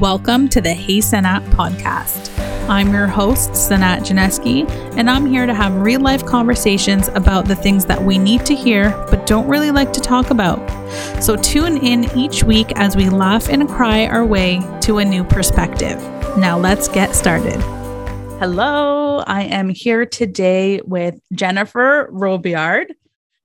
Welcome 0.00 0.48
to 0.48 0.60
the 0.60 0.74
Hey 0.74 0.98
Sanaa 0.98 1.40
podcast. 1.50 2.36
I'm 2.68 2.92
your 2.92 3.06
host, 3.06 3.50
Sanaa 3.50 4.00
Janeski, 4.00 4.68
and 4.96 5.08
I'm 5.08 5.24
here 5.24 5.46
to 5.46 5.54
have 5.54 5.72
real 5.76 6.00
life 6.00 6.26
conversations 6.26 7.06
about 7.08 7.46
the 7.46 7.54
things 7.54 7.84
that 7.84 8.02
we 8.02 8.18
need 8.18 8.44
to 8.46 8.56
hear 8.56 8.90
but 9.08 9.24
don't 9.24 9.46
really 9.46 9.70
like 9.70 9.92
to 9.92 10.00
talk 10.00 10.30
about. 10.30 10.58
So 11.22 11.36
tune 11.36 11.76
in 11.76 12.10
each 12.18 12.42
week 12.42 12.72
as 12.74 12.96
we 12.96 13.08
laugh 13.08 13.48
and 13.48 13.68
cry 13.68 14.06
our 14.06 14.26
way 14.26 14.60
to 14.80 14.98
a 14.98 15.04
new 15.04 15.22
perspective. 15.22 16.00
Now 16.36 16.58
let's 16.58 16.88
get 16.88 17.14
started. 17.14 17.60
Hello, 18.40 19.18
I 19.20 19.42
am 19.42 19.68
here 19.68 20.06
today 20.06 20.80
with 20.84 21.20
Jennifer 21.32 22.08
Robillard. 22.10 22.86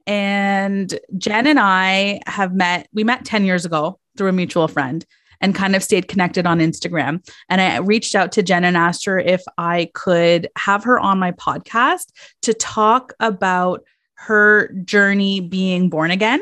And 0.08 1.00
Jen 1.16 1.46
and 1.46 1.60
I 1.60 2.22
have 2.26 2.56
met, 2.56 2.88
we 2.92 3.04
met 3.04 3.24
10 3.24 3.46
years 3.46 3.66
ago 3.66 4.00
through 4.18 4.30
a 4.30 4.34
mutual 4.34 4.68
friend 4.68 5.06
and 5.42 5.56
kind 5.56 5.76
of 5.76 5.84
stayed 5.84 6.08
connected 6.08 6.46
on 6.46 6.60
Instagram. 6.60 7.26
And 7.50 7.62
I 7.62 7.78
reached 7.78 8.16
out 8.16 8.32
to 8.34 8.44
Jen 8.44 8.64
and 8.64 8.78
asked 8.78 9.06
her 9.06 9.20
if 9.20 9.42
I 9.58 9.92
could 9.94 10.50
have 10.58 10.84
her 10.84 11.00
on 11.00 11.20
my 11.20 11.32
podcast 11.32 12.12
to 12.44 12.54
talk 12.54 13.14
about 13.20 13.84
her 14.16 14.74
journey 14.84 15.40
being 15.40 15.90
born 15.90 16.12
again 16.12 16.42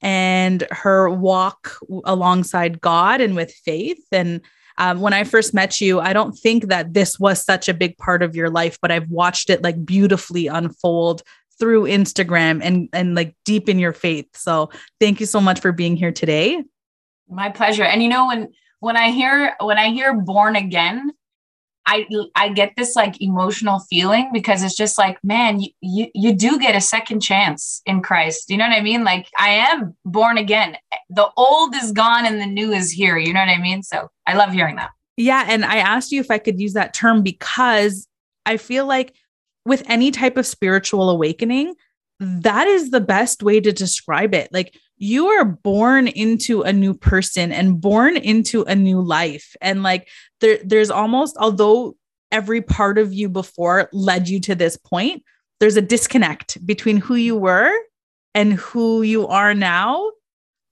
and 0.00 0.66
her 0.70 1.10
walk 1.10 1.76
alongside 2.04 2.80
God 2.80 3.20
and 3.20 3.34
with 3.34 3.52
faith. 3.52 4.02
And 4.12 4.40
um, 4.78 5.00
when 5.00 5.12
I 5.12 5.24
first 5.24 5.52
met 5.52 5.80
you, 5.80 6.00
I 6.00 6.12
don't 6.12 6.32
think 6.32 6.68
that 6.68 6.94
this 6.94 7.18
was 7.18 7.44
such 7.44 7.68
a 7.68 7.74
big 7.74 7.98
part 7.98 8.22
of 8.22 8.34
your 8.34 8.48
life, 8.48 8.78
but 8.80 8.90
I've 8.90 9.10
watched 9.10 9.50
it 9.50 9.62
like 9.62 9.84
beautifully 9.84 10.46
unfold 10.46 11.22
through 11.58 11.84
Instagram 11.84 12.60
and 12.62 12.88
and 12.92 13.14
like 13.14 13.36
deep 13.44 13.68
in 13.68 13.78
your 13.78 13.92
faith. 13.92 14.28
So 14.34 14.70
thank 14.98 15.20
you 15.20 15.26
so 15.26 15.40
much 15.40 15.60
for 15.60 15.72
being 15.72 15.96
here 15.96 16.12
today. 16.12 16.64
My 17.30 17.48
pleasure. 17.48 17.84
And 17.84 18.02
you 18.02 18.08
know 18.08 18.26
when 18.26 18.48
when 18.80 18.96
I 18.96 19.10
hear 19.10 19.54
when 19.60 19.78
I 19.78 19.90
hear 19.90 20.14
born 20.14 20.56
again, 20.56 21.12
I 21.86 22.06
I 22.34 22.50
get 22.50 22.72
this 22.76 22.94
like 22.96 23.20
emotional 23.20 23.80
feeling 23.90 24.30
because 24.32 24.62
it's 24.62 24.76
just 24.76 24.98
like, 24.98 25.18
man, 25.22 25.60
you, 25.60 25.70
you 25.80 26.06
you 26.14 26.34
do 26.34 26.58
get 26.58 26.76
a 26.76 26.80
second 26.80 27.20
chance 27.20 27.82
in 27.86 28.02
Christ. 28.02 28.50
You 28.50 28.56
know 28.56 28.68
what 28.68 28.76
I 28.76 28.80
mean? 28.80 29.04
Like 29.04 29.28
I 29.38 29.50
am 29.50 29.96
born 30.04 30.38
again. 30.38 30.76
The 31.08 31.28
old 31.36 31.74
is 31.74 31.92
gone 31.92 32.26
and 32.26 32.40
the 32.40 32.46
new 32.46 32.72
is 32.72 32.90
here. 32.90 33.16
You 33.16 33.32
know 33.32 33.40
what 33.40 33.48
I 33.48 33.58
mean? 33.58 33.82
So 33.82 34.08
I 34.26 34.34
love 34.34 34.52
hearing 34.52 34.76
that. 34.76 34.90
Yeah. 35.16 35.44
And 35.48 35.64
I 35.64 35.76
asked 35.76 36.12
you 36.12 36.20
if 36.20 36.30
I 36.30 36.38
could 36.38 36.58
use 36.58 36.72
that 36.74 36.94
term 36.94 37.22
because 37.22 38.06
I 38.46 38.56
feel 38.56 38.86
like 38.86 39.14
with 39.66 39.82
any 39.86 40.10
type 40.10 40.36
of 40.36 40.46
spiritual 40.46 41.10
awakening, 41.10 41.74
that 42.20 42.66
is 42.66 42.90
the 42.90 43.00
best 43.00 43.42
way 43.42 43.60
to 43.60 43.72
describe 43.72 44.34
it. 44.34 44.48
Like 44.52 44.74
you 45.00 45.28
are 45.28 45.46
born 45.46 46.08
into 46.08 46.60
a 46.60 46.72
new 46.72 46.92
person 46.92 47.50
and 47.52 47.80
born 47.80 48.18
into 48.18 48.62
a 48.64 48.76
new 48.76 49.00
life. 49.00 49.56
And 49.62 49.82
like 49.82 50.08
there, 50.40 50.58
there's 50.62 50.90
almost, 50.90 51.36
although 51.38 51.96
every 52.30 52.60
part 52.60 52.98
of 52.98 53.12
you 53.12 53.30
before 53.30 53.88
led 53.92 54.28
you 54.28 54.38
to 54.40 54.54
this 54.54 54.76
point, 54.76 55.24
there's 55.58 55.78
a 55.78 55.82
disconnect 55.82 56.64
between 56.66 56.98
who 56.98 57.14
you 57.14 57.34
were 57.34 57.72
and 58.34 58.52
who 58.52 59.00
you 59.00 59.26
are 59.26 59.54
now. 59.54 60.10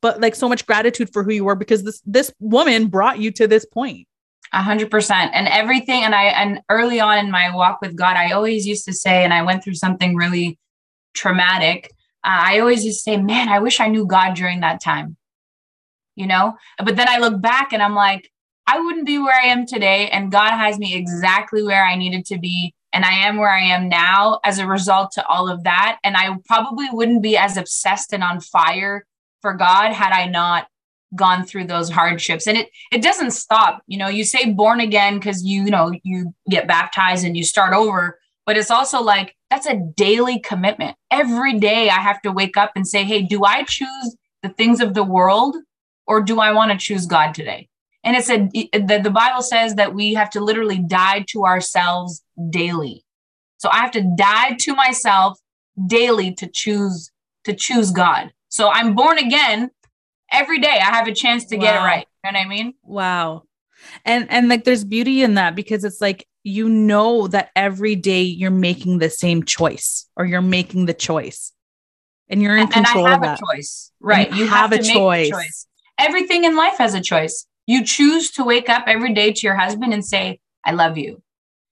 But 0.03 0.21
like 0.21 0.35
so 0.35 0.49
much 0.49 0.67
gratitude 0.67 1.11
for 1.11 1.25
who 1.25 1.33
you 1.33 1.45
were 1.45 1.57
because 1.57 1.83
this 1.83 2.01
this 2.05 2.33
woman 2.39 2.87
brought 2.87 3.19
you 3.19 3.33
to 3.33 3.49
this 3.49 3.65
point. 3.65 4.07
A 4.53 4.63
hundred 4.63 4.91
percent. 4.91 5.33
And 5.35 5.49
everything, 5.49 6.05
and 6.05 6.15
I 6.15 6.25
and 6.25 6.61
early 6.69 7.01
on 7.01 7.19
in 7.19 7.31
my 7.31 7.53
walk 7.55 7.81
with 7.81 7.97
God, 7.97 8.17
I 8.17 8.33
always 8.33 8.67
used 8.67 8.85
to 8.85 8.93
say, 8.93 9.25
and 9.25 9.33
I 9.33 9.43
went 9.43 9.65
through 9.65 9.75
something 9.75 10.15
really 10.15 10.59
traumatic 11.15 11.91
Uh, 12.25 12.53
I 12.53 12.59
always 12.59 12.85
just 12.85 13.05
say, 13.05 13.17
man, 13.17 13.49
I 13.49 13.61
wish 13.61 13.81
I 13.81 13.89
knew 13.89 14.07
God 14.07 14.35
during 14.35 14.61
that 14.61 14.81
time, 14.81 15.17
you 16.17 16.27
know? 16.27 16.57
But 16.85 16.97
then 16.97 17.09
I 17.09 17.19
look 17.19 17.41
back 17.41 17.73
and 17.73 17.83
I'm 17.83 17.95
like, 17.95 18.31
I 18.67 18.81
wouldn't 18.81 19.07
be 19.07 19.19
where 19.19 19.35
I 19.35 19.47
am 19.47 19.67
today. 19.67 20.09
And 20.11 20.31
God 20.31 20.51
has 20.51 20.79
me 20.79 20.95
exactly 20.95 21.63
where 21.63 21.85
I 21.85 21.97
needed 21.97 22.27
to 22.27 22.39
be. 22.39 22.75
And 22.93 23.05
I 23.05 23.27
am 23.27 23.37
where 23.37 23.51
I 23.51 23.63
am 23.63 23.89
now 23.89 24.41
as 24.45 24.59
a 24.59 24.67
result 24.67 25.13
to 25.13 25.27
all 25.27 25.49
of 25.49 25.65
that. 25.65 25.99
And 26.05 26.17
I 26.17 26.37
probably 26.47 26.89
wouldn't 26.91 27.23
be 27.23 27.37
as 27.37 27.57
obsessed 27.57 28.13
and 28.13 28.23
on 28.23 28.41
fire 28.41 29.07
for 29.41 29.55
God 29.55 29.93
had 29.93 30.13
I 30.13 30.27
not 30.27 30.69
gone 31.15 31.45
through 31.45 31.65
those 31.65 31.89
hardships 31.89 32.47
and 32.47 32.59
it 32.59 32.69
it 32.93 33.01
doesn't 33.01 33.31
stop 33.31 33.83
you 33.87 33.97
know 33.97 34.09
you 34.09 34.25
say 34.25 34.53
born 34.53 34.79
again 34.79 35.15
because 35.15 35.43
you, 35.43 35.65
you 35.65 35.71
know 35.71 35.91
you 36.03 36.35
get 36.51 36.69
baptized 36.69 37.25
and 37.25 37.35
you 37.35 37.43
start 37.43 37.73
over 37.73 38.19
but 38.45 38.59
it's 38.59 38.71
also 38.71 39.01
like 39.01 39.35
that's 39.51 39.67
a 39.67 39.77
daily 39.97 40.41
commitment. 40.41 40.97
Every 41.11 41.59
day 41.59 41.89
I 41.89 42.01
have 42.01 42.21
to 42.23 42.33
wake 42.33 42.57
up 42.57 42.73
and 42.77 42.87
say, 42.87 43.05
hey, 43.05 43.23
do 43.23 43.45
I 43.45 43.65
choose 43.65 44.17
the 44.43 44.51
things 44.51 44.81
of 44.81 44.95
the 44.95 45.05
world 45.05 45.57
or 46.07 46.23
do 46.23 46.41
I 46.41 46.53
want 46.53 46.73
to 46.73 46.79
choose 46.79 47.07
God 47.07 47.35
today? 47.35 47.69
And 48.05 48.17
it's 48.17 48.31
a 48.31 48.49
the, 48.79 49.01
the 49.03 49.11
Bible 49.11 49.43
says 49.43 49.75
that 49.75 49.95
we 49.95 50.15
have 50.15 50.31
to 50.31 50.41
literally 50.41 50.79
die 50.79 51.25
to 51.31 51.45
ourselves 51.45 52.23
daily. 52.51 53.05
So 53.59 53.69
I 53.71 53.79
have 53.79 53.91
to 53.93 54.15
die 54.17 54.57
to 54.61 54.75
myself 54.75 55.39
daily 55.87 56.33
to 56.35 56.47
choose 56.47 57.11
to 57.45 57.55
choose 57.55 57.91
God. 57.91 58.33
So 58.49 58.71
I'm 58.71 58.95
born 58.95 59.19
again 59.19 59.71
every 60.31 60.61
day. 60.61 60.79
I 60.81 60.95
have 60.97 61.09
a 61.09 61.15
chance 61.15 61.47
to 61.47 61.57
wow. 61.57 61.63
get 61.63 61.75
it 61.77 61.85
right. 61.85 62.07
You 62.25 62.33
know 62.33 62.39
what 62.39 62.45
I 62.45 62.49
mean? 62.49 62.75
Wow. 62.83 63.43
And 64.05 64.31
and 64.31 64.49
like 64.49 64.65
there's 64.65 64.85
beauty 64.85 65.23
in 65.23 65.35
that 65.35 65.55
because 65.55 65.85
it's 65.85 66.01
like 66.01 66.28
you 66.49 66.69
know 66.69 67.29
that 67.29 67.51
every 67.55 67.95
day 67.95 68.23
you're 68.23 68.51
making 68.51 68.99
the 68.99 69.11
same 69.11 69.43
choice 69.45 70.07
or 70.17 70.25
you're 70.25 70.41
making 70.41 70.87
the 70.87 70.95
choice 70.95 71.53
and 72.29 72.43
you're 72.43 72.57
in 72.57 72.63
and 72.63 72.73
control 72.73 73.07
I 73.07 73.11
have 73.11 73.19
of 73.19 73.25
that. 73.25 73.41
a 73.41 73.57
choice, 73.57 73.93
right? 74.01 74.31
You, 74.31 74.45
you, 74.45 74.47
have, 74.47 74.71
have 74.71 74.81
a 74.81 74.83
choice. 74.83 75.31
choice. 75.31 75.67
Everything 75.99 76.45
in 76.45 76.57
life 76.57 76.79
has 76.79 76.95
a 76.95 77.01
choice. 77.01 77.47
You 77.67 77.85
choose 77.85 78.31
to 78.33 78.45
wake 78.45 78.69
up 78.69 78.85
every 78.87 79.13
day 79.13 79.33
to 79.33 79.47
your 79.47 79.57
husband 79.57 79.93
and 79.93 80.05
say, 80.05 80.41
I 80.65 80.73
love 80.73 80.97
you. 80.97 81.23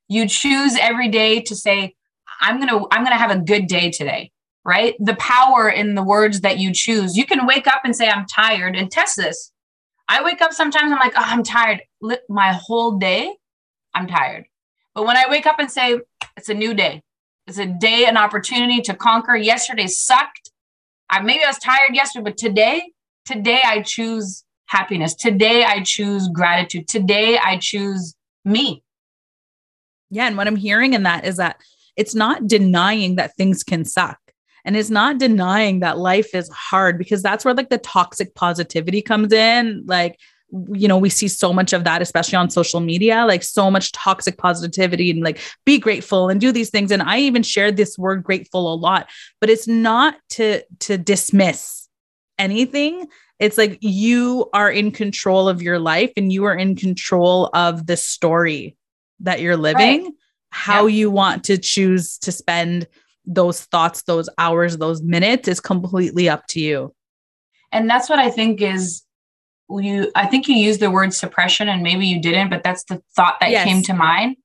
You 0.09 0.29
choose 0.29 0.77
every 0.81 1.09
day 1.09 1.41
to 1.41 1.55
say, 1.57 1.95
I'm 2.41 2.57
going 2.61 2.69
to, 2.69 2.87
I'm 2.91 3.05
to 3.05 3.13
have 3.13 3.31
a 3.31 3.39
good 3.39 3.67
day 3.67 3.91
today, 3.91 4.31
right? 4.65 4.95
The 4.99 5.17
power 5.17 5.69
in 5.69 5.95
the 5.95 6.03
words 6.03 6.43
that 6.43 6.59
you 6.59 6.73
choose. 6.73 7.17
You 7.17 7.25
can 7.25 7.47
wake 7.47 7.67
up 7.67 7.81
and 7.85 7.97
say, 7.97 8.09
I'm 8.09 8.27
tired 8.27 8.77
and 8.77 8.91
test 8.91 9.17
this. 9.17 9.53
I 10.09 10.23
wake 10.23 10.41
up 10.43 10.53
sometimes, 10.53 10.93
I'm 10.93 10.99
like, 10.99 11.15
oh, 11.17 11.25
I'm 11.25 11.43
tired. 11.43 11.83
My 12.29 12.53
whole 12.53 12.99
day, 12.99 13.35
I'm 13.95 14.07
tired. 14.07 14.45
But 14.97 15.05
when 15.05 15.19
I 15.19 15.25
wake 15.29 15.45
up 15.45 15.59
and 15.59 15.71
say, 15.71 16.01
it's 16.39 16.49
a 16.49 16.55
new 16.55 16.73
day, 16.73 17.03
it's 17.47 17.59
a 17.59 17.67
day, 17.67 18.07
an 18.07 18.17
opportunity 18.17 18.81
to 18.81 18.95
conquer. 18.95 19.37
Yesterday 19.37 19.89
sucked. 19.89 20.51
I 21.11 21.21
maybe 21.21 21.45
I 21.45 21.49
was 21.49 21.59
tired 21.59 21.95
yesterday, 21.95 22.25
but 22.25 22.39
today, 22.39 22.83
today 23.27 23.61
I 23.63 23.83
choose 23.83 24.43
happiness. 24.65 25.15
Today 25.15 25.65
I 25.65 25.83
choose 25.83 26.29
gratitude. 26.29 26.89
Today 26.89 27.39
I 27.39 27.59
choose 27.59 28.15
me. 28.47 28.83
Yeah. 30.11 30.29
And 30.29 30.37
what 30.39 30.47
I'm 30.47 30.57
hearing 30.57 30.95
in 30.95 31.03
that 31.03 31.27
is 31.27 31.37
that 31.37 31.61
it's 31.97 32.15
not 32.15 32.47
denying 32.47 33.17
that 33.17 33.37
things 33.37 33.63
can 33.63 33.85
suck. 33.85 34.19
And 34.65 34.79
it's 34.79 34.91
not 34.91 35.19
denying 35.19 35.81
that 35.81 35.99
life 35.99 36.35
is 36.35 36.49
hard 36.49 36.97
because 36.97 37.23
that's 37.23 37.45
where 37.45 37.55
like 37.55 37.69
the 37.69 37.79
toxic 37.79 38.35
positivity 38.35 39.03
comes 39.03 39.31
in. 39.31 39.85
Like, 39.87 40.19
you 40.51 40.87
know, 40.87 40.99
we 40.99 41.09
see 41.09 41.29
so 41.29 41.53
much 41.53 41.73
of 41.73 41.85
that, 41.85 42.01
especially 42.01 42.37
on 42.37 42.51
social 42.51 42.81
media, 42.81 43.25
like 43.27 43.43
so 43.43 43.71
much 43.71 43.93
toxic 43.93 44.39
positivity 44.39 45.11
and 45.11 45.23
like 45.23 45.41
be 45.65 45.79
grateful 45.79 46.29
and 46.29 46.41
do 46.41 46.53
these 46.53 46.71
things. 46.71 46.91
And 46.91 47.03
I 47.03 47.19
even 47.19 47.43
shared 47.43 47.77
this 47.77 47.99
word 47.99 48.23
grateful 48.23 48.73
a 48.73 48.77
lot, 48.77 49.09
but 49.41 49.51
it's 49.51 49.67
not 49.67 50.17
to 50.31 50.63
to 50.81 50.99
dismiss 50.99 51.89
anything. 52.39 53.07
It's 53.39 53.59
like 53.59 53.79
you 53.81 54.49
are 54.53 54.71
in 54.71 54.93
control 54.93 55.49
of 55.49 55.63
your 55.63 55.79
life 55.79 56.13
and 56.17 56.33
you 56.33 56.45
are 56.45 56.55
in 56.55 56.77
control 56.77 57.51
of 57.53 57.87
the 57.87 57.97
story 57.97 58.77
that 59.21 59.41
you're 59.41 59.57
living, 59.57 60.05
right. 60.05 60.13
how 60.51 60.87
you 60.87 61.11
want 61.11 61.45
to 61.45 61.59
choose 61.59 62.19
to 62.19 62.33
spend 62.33 62.87
those 63.27 63.65
thoughts, 63.65 64.03
those 64.03 64.29
hours, 64.39 64.77
those 64.79 65.03
minutes 65.03 65.49
is 65.49 65.61
completely 65.61 66.29
up 66.29 66.47
to 66.47 66.61
you. 66.61 66.95
And 67.73 67.91
that's 67.91 68.09
what 68.09 68.19
I 68.19 68.31
think 68.31 68.63
is 68.63 69.03
you 69.69 70.11
i 70.15 70.27
think 70.27 70.49
you 70.49 70.55
used 70.55 70.81
the 70.81 70.91
word 70.91 71.13
suppression 71.13 71.69
and 71.69 71.83
maybe 71.83 72.07
you 72.07 72.21
didn't 72.21 72.51
but 72.51 72.63
that's 72.63 72.85
the 72.85 73.03
thought 73.15 73.37
that 73.41 73.51
yes. 73.51 73.65
came 73.65 73.83
to 73.83 73.95
mind. 73.95 74.37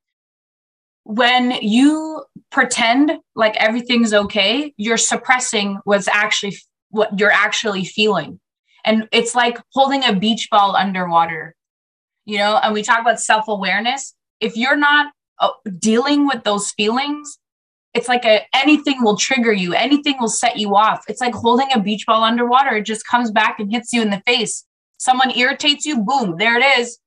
When 1.04 1.52
you 1.62 2.24
pretend 2.52 3.14
like 3.36 3.56
everything's 3.58 4.14
okay 4.14 4.74
you're 4.78 4.98
suppressing 4.98 5.80
what's 5.84 6.08
actually 6.08 6.56
what 6.90 7.18
you're 7.20 7.32
actually 7.32 7.86
feeling. 7.86 8.40
And 8.84 9.08
it's 9.12 9.36
like 9.36 9.58
holding 9.74 10.04
a 10.04 10.14
beach 10.14 10.48
ball 10.52 10.76
underwater 10.76 11.56
you 12.26 12.38
know 12.38 12.60
and 12.64 12.74
we 12.74 12.84
talk 12.84 13.00
about 13.00 13.20
self-awareness. 13.20 14.16
If 14.40 14.58
you're 14.58 14.76
not 14.76 15.12
uh, 15.40 15.50
dealing 15.80 16.28
with 16.28 16.44
those 16.44 16.72
feelings 16.72 17.38
it's 17.94 18.08
like 18.08 18.24
a 18.24 18.46
anything 18.56 19.04
will 19.04 19.18
trigger 19.18 19.52
you. 19.52 19.74
Anything 19.74 20.16
will 20.20 20.30
set 20.30 20.58
you 20.58 20.76
off. 20.76 21.04
It's 21.10 21.20
like 21.20 21.34
holding 21.34 21.68
a 21.74 21.80
beach 21.80 22.06
ball 22.06 22.24
underwater. 22.24 22.78
It 22.78 22.86
just 22.86 23.06
comes 23.06 23.32
back 23.32 23.60
and 23.60 23.70
hits 23.70 23.92
you 23.92 24.02
in 24.02 24.12
the 24.12 24.22
face 24.26 24.66
Someone 25.02 25.36
irritates 25.36 25.84
you, 25.84 26.04
boom, 26.04 26.36
there 26.38 26.60
it 26.60 26.80
is. 26.80 27.00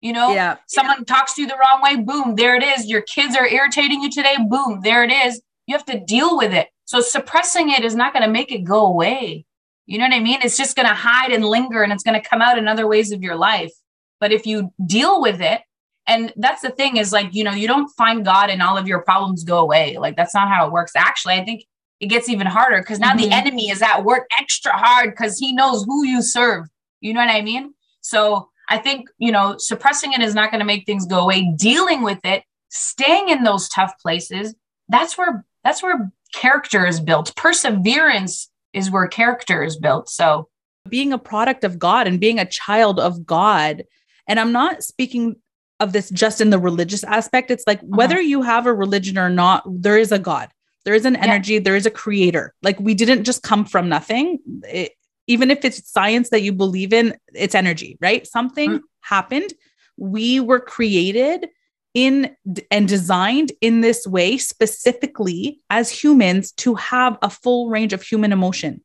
You 0.00 0.12
know, 0.12 0.32
yeah. 0.32 0.58
someone 0.68 0.98
yeah. 1.00 1.04
talks 1.04 1.34
to 1.34 1.42
you 1.42 1.48
the 1.48 1.56
wrong 1.56 1.82
way, 1.82 1.96
boom, 1.96 2.36
there 2.36 2.54
it 2.54 2.62
is. 2.62 2.86
Your 2.86 3.02
kids 3.02 3.34
are 3.34 3.46
irritating 3.46 4.00
you 4.02 4.08
today, 4.08 4.36
boom, 4.48 4.82
there 4.84 5.02
it 5.02 5.10
is. 5.10 5.42
You 5.66 5.76
have 5.76 5.84
to 5.86 5.98
deal 5.98 6.36
with 6.36 6.54
it. 6.54 6.68
So 6.84 7.00
suppressing 7.00 7.70
it 7.70 7.84
is 7.84 7.96
not 7.96 8.12
going 8.12 8.22
to 8.22 8.30
make 8.30 8.52
it 8.52 8.62
go 8.62 8.86
away. 8.86 9.44
You 9.86 9.98
know 9.98 10.04
what 10.04 10.14
I 10.14 10.20
mean? 10.20 10.38
It's 10.44 10.56
just 10.56 10.76
going 10.76 10.86
to 10.86 10.94
hide 10.94 11.32
and 11.32 11.44
linger 11.44 11.82
and 11.82 11.92
it's 11.92 12.04
going 12.04 12.20
to 12.20 12.28
come 12.28 12.40
out 12.40 12.56
in 12.56 12.68
other 12.68 12.86
ways 12.86 13.10
of 13.10 13.20
your 13.20 13.34
life. 13.34 13.72
But 14.20 14.30
if 14.30 14.46
you 14.46 14.72
deal 14.86 15.20
with 15.20 15.40
it, 15.40 15.60
and 16.06 16.32
that's 16.36 16.62
the 16.62 16.70
thing 16.70 16.98
is 16.98 17.12
like, 17.12 17.34
you 17.34 17.42
know, 17.42 17.50
you 17.50 17.66
don't 17.66 17.90
find 17.96 18.24
God 18.24 18.48
and 18.48 18.62
all 18.62 18.78
of 18.78 18.86
your 18.86 19.02
problems 19.02 19.42
go 19.42 19.58
away. 19.58 19.98
Like, 19.98 20.14
that's 20.14 20.34
not 20.34 20.48
how 20.48 20.68
it 20.68 20.72
works. 20.72 20.92
Actually, 20.94 21.34
I 21.34 21.44
think 21.44 21.64
it 21.98 22.06
gets 22.06 22.28
even 22.28 22.46
harder 22.46 22.78
because 22.78 23.00
now 23.00 23.10
mm-hmm. 23.10 23.28
the 23.28 23.32
enemy 23.32 23.70
is 23.70 23.82
at 23.82 24.04
work 24.04 24.28
extra 24.38 24.72
hard 24.72 25.10
because 25.10 25.36
he 25.36 25.52
knows 25.52 25.84
who 25.84 26.06
you 26.06 26.22
serve. 26.22 26.66
You 27.00 27.14
know 27.14 27.20
what 27.20 27.34
I 27.34 27.42
mean? 27.42 27.74
So 28.00 28.48
I 28.68 28.78
think, 28.78 29.08
you 29.18 29.32
know, 29.32 29.56
suppressing 29.58 30.12
it 30.12 30.20
is 30.20 30.34
not 30.34 30.50
going 30.50 30.60
to 30.60 30.66
make 30.66 30.86
things 30.86 31.06
go 31.06 31.20
away. 31.20 31.52
Dealing 31.56 32.02
with 32.02 32.20
it, 32.24 32.44
staying 32.70 33.28
in 33.28 33.42
those 33.42 33.68
tough 33.68 33.92
places, 34.00 34.54
that's 34.88 35.18
where 35.18 35.44
that's 35.64 35.82
where 35.82 36.10
character 36.32 36.86
is 36.86 37.00
built. 37.00 37.34
Perseverance 37.36 38.50
is 38.72 38.90
where 38.90 39.06
character 39.08 39.62
is 39.62 39.76
built. 39.76 40.08
So 40.08 40.48
being 40.88 41.12
a 41.12 41.18
product 41.18 41.64
of 41.64 41.78
God 41.78 42.06
and 42.06 42.20
being 42.20 42.38
a 42.38 42.46
child 42.46 42.98
of 42.98 43.26
God, 43.26 43.84
and 44.26 44.40
I'm 44.40 44.52
not 44.52 44.82
speaking 44.82 45.36
of 45.80 45.92
this 45.92 46.10
just 46.10 46.40
in 46.40 46.50
the 46.50 46.58
religious 46.58 47.02
aspect. 47.04 47.50
It's 47.50 47.64
like 47.66 47.78
uh-huh. 47.78 47.96
whether 47.96 48.20
you 48.20 48.42
have 48.42 48.66
a 48.66 48.72
religion 48.72 49.18
or 49.18 49.30
not, 49.30 49.64
there 49.66 49.98
is 49.98 50.12
a 50.12 50.18
God. 50.18 50.50
There 50.84 50.94
is 50.94 51.04
an 51.04 51.16
energy, 51.16 51.54
yeah. 51.54 51.60
there 51.60 51.76
is 51.76 51.86
a 51.86 51.90
creator. 51.90 52.54
Like 52.62 52.78
we 52.80 52.94
didn't 52.94 53.24
just 53.24 53.42
come 53.42 53.64
from 53.64 53.88
nothing. 53.88 54.38
It, 54.64 54.92
even 55.30 55.48
if 55.48 55.64
it's 55.64 55.88
science 55.88 56.30
that 56.30 56.42
you 56.42 56.52
believe 56.52 56.92
in, 56.92 57.16
it's 57.32 57.54
energy, 57.54 57.96
right? 58.00 58.26
Something 58.26 58.70
mm. 58.70 58.80
happened. 59.02 59.54
We 59.96 60.40
were 60.40 60.58
created 60.58 61.48
in 61.94 62.34
and 62.72 62.88
designed 62.88 63.52
in 63.60 63.80
this 63.80 64.08
way 64.08 64.38
specifically 64.38 65.60
as 65.70 65.88
humans 65.88 66.50
to 66.52 66.74
have 66.74 67.16
a 67.22 67.30
full 67.30 67.68
range 67.68 67.92
of 67.92 68.02
human 68.02 68.32
emotion. 68.32 68.80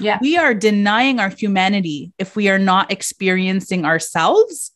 Yeah. 0.00 0.18
We 0.22 0.38
are 0.38 0.54
denying 0.54 1.20
our 1.20 1.28
humanity 1.28 2.12
if 2.18 2.36
we 2.36 2.48
are 2.48 2.58
not 2.58 2.90
experiencing 2.90 3.84
ourselves 3.84 4.70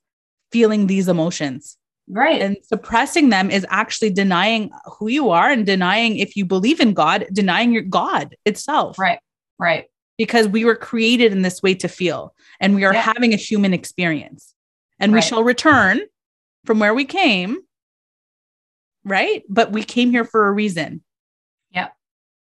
feeling 0.52 0.86
these 0.86 1.08
emotions. 1.08 1.78
Right. 2.10 2.42
And 2.42 2.58
suppressing 2.62 3.30
them 3.30 3.50
is 3.50 3.64
actually 3.70 4.10
denying 4.10 4.70
who 4.98 5.08
you 5.08 5.30
are 5.30 5.48
and 5.48 5.64
denying 5.64 6.18
if 6.18 6.36
you 6.36 6.44
believe 6.44 6.78
in 6.80 6.92
God, 6.92 7.26
denying 7.32 7.72
your 7.72 7.82
God 7.82 8.36
itself. 8.44 8.98
Right. 8.98 9.18
Right. 9.58 9.86
Because 10.18 10.48
we 10.48 10.64
were 10.64 10.76
created 10.76 11.32
in 11.32 11.42
this 11.42 11.62
way 11.62 11.74
to 11.74 11.88
feel 11.88 12.34
and 12.58 12.74
we 12.74 12.84
are 12.84 12.94
yeah. 12.94 13.02
having 13.02 13.34
a 13.34 13.36
human 13.36 13.74
experience. 13.74 14.54
And 14.98 15.12
right. 15.12 15.22
we 15.22 15.28
shall 15.28 15.44
return 15.44 16.00
from 16.64 16.78
where 16.78 16.94
we 16.94 17.04
came 17.04 17.58
right? 19.06 19.44
But 19.48 19.72
we 19.72 19.82
came 19.84 20.10
here 20.10 20.24
for 20.24 20.48
a 20.48 20.52
reason. 20.52 21.02
Yeah. 21.70 21.88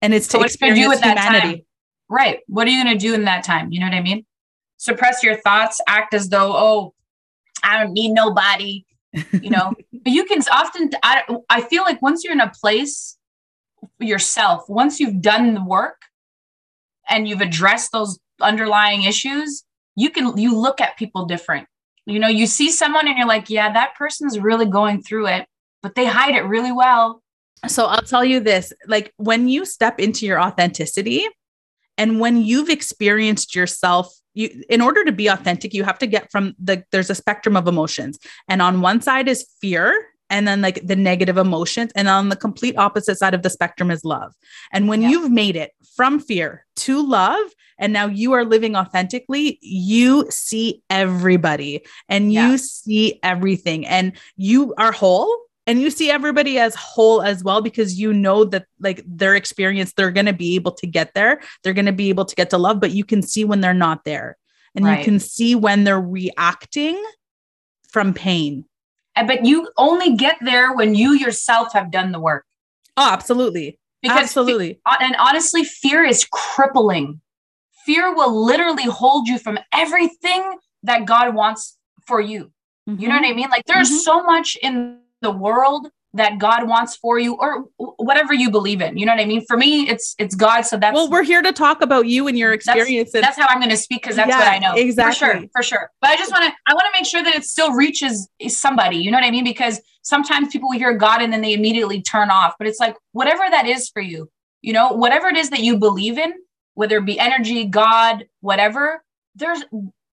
And 0.02 0.14
it's 0.14 0.28
so 0.28 0.40
to 0.40 0.46
experience 0.46 1.00
humanity. 1.02 1.66
Right. 2.08 2.40
What 2.48 2.68
are 2.68 2.72
you 2.72 2.84
going 2.84 2.98
to 2.98 3.00
do 3.00 3.14
in 3.14 3.26
that 3.26 3.44
time? 3.44 3.72
You 3.72 3.82
know 3.82 3.88
what 3.88 3.96
I 3.96 4.02
mean? 4.02 4.26
Suppress 4.78 5.24
your 5.24 5.36
thoughts, 5.36 5.82
act 5.88 6.14
as 6.14 6.30
though, 6.30 6.54
oh, 6.56 6.94
I 7.64 7.82
don't 7.82 7.94
need 7.94 8.12
nobody, 8.12 8.86
you 9.32 9.50
know. 9.50 9.74
but 9.94 10.14
you 10.14 10.26
can 10.26 10.42
often, 10.52 10.92
I, 11.04 11.24
I 11.50 11.62
feel 11.62 11.84
like 11.84 12.02
once 12.02 12.24
you're 12.24 12.34
in 12.34 12.40
a 12.40 12.52
place 12.52 13.18
yourself, 14.00 14.70
once 14.70 15.00
you've 15.00 15.22
done 15.22 15.54
the 15.54 15.64
work 15.64 16.02
and 17.10 17.28
you've 17.28 17.42
addressed 17.42 17.92
those 17.92 18.20
underlying 18.40 19.04
issues, 19.04 19.64
you 19.96 20.10
can, 20.10 20.38
you 20.38 20.58
look 20.58 20.82
at 20.82 20.98
people 20.98 21.26
different. 21.26 21.68
You 22.06 22.20
know, 22.20 22.28
you 22.28 22.48
see 22.48 22.72
someone 22.72 23.08
and 23.08 23.18
you're 23.18 23.28
like, 23.28 23.50
yeah, 23.50 23.72
that 23.74 23.96
person's 23.96 24.40
really 24.40 24.66
going 24.66 25.04
through 25.04 25.28
it 25.28 25.48
but 25.82 25.96
they 25.96 26.06
hide 26.06 26.36
it 26.36 26.42
really 26.42 26.72
well. 26.72 27.22
So 27.68 27.86
I'll 27.86 28.02
tell 28.02 28.26
you 28.26 28.40
this 28.40 28.74
like 28.88 29.14
when 29.18 29.48
you 29.48 29.66
step 29.66 30.00
into 30.00 30.26
your 30.26 30.40
authenticity 30.42 31.26
and 31.98 32.20
when 32.20 32.42
you've 32.42 32.70
experienced 32.70 33.56
yourself 33.56 34.12
you 34.34 34.64
in 34.70 34.82
order 34.82 35.04
to 35.04 35.12
be 35.12 35.28
authentic 35.28 35.74
you 35.74 35.84
have 35.84 36.00
to 36.00 36.08
get 36.08 36.32
from 36.32 36.56
the 36.58 36.84
there's 36.92 37.10
a 37.10 37.16
spectrum 37.16 37.56
of 37.58 37.68
emotions 37.68 38.18
and 38.48 38.62
on 38.62 38.82
one 38.82 39.02
side 39.02 39.28
is 39.28 39.46
fear 39.62 39.94
and 40.32 40.48
then 40.48 40.62
like 40.62 40.80
the 40.88 40.96
negative 40.96 41.38
emotions 41.38 41.92
and 41.94 42.08
on 42.08 42.30
the 42.30 42.36
complete 42.36 42.76
opposite 42.78 43.18
side 43.18 43.36
of 43.36 43.44
the 43.44 43.50
spectrum 43.50 43.92
is 43.92 44.04
love 44.04 44.34
and 44.72 44.88
when 44.88 45.02
yeah. 45.02 45.10
you've 45.10 45.32
made 45.32 45.56
it 45.56 45.74
from 45.96 46.20
fear 46.20 46.66
to 46.76 47.06
love 47.06 47.52
and 47.78 47.94
now 47.94 48.08
you 48.08 48.32
are 48.32 48.46
living 48.46 48.76
authentically 48.76 49.60
you 49.62 50.26
see 50.32 50.82
everybody 50.90 51.86
and 52.10 52.34
you 52.34 52.40
yeah. 52.40 52.56
see 52.58 53.20
everything 53.22 53.86
and 53.86 54.14
you 54.38 54.74
are 54.78 54.92
whole 54.92 55.38
and 55.68 55.80
you 55.80 55.92
see 55.92 56.10
everybody 56.10 56.58
as 56.58 56.74
whole 56.74 57.22
as 57.22 57.44
well 57.44 57.62
because 57.62 58.00
you 58.00 58.12
know 58.14 58.46
that 58.46 58.66
like 58.80 59.04
their 59.06 59.36
experience 59.36 59.94
they're 59.94 60.12
going 60.12 60.26
to 60.26 60.34
be 60.34 60.56
able 60.56 60.72
to 60.72 60.88
get 60.88 61.14
there 61.14 61.42
they're 61.64 61.74
going 61.74 61.86
to 61.86 61.92
be 61.92 62.10
able 62.10 62.26
to 62.26 62.36
get 62.36 62.50
to 62.50 62.58
love 62.58 62.80
but 62.80 62.92
you 62.92 63.04
can 63.04 63.22
see 63.22 63.44
when 63.44 63.62
they're 63.62 63.74
not 63.74 64.04
there 64.06 64.38
and 64.76 64.86
right. 64.86 65.00
you 65.00 65.06
can 65.06 65.20
see 65.20 65.54
when 65.56 65.84
they're 65.84 66.02
reacting 66.02 67.04
from 67.90 68.14
pain 68.14 68.66
but 69.16 69.46
you 69.46 69.70
only 69.78 70.16
get 70.16 70.38
there 70.42 70.74
when 70.74 70.96
you 70.96 71.14
yourself 71.14 71.74
have 71.74 71.92
done 71.92 72.12
the 72.12 72.20
work 72.20 72.46
oh 72.98 73.10
absolutely 73.12 73.78
because 74.02 74.24
absolutely 74.24 74.74
fe- 74.74 74.98
and 75.02 75.16
honestly 75.20 75.64
fear 75.64 76.04
is 76.04 76.26
crippling 76.32 77.22
fear 77.86 78.14
will 78.14 78.46
literally 78.46 78.86
hold 78.86 79.28
you 79.28 79.38
from 79.38 79.58
everything 79.74 80.44
that 80.84 81.06
god 81.06 81.34
wants 81.36 81.78
for 82.06 82.20
you 82.20 82.52
mm-hmm. 82.90 83.00
you 83.02 83.08
know 83.08 83.16
what 83.16 83.24
i 83.24 83.28
mm-hmm. 83.28 83.38
mean 83.38 83.50
like 83.50 83.66
there's 83.66 83.90
mm-hmm. 83.90 83.98
so 83.98 84.24
much 84.24 84.58
in 84.62 85.00
the 85.22 85.32
world 85.32 85.90
that 86.14 86.40
God 86.40 86.68
wants 86.68 86.98
for 86.98 87.18
you 87.20 87.36
or 87.36 87.66
whatever 87.78 88.34
you 88.34 88.52
believe 88.52 88.82
in. 88.82 88.98
You 88.98 89.06
know 89.06 89.14
what 89.14 89.22
I 89.22 89.26
mean? 89.26 89.46
For 89.48 89.56
me, 89.56 89.88
it's 89.88 90.14
it's 90.20 90.36
God. 90.36 90.62
So 90.62 90.78
that's 90.78 90.94
well, 90.94 91.10
we're 91.10 91.24
here 91.24 91.42
to 91.42 91.54
talk 91.54 91.82
about 91.82 92.06
you 92.08 92.28
and 92.28 92.38
your 92.38 92.52
experiences. 92.52 93.14
That's, 93.14 93.38
that's 93.38 93.40
how 93.40 93.48
I'm 93.50 93.60
going 93.60 93.70
to 93.72 93.78
speak 93.78 94.02
because 94.02 94.18
that's 94.18 94.30
yeah, 94.30 94.40
what 94.40 94.48
I 94.48 94.60
know. 94.60 94.74
Exactly. 94.76 95.14
For 95.14 95.14
sure. 95.14 95.48
For 95.56 95.64
sure. 95.64 95.92
But 96.02 96.10
I 96.10 96.18
just 96.18 96.32
want 96.32 96.44
to 96.44 96.52
I 96.68 96.74
want 96.74 96.86
to 96.94 97.00
make 97.00 97.08
sure 97.08 97.24
that 97.24 97.36
it 97.36 97.46
still 97.46 97.72
reaches 97.74 98.28
somebody. 98.48 98.98
You 98.98 99.12
know 99.12 99.18
what 99.18 99.26
I 99.26 99.32
mean? 99.32 99.46
Because 99.46 99.80
sometimes 100.02 100.50
people 100.52 100.72
hear 100.72 100.94
God 100.94 101.22
and 101.22 101.32
then 101.32 101.42
they 101.42 101.54
immediately 101.54 102.02
turn 102.02 102.30
off. 102.30 102.56
But 102.58 102.68
it's 102.68 102.80
like 102.80 102.98
whatever 103.14 103.44
that 103.50 103.66
is 103.66 103.90
for 103.90 104.02
you, 104.02 104.30
you 104.62 104.74
know, 104.74 104.92
whatever 104.92 105.28
it 105.28 105.38
is 105.38 105.50
that 105.52 105.62
you 105.62 105.78
believe 105.78 106.18
in, 106.18 106.34
whether 106.74 106.98
it 106.98 107.06
be 107.06 107.20
energy, 107.20 107.66
God, 107.66 108.26
whatever, 108.42 109.04
there's 109.36 109.64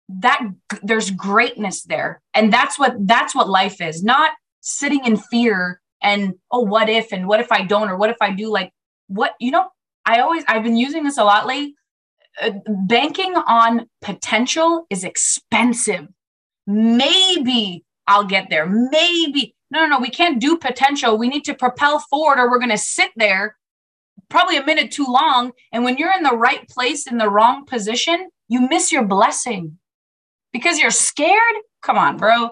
that 0.08 0.40
there's 0.82 1.10
greatness 1.10 1.82
there. 1.82 2.22
And 2.34 2.52
that's 2.52 2.78
what 2.78 2.94
that's 3.00 3.34
what 3.34 3.48
life 3.48 3.80
is. 3.80 4.04
Not 4.04 4.30
sitting 4.60 5.04
in 5.04 5.16
fear 5.16 5.80
and 6.02 6.34
oh 6.50 6.60
what 6.60 6.88
if 6.88 7.12
and 7.12 7.26
what 7.26 7.40
if 7.40 7.50
i 7.52 7.62
don't 7.62 7.88
or 7.88 7.96
what 7.96 8.10
if 8.10 8.16
i 8.20 8.30
do 8.30 8.50
like 8.50 8.72
what 9.08 9.34
you 9.40 9.50
know 9.50 9.68
i 10.06 10.20
always 10.20 10.44
i've 10.48 10.62
been 10.62 10.76
using 10.76 11.04
this 11.04 11.18
a 11.18 11.24
lot 11.24 11.46
lately 11.46 11.74
uh, 12.40 12.50
banking 12.86 13.34
on 13.34 13.88
potential 14.00 14.86
is 14.90 15.04
expensive. 15.04 16.06
Maybe 16.66 17.84
i'll 18.06 18.24
get 18.24 18.48
there. 18.50 18.66
Maybe 18.66 19.54
no 19.70 19.80
no 19.80 19.86
no 19.86 19.98
we 19.98 20.10
can't 20.10 20.40
do 20.40 20.56
potential. 20.56 21.18
We 21.18 21.28
need 21.28 21.44
to 21.44 21.54
propel 21.54 21.98
forward 22.10 22.38
or 22.38 22.50
we're 22.50 22.58
going 22.58 22.70
to 22.70 22.78
sit 22.78 23.10
there 23.16 23.56
probably 24.28 24.56
a 24.56 24.64
minute 24.64 24.90
too 24.90 25.06
long. 25.08 25.52
And 25.72 25.84
when 25.84 25.96
you're 25.96 26.12
in 26.12 26.22
the 26.22 26.36
right 26.36 26.68
place 26.68 27.06
in 27.06 27.18
the 27.18 27.30
wrong 27.30 27.64
position 27.64 28.28
you 28.50 28.66
miss 28.68 28.92
your 28.92 29.04
blessing. 29.04 29.78
Because 30.52 30.78
you're 30.78 30.90
scared? 30.90 31.56
Come 31.82 31.98
on 31.98 32.16
bro 32.16 32.50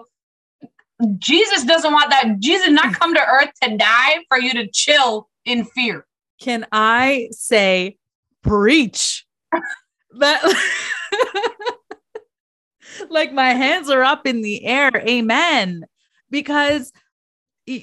Jesus 1.17 1.63
doesn't 1.63 1.91
want 1.91 2.09
that. 2.09 2.39
Jesus 2.39 2.69
not 2.69 2.93
come 2.93 3.13
to 3.13 3.21
earth 3.21 3.51
to 3.63 3.77
die 3.77 4.17
for 4.27 4.39
you 4.39 4.53
to 4.53 4.67
chill 4.71 5.29
in 5.45 5.65
fear. 5.65 6.05
Can 6.41 6.65
I 6.71 7.29
say 7.31 7.97
preach? 8.43 9.25
that 10.19 10.41
like 13.09 13.31
my 13.31 13.53
hands 13.53 13.89
are 13.89 14.03
up 14.03 14.25
in 14.25 14.41
the 14.41 14.65
air. 14.65 14.91
Amen. 15.07 15.85
Because 16.29 16.91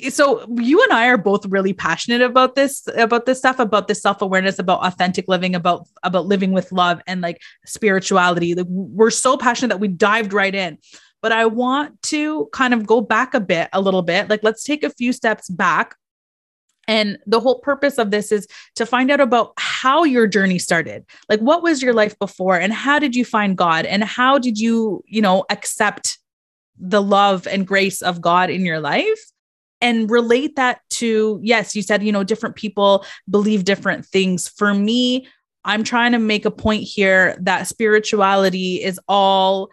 so 0.09 0.47
you 0.57 0.83
and 0.83 0.93
I 0.93 1.09
are 1.09 1.19
both 1.19 1.45
really 1.47 1.75
passionate 1.75 2.23
about 2.23 2.55
this 2.55 2.89
about 2.97 3.27
this 3.27 3.39
stuff 3.39 3.59
about 3.59 3.87
this 3.87 4.01
self-awareness 4.01 4.59
about 4.59 4.81
authentic 4.81 5.29
living 5.29 5.55
about 5.55 5.87
about 6.03 6.25
living 6.25 6.53
with 6.53 6.73
love 6.73 7.03
and 7.07 7.21
like 7.21 7.43
spirituality 7.67 8.55
like 8.55 8.67
we're 8.71 9.11
so 9.11 9.37
passionate 9.37 9.69
that 9.69 9.81
we 9.81 9.89
dived 9.89 10.33
right 10.33 10.55
in 10.55 10.79
but 11.25 11.33
I 11.33 11.47
want 11.47 12.03
to 12.03 12.51
kind 12.53 12.75
of 12.75 12.87
go 12.87 13.01
back 13.01 13.33
a 13.33 13.41
bit, 13.41 13.71
a 13.73 13.81
little 13.81 14.03
bit. 14.03 14.29
Like, 14.29 14.43
let's 14.43 14.63
take 14.63 14.85
a 14.85 14.91
few 14.91 15.11
steps 15.11 15.49
back. 15.49 15.97
And 16.87 17.17
the 17.25 17.41
whole 17.41 17.61
purpose 17.61 17.97
of 17.97 18.11
this 18.11 18.31
is 18.31 18.47
to 18.75 18.85
find 18.85 19.11
out 19.11 19.21
about 19.21 19.55
how 19.57 20.05
your 20.05 20.27
journey 20.27 20.59
started. 20.59 21.03
Like, 21.31 21.41
what 21.41 21.63
was 21.63 21.81
your 21.81 21.95
life 21.95 22.19
before, 22.19 22.61
and 22.61 22.75
how 22.75 22.99
did 22.99 23.17
you 23.17 23.25
find 23.25 23.57
God, 23.57 23.87
and 23.87 24.05
how 24.05 24.39
did 24.39 24.61
you, 24.61 25.03
you 25.07 25.23
know, 25.23 25.47
accept 25.49 26.19
the 26.79 27.01
love 27.01 27.47
and 27.47 27.67
grace 27.67 28.03
of 28.03 28.21
God 28.21 28.51
in 28.51 28.67
your 28.67 28.81
life? 28.81 29.31
and 29.81 30.09
relate 30.09 30.55
that 30.55 30.81
to 30.89 31.41
yes 31.43 31.75
you 31.75 31.83
said 31.83 32.01
you 32.01 32.13
know 32.13 32.23
different 32.23 32.55
people 32.55 33.05
believe 33.29 33.65
different 33.65 34.07
things 34.07 34.47
for 34.49 34.73
me 34.73 35.27
i'm 35.65 35.83
trying 35.83 36.13
to 36.13 36.19
make 36.21 36.45
a 36.45 36.51
point 36.51 36.85
here 36.85 37.37
that 37.41 37.67
spirituality 37.67 38.77
is 38.81 39.01
all 39.09 39.69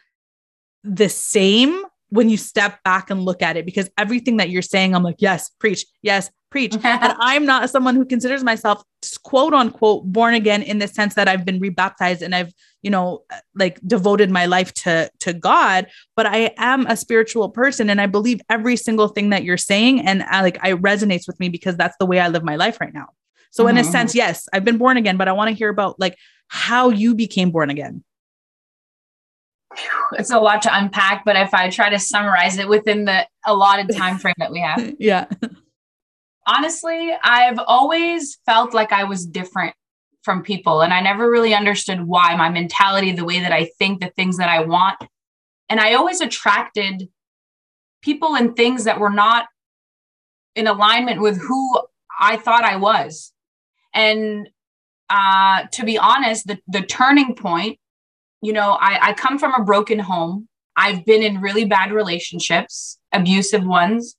the 0.83 1.09
same 1.09 1.83
when 2.09 2.29
you 2.29 2.37
step 2.37 2.83
back 2.83 3.09
and 3.09 3.23
look 3.23 3.41
at 3.41 3.55
it 3.55 3.65
because 3.65 3.89
everything 3.97 4.37
that 4.37 4.49
you're 4.49 4.61
saying 4.61 4.93
i'm 4.93 5.03
like 5.03 5.15
yes 5.19 5.49
preach 5.59 5.85
yes 6.01 6.29
preach 6.49 6.73
and 6.83 7.15
i'm 7.19 7.45
not 7.45 7.69
someone 7.69 7.95
who 7.95 8.05
considers 8.05 8.43
myself 8.43 8.83
quote 9.23 9.53
unquote 9.53 10.03
born 10.05 10.33
again 10.33 10.61
in 10.61 10.79
the 10.79 10.87
sense 10.87 11.15
that 11.15 11.27
i've 11.27 11.45
been 11.45 11.59
rebaptized 11.59 12.21
and 12.21 12.35
i've 12.35 12.53
you 12.81 12.91
know 12.91 13.23
like 13.55 13.79
devoted 13.87 14.29
my 14.29 14.45
life 14.45 14.73
to 14.73 15.09
to 15.19 15.33
god 15.33 15.87
but 16.15 16.25
i 16.25 16.53
am 16.57 16.85
a 16.87 16.97
spiritual 16.97 17.49
person 17.49 17.89
and 17.89 18.01
i 18.01 18.05
believe 18.05 18.41
every 18.49 18.75
single 18.75 19.07
thing 19.07 19.29
that 19.29 19.43
you're 19.43 19.57
saying 19.57 20.01
and 20.01 20.23
I, 20.23 20.41
like 20.41 20.59
i 20.61 20.73
resonates 20.73 21.27
with 21.27 21.39
me 21.39 21.49
because 21.49 21.77
that's 21.77 21.95
the 21.99 22.05
way 22.05 22.19
i 22.19 22.27
live 22.27 22.43
my 22.43 22.57
life 22.57 22.81
right 22.81 22.93
now 22.93 23.07
so 23.51 23.63
mm-hmm. 23.63 23.69
in 23.69 23.77
a 23.77 23.81
mm-hmm. 23.81 23.91
sense 23.91 24.15
yes 24.15 24.47
i've 24.53 24.65
been 24.65 24.77
born 24.77 24.97
again 24.97 25.17
but 25.17 25.27
i 25.27 25.31
want 25.31 25.49
to 25.49 25.55
hear 25.55 25.69
about 25.69 25.99
like 25.99 26.17
how 26.47 26.89
you 26.89 27.15
became 27.15 27.51
born 27.51 27.69
again 27.69 28.03
it's 30.13 30.31
a 30.31 30.39
lot 30.39 30.61
to 30.63 30.77
unpack, 30.77 31.23
but 31.25 31.35
if 31.35 31.53
I 31.53 31.69
try 31.69 31.89
to 31.89 31.99
summarize 31.99 32.57
it 32.57 32.67
within 32.67 33.05
the 33.05 33.27
allotted 33.45 33.95
time 33.95 34.17
frame 34.17 34.35
that 34.37 34.51
we 34.51 34.59
have. 34.59 34.95
yeah. 34.99 35.27
Honestly, 36.47 37.11
I've 37.23 37.59
always 37.59 38.39
felt 38.45 38.73
like 38.73 38.91
I 38.91 39.03
was 39.03 39.25
different 39.25 39.75
from 40.23 40.43
people 40.43 40.81
and 40.81 40.93
I 40.93 41.01
never 41.01 41.29
really 41.29 41.53
understood 41.53 42.05
why 42.05 42.35
my 42.35 42.49
mentality, 42.49 43.11
the 43.11 43.25
way 43.25 43.39
that 43.39 43.51
I 43.51 43.65
think, 43.79 44.01
the 44.01 44.11
things 44.15 44.37
that 44.37 44.49
I 44.49 44.61
want. 44.61 44.97
And 45.69 45.79
I 45.79 45.93
always 45.93 46.21
attracted 46.21 47.09
people 48.01 48.35
and 48.35 48.55
things 48.55 48.83
that 48.83 48.99
were 48.99 49.09
not 49.09 49.47
in 50.55 50.67
alignment 50.67 51.21
with 51.21 51.39
who 51.39 51.81
I 52.19 52.37
thought 52.37 52.63
I 52.63 52.75
was. 52.75 53.31
And 53.93 54.49
uh, 55.09 55.63
to 55.71 55.85
be 55.85 55.97
honest, 55.97 56.47
the, 56.47 56.59
the 56.67 56.81
turning 56.81 57.35
point 57.35 57.79
you 58.41 58.53
know, 58.53 58.77
I, 58.79 59.09
I 59.09 59.13
come 59.13 59.37
from 59.37 59.53
a 59.53 59.63
broken 59.63 59.99
home. 59.99 60.47
I've 60.75 61.05
been 61.05 61.21
in 61.21 61.41
really 61.41 61.65
bad 61.65 61.91
relationships, 61.91 62.97
abusive 63.11 63.65
ones. 63.65 64.15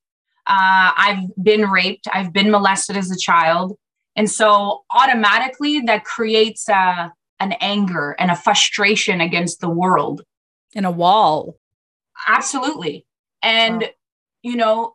Uh, 0.47 0.93
I've 0.97 1.25
been 1.43 1.71
raped. 1.71 2.09
I've 2.13 2.33
been 2.33 2.51
molested 2.51 2.97
as 2.97 3.11
a 3.11 3.19
child. 3.19 3.77
And 4.17 4.31
so 4.31 4.83
automatically 4.95 5.81
that 5.81 6.05
creates 6.05 6.69
a, 6.69 7.13
an 7.41 7.53
anger 7.61 8.15
and 8.19 8.31
a 8.31 8.37
frustration 8.37 9.21
against 9.21 9.61
the 9.61 9.71
world. 9.71 10.23
And 10.75 10.87
a 10.87 10.91
wall. 10.91 11.57
Absolutely. 12.29 13.07
And, 13.43 13.83
wow. 13.83 13.89
you 14.43 14.57
know, 14.57 14.95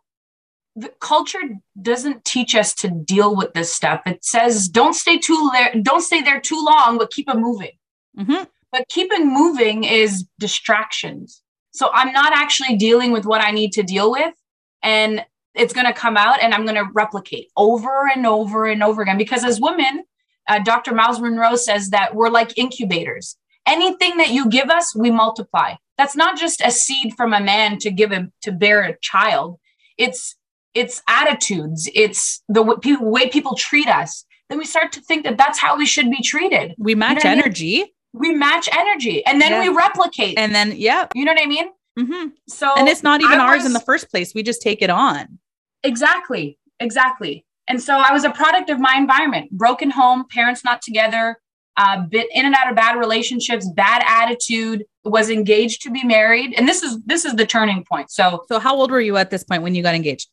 the 0.76 0.92
culture 1.00 1.40
doesn't 1.80 2.24
teach 2.24 2.54
us 2.54 2.72
to 2.74 2.88
deal 2.88 3.34
with 3.34 3.52
this 3.52 3.72
stuff. 3.72 4.00
It 4.06 4.24
says 4.24 4.68
don't 4.68 4.94
stay 4.94 5.18
too 5.18 5.50
there, 5.52 5.74
don't 5.82 6.02
stay 6.02 6.22
there 6.22 6.40
too 6.40 6.64
long, 6.64 6.98
but 6.98 7.10
keep 7.10 7.28
it 7.28 7.36
moving. 7.36 7.72
Mm-hmm. 8.16 8.44
But 8.72 8.88
keeping 8.88 9.32
moving 9.32 9.84
is 9.84 10.26
distractions. 10.38 11.42
So 11.72 11.90
I'm 11.92 12.12
not 12.12 12.32
actually 12.32 12.76
dealing 12.76 13.12
with 13.12 13.24
what 13.24 13.42
I 13.42 13.50
need 13.50 13.72
to 13.72 13.82
deal 13.82 14.10
with. 14.10 14.34
And 14.82 15.24
it's 15.54 15.72
going 15.72 15.86
to 15.86 15.92
come 15.92 16.16
out 16.16 16.42
and 16.42 16.54
I'm 16.54 16.64
going 16.64 16.76
to 16.76 16.88
replicate 16.92 17.48
over 17.56 18.08
and 18.14 18.26
over 18.26 18.66
and 18.66 18.82
over 18.82 19.02
again. 19.02 19.18
Because 19.18 19.44
as 19.44 19.60
women, 19.60 20.04
uh, 20.48 20.60
Dr. 20.60 20.94
Myles 20.94 21.20
Munroe 21.20 21.56
says 21.56 21.90
that 21.90 22.14
we're 22.14 22.30
like 22.30 22.56
incubators. 22.56 23.36
Anything 23.66 24.16
that 24.16 24.30
you 24.30 24.48
give 24.48 24.70
us, 24.70 24.94
we 24.94 25.10
multiply. 25.10 25.74
That's 25.98 26.16
not 26.16 26.38
just 26.38 26.62
a 26.64 26.70
seed 26.70 27.14
from 27.16 27.32
a 27.34 27.40
man 27.40 27.78
to 27.78 27.90
give 27.90 28.10
him 28.10 28.32
to 28.42 28.52
bear 28.52 28.82
a 28.82 28.96
child. 29.00 29.58
It's 29.98 30.36
it's 30.74 31.02
attitudes. 31.08 31.88
It's 31.92 32.42
the 32.48 32.62
w- 32.62 33.02
way 33.02 33.28
people 33.28 33.56
treat 33.56 33.88
us. 33.88 34.24
Then 34.48 34.58
we 34.58 34.64
start 34.64 34.92
to 34.92 35.00
think 35.00 35.24
that 35.24 35.36
that's 35.36 35.58
how 35.58 35.76
we 35.76 35.86
should 35.86 36.10
be 36.10 36.22
treated. 36.22 36.74
We 36.78 36.94
match 36.94 37.24
you 37.24 37.30
know 37.30 37.36
energy. 37.42 37.74
I 37.76 37.78
mean? 37.78 37.86
We 38.12 38.32
match 38.32 38.68
energy 38.72 39.24
and 39.26 39.40
then 39.40 39.52
yeah. 39.52 39.62
we 39.62 39.68
replicate. 39.68 40.38
And 40.38 40.54
then, 40.54 40.74
yeah. 40.76 41.06
You 41.14 41.24
know 41.24 41.32
what 41.32 41.42
I 41.42 41.46
mean? 41.46 41.68
Mm-hmm. 41.98 42.28
So, 42.48 42.72
and 42.76 42.88
it's 42.88 43.02
not 43.02 43.20
even 43.20 43.40
I 43.40 43.46
ours 43.46 43.58
was, 43.58 43.66
in 43.66 43.72
the 43.72 43.80
first 43.80 44.10
place. 44.10 44.34
We 44.34 44.42
just 44.42 44.62
take 44.62 44.82
it 44.82 44.90
on. 44.90 45.38
Exactly. 45.82 46.58
Exactly. 46.80 47.44
And 47.66 47.82
so 47.82 47.98
I 47.98 48.12
was 48.12 48.24
a 48.24 48.30
product 48.30 48.70
of 48.70 48.80
my 48.80 48.94
environment 48.96 49.50
broken 49.50 49.90
home, 49.90 50.24
parents 50.30 50.64
not 50.64 50.80
together, 50.80 51.38
uh, 51.76 52.02
bit 52.02 52.28
in 52.32 52.46
and 52.46 52.54
out 52.54 52.70
of 52.70 52.76
bad 52.76 52.98
relationships, 52.98 53.68
bad 53.74 54.02
attitude, 54.06 54.84
was 55.04 55.30
engaged 55.30 55.82
to 55.82 55.90
be 55.90 56.04
married. 56.04 56.54
And 56.56 56.68
this 56.68 56.82
is 56.82 56.98
this 57.04 57.24
is 57.24 57.34
the 57.34 57.46
turning 57.46 57.84
point. 57.84 58.10
So 58.10 58.44
so 58.48 58.58
how 58.58 58.74
old 58.74 58.90
were 58.90 59.00
you 59.00 59.16
at 59.16 59.30
this 59.30 59.44
point 59.44 59.62
when 59.62 59.74
you 59.74 59.82
got 59.82 59.94
engaged? 59.94 60.28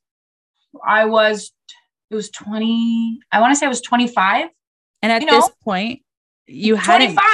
I 0.85 1.05
was 1.05 1.51
it 2.09 2.15
was 2.15 2.29
20, 2.29 3.19
I 3.31 3.41
want 3.41 3.51
to 3.51 3.55
say 3.55 3.65
I 3.65 3.69
was 3.69 3.81
25. 3.81 4.49
And 5.01 5.11
at 5.11 5.21
you 5.21 5.27
know, 5.27 5.37
this 5.37 5.49
point, 5.63 6.01
you 6.47 6.75
had 6.75 6.97
25 6.97 7.25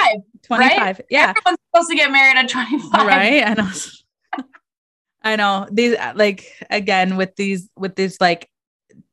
25 0.42 0.80
right? 0.80 1.00
yeah. 1.10 1.30
Everyone's 1.36 1.58
supposed 1.72 1.90
to 1.90 1.96
get 1.96 2.10
married 2.10 2.38
at 2.38 2.48
25 2.48 3.06
right 3.06 3.46
i 3.46 3.54
know. 3.54 3.70
I 5.24 5.36
know. 5.36 5.68
These 5.70 5.94
uh, 5.96 6.12
like 6.16 6.52
again 6.70 7.16
with 7.16 7.36
these 7.36 7.68
with 7.76 7.94
these 7.94 8.20
like 8.20 8.48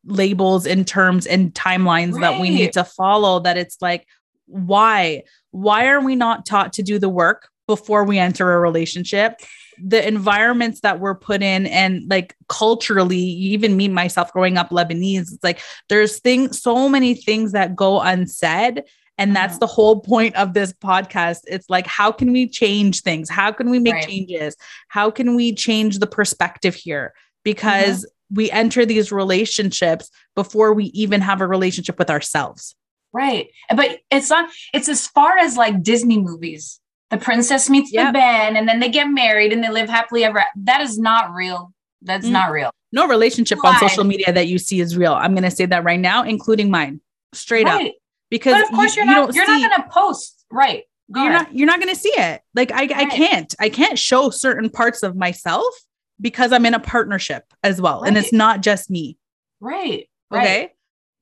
labels 0.06 0.66
and 0.66 0.88
terms 0.88 1.28
and 1.28 1.54
timelines 1.54 2.14
right. 2.14 2.22
that 2.22 2.42
we 2.42 2.50
need 2.50 2.74
to 2.74 2.84
follow 2.84 3.40
that 3.42 3.58
it's 3.58 3.78
like 3.82 4.08
why? 4.48 5.24
Why 5.52 5.88
are 5.88 6.02
we 6.02 6.16
not 6.16 6.46
taught 6.46 6.74
to 6.74 6.84
do 6.84 6.98
the 6.98 7.10
work 7.10 7.50
before 7.68 8.04
we 8.04 8.18
enter 8.18 8.52
a 8.52 8.60
relationship? 8.60 9.40
The 9.82 10.06
environments 10.06 10.82
that 10.82 11.00
we're 11.00 11.16
put 11.16 11.44
in 11.44 11.68
and 11.68 12.10
like 12.10 12.36
culturally 12.48 13.18
even 13.18 13.78
me 13.78 13.88
myself 13.88 14.34
growing 14.34 14.58
up 14.58 14.72
lebanese 14.72 15.32
it's 15.32 15.44
like 15.44 15.62
there's 15.88 16.20
things 16.20 16.62
so 16.62 16.90
many 16.90 17.14
things 17.14 17.54
that 17.54 17.78
go 17.78 18.02
unsaid 18.02 18.84
and 19.20 19.36
that's 19.36 19.56
mm-hmm. 19.56 19.60
the 19.60 19.68
whole 19.68 20.00
point 20.00 20.36
of 20.36 20.54
this 20.54 20.72
podcast. 20.72 21.42
It's 21.46 21.70
like, 21.70 21.86
how 21.86 22.10
can 22.12 22.32
we 22.32 22.48
change 22.48 23.02
things? 23.02 23.30
How 23.30 23.52
can 23.52 23.70
we 23.70 23.78
make 23.78 23.96
right. 23.96 24.08
changes? 24.08 24.56
How 24.88 25.12
can 25.12 25.36
we 25.36 25.54
change 25.54 26.00
the 26.00 26.08
perspective 26.08 26.74
here? 26.74 27.14
Because 27.44 28.06
mm-hmm. 28.06 28.36
we 28.36 28.50
enter 28.50 28.86
these 28.86 29.12
relationships 29.12 30.10
before 30.36 30.74
we 30.74 30.86
even 30.86 31.20
have 31.20 31.42
a 31.42 31.48
relationship 31.48 32.00
with 32.00 32.10
ourselves. 32.10 32.76
Right. 33.12 33.50
But 33.76 34.00
it's 34.10 34.30
not, 34.30 34.50
it's 34.74 34.88
as 34.88 35.06
far 35.06 35.38
as 35.38 35.58
like 35.58 35.84
Disney 35.84 36.18
movies. 36.18 36.80
The 37.10 37.18
princess 37.18 37.70
meets 37.70 37.92
yep. 37.92 38.10
the 38.10 38.20
Ben 38.20 38.56
and 38.56 38.70
then 38.70 38.80
they 38.80 38.90
get 38.90 39.10
married 39.10 39.52
and 39.52 39.62
they 39.62 39.70
live 39.70 39.90
happily 39.90 40.24
ever. 40.24 40.46
That 40.56 40.80
is 40.80 40.98
not 40.98 41.34
real. 41.34 41.74
That's 42.04 42.28
mm. 42.28 42.32
not 42.32 42.52
real. 42.52 42.72
No 42.94 43.06
relationship 43.06 43.60
on 43.66 43.78
social 43.80 44.06
media 44.06 44.32
that 44.32 44.48
you 44.48 44.60
see 44.60 44.80
is 44.80 44.96
real. 44.96 45.14
I'm 45.14 45.34
going 45.34 45.44
to 45.44 45.52
say 45.52 45.66
that 45.66 45.84
right 45.84 46.00
now, 46.00 46.24
including 46.24 46.72
mine. 46.72 47.02
Straight 47.34 47.66
right. 47.66 47.88
up 47.88 47.94
because 48.30 48.54
but 48.54 48.64
of 48.64 48.70
course 48.72 48.96
you, 48.96 49.04
are 49.04 49.06
not 49.06 49.34
you're 49.34 49.46
see, 49.46 49.62
not 49.62 49.72
going 49.72 49.84
to 49.84 49.90
post 49.90 50.46
right 50.52 50.84
Go 51.12 51.24
you're 51.24 51.32
ahead. 51.32 51.48
not 51.48 51.56
you're 51.56 51.68
not 51.68 51.80
going 51.80 51.94
to 51.94 52.00
see 52.00 52.14
it 52.16 52.42
like 52.54 52.72
I, 52.72 52.82
right. 52.82 52.92
I 52.92 53.06
can't 53.06 53.56
i 53.60 53.70
can't 53.70 53.98
show 53.98 54.30
certain 54.30 54.70
parts 54.70 55.04
of 55.04 55.16
myself 55.16 55.74
because 56.22 56.52
i'm 56.52 56.66
in 56.66 56.74
a 56.74 56.80
partnership 56.80 57.46
as 57.64 57.82
well 57.82 58.02
right. 58.02 58.10
and 58.10 58.18
it's 58.18 58.34
not 58.34 58.62
just 58.62 58.90
me 58.90 59.18
right 59.60 60.08
okay 60.34 60.72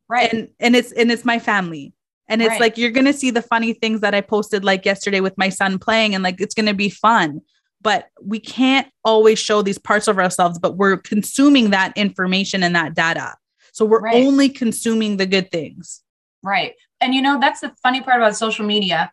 right 0.09 0.33
and 0.33 0.49
and 0.59 0.75
it's 0.75 0.91
and 0.91 1.11
it's 1.11 1.25
my 1.25 1.39
family 1.39 1.93
and 2.29 2.41
it's 2.41 2.49
right. 2.49 2.59
like 2.59 2.77
you're 2.77 2.91
going 2.91 3.05
to 3.05 3.13
see 3.13 3.31
the 3.31 3.41
funny 3.41 3.73
things 3.73 4.01
that 4.01 4.13
i 4.13 4.21
posted 4.21 4.65
like 4.65 4.85
yesterday 4.85 5.21
with 5.21 5.37
my 5.37 5.49
son 5.49 5.79
playing 5.79 6.13
and 6.13 6.23
like 6.23 6.41
it's 6.41 6.53
going 6.53 6.65
to 6.65 6.73
be 6.73 6.89
fun 6.89 7.41
but 7.81 8.07
we 8.21 8.39
can't 8.39 8.87
always 9.05 9.39
show 9.39 9.61
these 9.61 9.77
parts 9.77 10.09
of 10.09 10.19
ourselves 10.19 10.59
but 10.59 10.75
we're 10.75 10.97
consuming 10.97 11.69
that 11.69 11.93
information 11.95 12.63
and 12.63 12.75
that 12.75 12.93
data 12.93 13.33
so 13.71 13.85
we're 13.85 14.09
only 14.09 14.49
consuming 14.49 15.15
the 15.17 15.25
good 15.25 15.49
things 15.51 16.01
Right. 16.43 16.75
And 16.99 17.13
you 17.13 17.21
know, 17.21 17.39
that's 17.39 17.61
the 17.61 17.73
funny 17.83 18.01
part 18.01 18.21
about 18.21 18.35
social 18.35 18.65
media. 18.65 19.11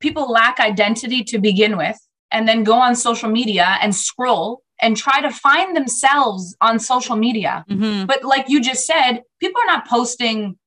People 0.00 0.30
lack 0.30 0.60
identity 0.60 1.24
to 1.24 1.38
begin 1.38 1.76
with, 1.76 1.98
and 2.30 2.48
then 2.48 2.64
go 2.64 2.74
on 2.74 2.94
social 2.94 3.30
media 3.30 3.76
and 3.82 3.94
scroll 3.94 4.62
and 4.80 4.96
try 4.96 5.20
to 5.20 5.30
find 5.30 5.76
themselves 5.76 6.56
on 6.60 6.78
social 6.78 7.16
media. 7.16 7.64
Mm-hmm. 7.68 8.06
But 8.06 8.24
like 8.24 8.48
you 8.48 8.60
just 8.60 8.86
said, 8.86 9.20
people 9.38 9.60
are 9.62 9.72
not 9.72 9.86
posting 9.86 10.58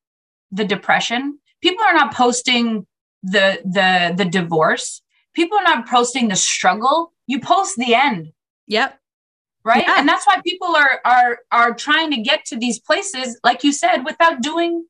the 0.50 0.64
depression. 0.64 1.38
People 1.62 1.84
are 1.84 1.94
not 1.94 2.14
posting 2.14 2.86
the 3.22 3.60
the 3.64 4.14
the 4.16 4.24
divorce. 4.24 5.02
People 5.34 5.58
are 5.58 5.64
not 5.64 5.88
posting 5.88 6.28
the 6.28 6.36
struggle. 6.36 7.12
You 7.26 7.40
post 7.40 7.76
the 7.76 7.94
end. 7.94 8.32
Yep. 8.68 8.98
Right? 9.64 9.84
Yeah. 9.86 9.94
And 9.98 10.08
that's 10.08 10.26
why 10.26 10.40
people 10.46 10.76
are 10.76 11.00
are 11.04 11.38
are 11.50 11.74
trying 11.74 12.10
to 12.12 12.18
get 12.18 12.44
to 12.46 12.56
these 12.56 12.78
places 12.78 13.38
like 13.42 13.64
you 13.64 13.72
said 13.72 14.04
without 14.04 14.42
doing 14.42 14.84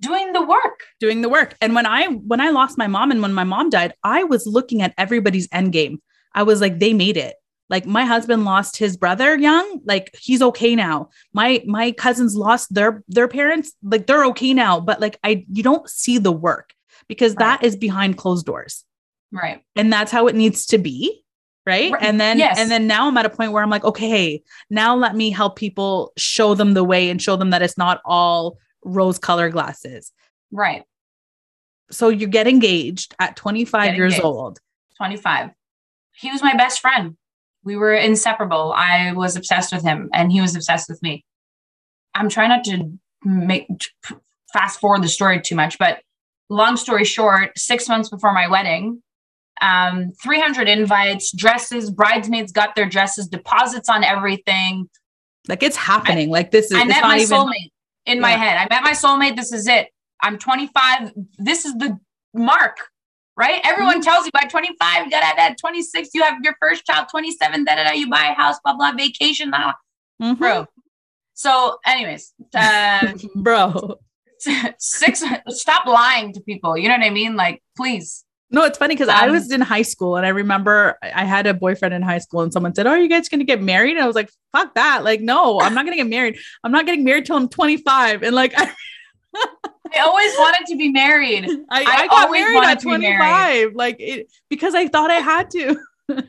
doing 0.00 0.32
the 0.32 0.44
work. 0.44 0.84
Doing 1.00 1.22
the 1.22 1.28
work. 1.28 1.56
And 1.60 1.74
when 1.74 1.86
i 1.86 2.06
when 2.06 2.40
i 2.40 2.50
lost 2.50 2.78
my 2.78 2.86
mom 2.86 3.10
and 3.10 3.22
when 3.22 3.32
my 3.32 3.44
mom 3.44 3.70
died 3.70 3.94
i 4.04 4.24
was 4.24 4.46
looking 4.46 4.82
at 4.82 4.94
everybody's 4.98 5.48
end 5.52 5.72
game 5.72 6.00
i 6.34 6.42
was 6.42 6.60
like 6.60 6.78
they 6.78 6.94
made 6.94 7.16
it. 7.16 7.36
Like 7.70 7.84
my 7.84 8.04
husband 8.04 8.46
lost 8.46 8.78
his 8.78 8.96
brother 8.96 9.36
young. 9.36 9.80
Like 9.84 10.16
he's 10.18 10.40
okay 10.40 10.74
now. 10.74 11.10
My 11.34 11.62
my 11.66 11.92
cousins 11.92 12.34
lost 12.34 12.72
their 12.72 13.04
their 13.08 13.28
parents. 13.28 13.72
Like 13.82 14.06
they're 14.06 14.24
okay 14.26 14.54
now. 14.54 14.80
But 14.80 15.00
like 15.00 15.18
i 15.22 15.44
you 15.52 15.62
don't 15.62 15.88
see 15.88 16.18
the 16.18 16.32
work 16.32 16.72
because 17.08 17.32
right. 17.32 17.60
that 17.60 17.64
is 17.64 17.76
behind 17.76 18.16
closed 18.16 18.46
doors. 18.46 18.84
Right. 19.30 19.62
And 19.76 19.92
that's 19.92 20.10
how 20.10 20.28
it 20.28 20.34
needs 20.34 20.64
to 20.66 20.78
be 20.78 21.22
right? 21.68 21.92
right. 21.92 22.02
and 22.02 22.20
then 22.20 22.38
yes. 22.38 22.58
and 22.58 22.70
then 22.70 22.86
now 22.86 23.06
i'm 23.06 23.16
at 23.18 23.26
a 23.26 23.30
point 23.30 23.52
where 23.52 23.62
i'm 23.62 23.70
like 23.70 23.84
okay 23.84 24.42
now 24.70 24.96
let 24.96 25.14
me 25.14 25.30
help 25.30 25.56
people 25.56 26.12
show 26.16 26.54
them 26.54 26.72
the 26.72 26.82
way 26.82 27.10
and 27.10 27.20
show 27.20 27.36
them 27.36 27.50
that 27.50 27.62
it's 27.62 27.76
not 27.76 28.00
all 28.04 28.58
rose 28.84 29.18
color 29.18 29.50
glasses. 29.50 30.12
Right. 30.50 30.84
So 31.90 32.08
you 32.08 32.26
get 32.26 32.46
engaged 32.46 33.14
at 33.18 33.36
25 33.36 33.84
get 33.84 33.96
years 33.96 34.14
engaged. 34.14 34.24
old. 34.24 34.58
25. 34.96 35.50
He 36.12 36.30
was 36.30 36.42
my 36.42 36.54
best 36.54 36.80
friend. 36.80 37.16
We 37.64 37.76
were 37.76 37.94
inseparable. 37.94 38.72
I 38.74 39.12
was 39.12 39.36
obsessed 39.36 39.72
with 39.72 39.82
him 39.82 40.10
and 40.12 40.32
he 40.32 40.40
was 40.40 40.54
obsessed 40.54 40.88
with 40.88 41.02
me. 41.02 41.24
I'm 42.14 42.28
trying 42.28 42.48
not 42.48 42.64
to 42.64 42.98
make 43.24 43.68
fast 44.52 44.80
forward 44.80 45.02
the 45.02 45.08
story 45.08 45.40
too 45.40 45.54
much, 45.54 45.78
but 45.78 46.00
long 46.48 46.76
story 46.76 47.04
short, 47.04 47.58
six 47.58 47.88
months 47.88 48.08
before 48.08 48.32
my 48.32 48.48
wedding, 48.48 49.02
um, 49.60 50.12
300 50.22 50.68
invites, 50.68 51.32
dresses, 51.32 51.90
bridesmaids 51.90 52.52
got 52.52 52.74
their 52.74 52.88
dresses, 52.88 53.28
deposits 53.28 53.88
on 53.88 54.04
everything. 54.04 54.88
Like 55.46 55.62
it's 55.62 55.76
happening. 55.76 56.28
I, 56.28 56.32
like 56.32 56.50
this 56.50 56.66
is. 56.66 56.78
I 56.78 56.84
met 56.84 57.02
my 57.02 57.18
even, 57.18 57.36
soulmate 57.36 57.70
in 58.08 58.16
yeah. 58.16 58.22
my 58.22 58.30
head. 58.32 58.56
I 58.56 58.66
met 58.74 58.82
my 58.82 58.92
soulmate. 58.92 59.36
This 59.36 59.52
is 59.52 59.68
it. 59.68 59.88
I'm 60.20 60.38
25. 60.38 61.12
This 61.38 61.64
is 61.64 61.74
the 61.74 61.98
mark, 62.34 62.78
right? 63.36 63.60
Everyone 63.64 64.00
mm-hmm. 64.00 64.02
tells 64.02 64.26
you 64.26 64.32
by 64.32 64.48
25, 64.48 65.10
da, 65.10 65.20
da, 65.20 65.34
da, 65.36 65.54
26, 65.60 66.10
you 66.14 66.22
have 66.22 66.38
your 66.42 66.56
first 66.60 66.84
child, 66.84 67.06
27, 67.10 67.64
da, 67.64 67.76
da, 67.76 67.84
da, 67.84 67.90
you 67.92 68.10
buy 68.10 68.26
a 68.26 68.34
house, 68.34 68.56
blah, 68.64 68.76
blah, 68.76 68.92
vacation, 68.92 69.50
blah. 69.50 69.74
Mm-hmm. 70.20 70.34
bro. 70.34 70.66
So, 71.34 71.78
anyways, 71.86 72.34
uh, 72.54 73.12
bro, 73.36 73.98
six, 74.78 75.22
stop 75.48 75.86
lying 75.86 76.32
to 76.32 76.40
people. 76.40 76.76
You 76.76 76.88
know 76.88 76.96
what 76.96 77.06
I 77.06 77.10
mean? 77.10 77.36
Like, 77.36 77.62
please. 77.76 78.24
No, 78.50 78.64
it's 78.64 78.78
funny 78.78 78.94
because 78.94 79.08
um, 79.08 79.16
I 79.16 79.30
was 79.30 79.52
in 79.52 79.60
high 79.60 79.82
school 79.82 80.16
and 80.16 80.24
I 80.24 80.30
remember 80.30 80.98
I 81.02 81.24
had 81.24 81.46
a 81.46 81.52
boyfriend 81.52 81.92
in 81.92 82.00
high 82.00 82.18
school 82.18 82.40
and 82.40 82.52
someone 82.52 82.74
said, 82.74 82.86
Oh, 82.86 82.90
are 82.90 82.98
you 82.98 83.08
guys 83.08 83.28
going 83.28 83.40
to 83.40 83.44
get 83.44 83.60
married? 83.60 83.96
And 83.96 84.02
I 84.02 84.06
was 84.06 84.16
like, 84.16 84.30
fuck 84.52 84.74
that. 84.74 85.04
Like, 85.04 85.20
no, 85.20 85.60
I'm 85.60 85.74
not 85.74 85.84
going 85.84 85.96
to 85.96 86.02
get 86.02 86.08
married. 86.08 86.38
I'm 86.64 86.72
not 86.72 86.86
getting 86.86 87.04
married 87.04 87.26
till 87.26 87.36
I'm 87.36 87.48
25. 87.48 88.22
And 88.22 88.34
like, 88.34 88.54
I, 88.56 88.72
I 89.34 90.00
always 90.00 90.32
wanted 90.38 90.66
to 90.68 90.76
be 90.76 90.90
married. 90.90 91.46
I, 91.70 91.82
I, 91.82 92.02
I 92.02 92.06
got 92.06 92.30
married 92.30 92.64
at 92.64 92.80
25, 92.80 93.18
married. 93.18 93.74
like 93.74 93.96
it, 93.98 94.32
because 94.48 94.74
I 94.74 94.88
thought 94.88 95.10
I 95.10 95.16
had 95.16 95.50
to. 95.50 95.78
but 96.08 96.24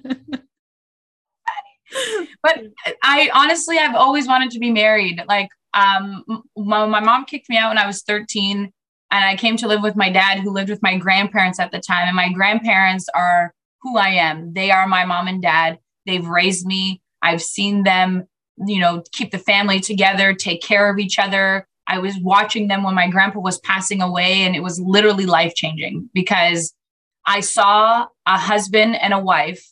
I 3.02 3.32
honestly, 3.34 3.78
I've 3.78 3.96
always 3.96 4.28
wanted 4.28 4.52
to 4.52 4.60
be 4.60 4.72
married. 4.72 5.24
Like, 5.28 5.50
um, 5.74 6.26
my, 6.58 6.86
my 6.86 7.00
mom 7.00 7.26
kicked 7.26 7.50
me 7.50 7.58
out 7.58 7.70
when 7.70 7.78
I 7.78 7.88
was 7.88 8.04
13 8.04 8.74
and 9.12 9.24
I 9.24 9.36
came 9.36 9.58
to 9.58 9.68
live 9.68 9.82
with 9.82 9.96
my 9.96 10.10
dad 10.10 10.40
who 10.40 10.52
lived 10.52 10.70
with 10.70 10.82
my 10.82 10.98
grandparents 10.98 11.60
at 11.60 11.72
the 11.72 11.80
time. 11.80 12.08
And 12.08 12.16
my 12.16 12.32
grandparents 12.32 13.08
are 13.16 13.54
who 13.82 13.98
I 13.98 14.10
am. 14.10 14.54
They 14.54 14.72
are 14.72 14.88
my 14.88 15.06
mom 15.06 15.28
and 15.28 15.42
dad. 15.42 15.80
They've 16.06 16.26
raised 16.26 16.66
me. 16.66 17.02
I've 17.22 17.42
seen 17.42 17.84
them, 17.84 18.28
you 18.66 18.80
know, 18.80 19.04
keep 19.12 19.32
the 19.32 19.40
family 19.40 19.80
together, 19.80 20.34
take 20.34 20.62
care 20.62 20.92
of 20.92 21.00
each 21.00 21.18
other. 21.18 21.68
I 21.88 21.98
was 21.98 22.16
watching 22.22 22.68
them 22.68 22.84
when 22.84 22.94
my 22.94 23.08
grandpa 23.10 23.40
was 23.40 23.60
passing 23.60 24.02
away, 24.02 24.44
and 24.44 24.56
it 24.56 24.62
was 24.62 24.80
literally 24.80 25.26
life 25.26 25.56
changing 25.56 26.08
because 26.14 26.74
I 27.26 27.40
saw 27.40 28.06
a 28.28 28.38
husband 28.38 28.96
and 28.96 29.12
a 29.12 29.20
wife 29.20 29.68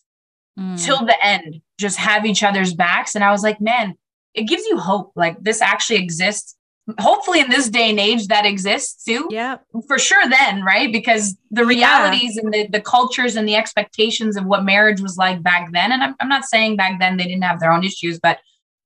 mm. 0.60 0.84
till 0.84 1.06
the 1.06 1.15
end 1.24 1.62
just 1.79 1.98
have 1.98 2.25
each 2.25 2.44
other's 2.44 2.74
backs. 2.74 3.13
And 3.13 3.24
I 3.24 3.32
was 3.32 3.44
like, 3.44 3.62
man, 3.62 3.96
it 4.34 4.44
gives 4.44 4.65
you 4.65 4.77
hope. 4.77 5.12
Like 5.15 5.41
this 5.44 5.62
actually 5.62 6.00
exists. 6.00 6.56
Hopefully, 7.00 7.41
in 7.41 7.50
this 7.50 7.70
day 7.70 7.89
and 7.89 8.00
age, 8.00 8.27
that 8.27 8.46
exists 8.46 9.03
too. 9.03 9.27
Yeah, 9.29 9.58
for 9.88 10.00
sure. 10.00 10.29
Then, 10.29 10.63
right? 10.63 10.91
Because 10.91 11.38
the 11.51 11.65
realities 11.65 12.36
yeah. 12.36 12.41
and 12.44 12.53
the, 12.53 12.67
the 12.67 12.82
cultures 12.82 13.36
and 13.36 13.48
the 13.48 13.56
expectations 13.56 14.38
of 14.38 14.46
what 14.46 14.63
marriage 14.63 15.01
was 15.01 15.17
like 15.17 15.44
back 15.44 15.72
then. 15.74 15.91
And 15.91 16.01
I'm, 16.01 16.15
I'm 16.20 16.29
not 16.29 16.46
saying 16.46 16.77
back 16.77 17.00
then 17.00 17.17
they 17.17 17.25
didn't 17.25 17.44
have 17.44 17.60
their 17.60 17.72
own 17.72 17.84
issues, 17.84 18.20
but 18.20 18.39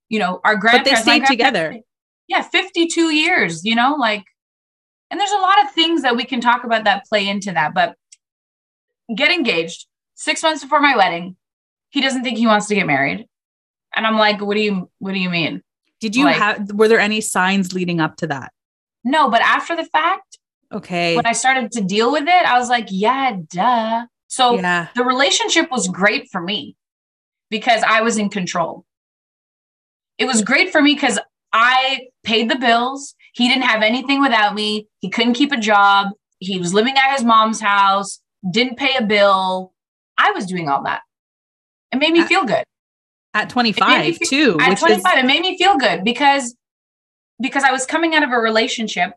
you 0.08 0.18
know, 0.18 0.40
our 0.44 0.56
grandparents 0.56 1.04
but 1.04 1.06
they 1.06 1.18
stayed 1.18 1.26
together 1.26 1.80
yeah 2.32 2.42
52 2.42 3.14
years 3.14 3.64
you 3.64 3.74
know 3.74 3.94
like 3.98 4.24
and 5.10 5.20
there's 5.20 5.30
a 5.30 5.36
lot 5.36 5.62
of 5.64 5.72
things 5.72 6.02
that 6.02 6.16
we 6.16 6.24
can 6.24 6.40
talk 6.40 6.64
about 6.64 6.84
that 6.84 7.04
play 7.06 7.28
into 7.28 7.52
that 7.52 7.74
but 7.74 7.94
get 9.14 9.30
engaged 9.30 9.86
six 10.14 10.42
months 10.42 10.62
before 10.62 10.80
my 10.80 10.96
wedding 10.96 11.36
he 11.90 12.00
doesn't 12.00 12.22
think 12.22 12.38
he 12.38 12.46
wants 12.46 12.66
to 12.68 12.74
get 12.74 12.86
married 12.86 13.26
and 13.94 14.06
i'm 14.06 14.16
like 14.16 14.40
what 14.40 14.54
do 14.54 14.62
you 14.62 14.90
what 14.98 15.12
do 15.12 15.20
you 15.20 15.28
mean 15.28 15.62
did 16.02 16.14
you 16.14 16.26
like, 16.26 16.36
have 16.36 16.70
were 16.74 16.88
there 16.88 17.00
any 17.00 17.22
signs 17.22 17.72
leading 17.72 17.98
up 18.00 18.16
to 18.16 18.26
that 18.26 18.52
no 19.04 19.30
but 19.30 19.40
after 19.40 19.74
the 19.74 19.84
fact 19.86 20.38
okay 20.70 21.16
when 21.16 21.24
i 21.26 21.32
started 21.32 21.72
to 21.72 21.80
deal 21.80 22.12
with 22.12 22.24
it 22.24 22.44
i 22.46 22.58
was 22.58 22.68
like 22.68 22.86
yeah 22.90 23.34
duh 23.50 24.04
so 24.26 24.54
yeah. 24.56 24.88
the 24.94 25.04
relationship 25.04 25.70
was 25.70 25.88
great 25.88 26.28
for 26.30 26.42
me 26.42 26.76
because 27.48 27.82
i 27.86 28.02
was 28.02 28.18
in 28.18 28.28
control 28.28 28.84
it 30.18 30.26
was 30.26 30.42
great 30.42 30.70
for 30.70 30.82
me 30.82 30.94
because 30.94 31.18
I 31.52 32.08
paid 32.22 32.50
the 32.50 32.56
bills. 32.56 33.14
He 33.34 33.48
didn't 33.48 33.64
have 33.64 33.82
anything 33.82 34.20
without 34.20 34.54
me. 34.54 34.88
He 35.00 35.10
couldn't 35.10 35.34
keep 35.34 35.52
a 35.52 35.56
job. 35.56 36.08
He 36.38 36.58
was 36.58 36.74
living 36.74 36.94
at 36.96 37.14
his 37.14 37.24
mom's 37.24 37.60
house, 37.60 38.20
didn't 38.50 38.78
pay 38.78 38.96
a 38.96 39.02
bill. 39.02 39.72
I 40.18 40.32
was 40.32 40.46
doing 40.46 40.68
all 40.68 40.82
that. 40.84 41.02
It 41.92 41.98
made 41.98 42.12
me 42.12 42.20
uh, 42.20 42.26
feel 42.26 42.44
good. 42.44 42.64
At 43.34 43.48
25 43.48 44.16
feel, 44.16 44.28
too. 44.28 44.56
At 44.60 44.78
25, 44.78 44.98
is- 44.98 45.24
it 45.24 45.26
made 45.26 45.40
me 45.40 45.56
feel 45.56 45.76
good 45.76 46.04
because 46.04 46.54
because 47.40 47.64
I 47.64 47.72
was 47.72 47.86
coming 47.86 48.14
out 48.14 48.22
of 48.22 48.30
a 48.30 48.38
relationship 48.38 49.12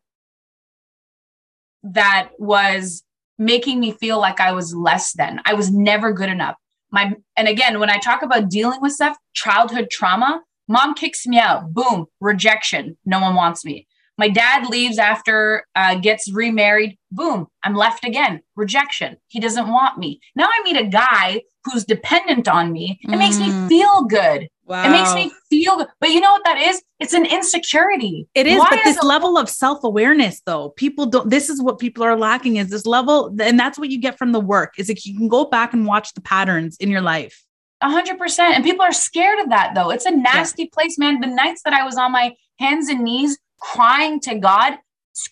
that 1.83 2.29
was 2.39 3.03
making 3.37 3.79
me 3.79 3.91
feel 3.91 4.19
like 4.19 4.39
I 4.39 4.51
was 4.53 4.73
less 4.73 5.13
than. 5.13 5.41
I 5.45 5.53
was 5.53 5.71
never 5.71 6.13
good 6.13 6.29
enough. 6.29 6.55
My 6.91 7.13
and 7.35 7.47
again, 7.47 7.79
when 7.79 7.89
I 7.89 7.97
talk 7.97 8.21
about 8.23 8.49
dealing 8.49 8.81
with 8.81 8.93
stuff, 8.93 9.17
childhood 9.33 9.89
trauma, 9.91 10.41
Mom 10.67 10.93
kicks 10.95 11.27
me 11.27 11.37
out. 11.39 11.73
Boom, 11.73 12.05
rejection. 12.21 12.97
No 13.05 13.19
one 13.19 13.35
wants 13.35 13.65
me. 13.65 13.85
My 14.17 14.29
dad 14.29 14.69
leaves 14.69 14.97
after 14.97 15.65
uh, 15.75 15.95
gets 15.95 16.31
remarried. 16.31 16.97
Boom, 17.11 17.47
I'm 17.63 17.75
left 17.75 18.05
again. 18.05 18.41
Rejection. 18.55 19.17
He 19.27 19.39
doesn't 19.41 19.67
want 19.67 19.97
me. 19.97 20.21
Now 20.35 20.45
I 20.45 20.63
meet 20.63 20.77
a 20.77 20.85
guy 20.85 21.41
who's 21.65 21.83
dependent 21.85 22.47
on 22.47 22.71
me. 22.71 22.99
It 23.03 23.09
mm. 23.09 23.17
makes 23.17 23.37
me 23.37 23.49
mm. 23.49 23.67
feel 23.67 24.03
good. 24.03 24.47
Wow. 24.65 24.85
It 24.85 24.89
makes 24.89 25.13
me 25.13 25.31
feel 25.49 25.77
good. 25.77 25.87
But 25.99 26.09
you 26.09 26.21
know 26.21 26.31
what 26.31 26.43
that 26.45 26.57
is? 26.57 26.81
It's 26.99 27.13
an 27.13 27.25
insecurity. 27.25 28.27
It 28.33 28.47
is, 28.47 28.57
Why 28.57 28.67
but 28.69 28.83
this 28.83 28.97
a- 28.97 29.05
level 29.05 29.37
of 29.37 29.49
self-awareness 29.49 30.41
though, 30.45 30.69
people 30.69 31.05
don't 31.05 31.29
this 31.29 31.49
is 31.49 31.61
what 31.61 31.77
people 31.77 32.03
are 32.03 32.17
lacking 32.17 32.55
is 32.55 32.69
this 32.69 32.85
level 32.85 33.35
and 33.39 33.59
that's 33.59 33.77
what 33.77 33.89
you 33.89 33.99
get 33.99 34.17
from 34.17 34.31
the 34.31 34.39
work 34.39 34.73
is 34.77 34.87
that 34.87 35.05
you 35.05 35.15
can 35.15 35.27
go 35.27 35.45
back 35.45 35.73
and 35.73 35.85
watch 35.85 36.13
the 36.13 36.21
patterns 36.21 36.77
in 36.77 36.89
your 36.89 37.01
life 37.01 37.45
hundred 37.81 38.17
percent. 38.17 38.55
And 38.55 38.63
people 38.63 38.83
are 38.83 38.91
scared 38.91 39.39
of 39.39 39.49
that 39.49 39.73
though. 39.75 39.89
It's 39.91 40.05
a 40.05 40.11
nasty 40.11 40.63
yeah. 40.63 40.69
place, 40.73 40.97
man. 40.97 41.19
The 41.19 41.27
nights 41.27 41.61
that 41.65 41.73
I 41.73 41.83
was 41.83 41.97
on 41.97 42.11
my 42.11 42.35
hands 42.59 42.89
and 42.89 43.03
knees 43.03 43.37
crying 43.59 44.19
to 44.21 44.35
God, 44.35 44.77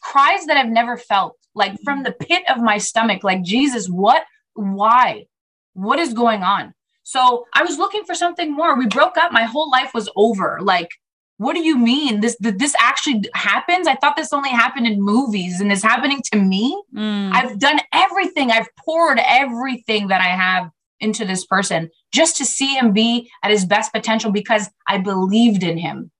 cries 0.02 0.46
that 0.46 0.58
I've 0.58 0.69
never 0.69 0.98
felt, 0.98 1.38
like 1.56 1.76
from 1.84 2.04
the 2.04 2.12
pit 2.12 2.43
of 2.50 2.58
my 2.62 2.78
stomach, 2.78 3.24
like, 3.24 3.43
Jesus, 3.43 3.88
what, 3.88 4.24
why, 4.54 5.26
what 5.74 6.00
is 6.00 6.14
going 6.14 6.44
on? 6.44 6.74
So 7.04 7.46
I 7.54 7.64
was 7.64 7.78
looking 7.78 8.04
for 8.06 8.16
something 8.16 8.54
more. 8.54 8.78
We 8.78 8.88
broke 8.88 9.18
up. 9.18 9.32
My 9.32 9.44
whole 9.44 9.70
life 9.70 9.94
was 9.94 10.10
over. 10.16 10.60
Like, 10.62 10.90
what 11.38 11.54
do 11.54 11.62
you 11.62 11.78
mean? 11.78 12.22
This 12.22 12.38
this 12.40 12.76
actually 12.80 13.24
happens? 13.34 13.88
I 13.88 13.96
thought 13.96 14.16
this 14.16 14.32
only 14.32 14.52
happened 14.52 14.88
in 14.88 15.02
movies 15.02 15.60
and 15.60 15.72
it's 15.72 15.84
happening 15.84 16.22
to 16.32 16.40
me. 16.40 16.82
Mm. 16.96 17.32
I've 17.34 17.60
done 17.60 17.80
everything. 17.92 18.52
I've 18.52 18.70
poured 18.78 19.20
everything 19.26 20.08
that 20.08 20.22
I 20.22 20.28
have 20.28 20.70
into 21.00 21.26
this 21.26 21.46
person 21.46 21.90
just 22.14 22.38
to 22.38 22.46
see 22.46 22.76
him 22.76 22.94
be 22.94 23.30
at 23.44 23.52
his 23.52 23.66
best 23.66 23.92
potential 23.92 24.32
because 24.32 24.70
I 24.88 25.00
believed 25.00 25.64
in 25.64 25.78
him. 25.78 26.12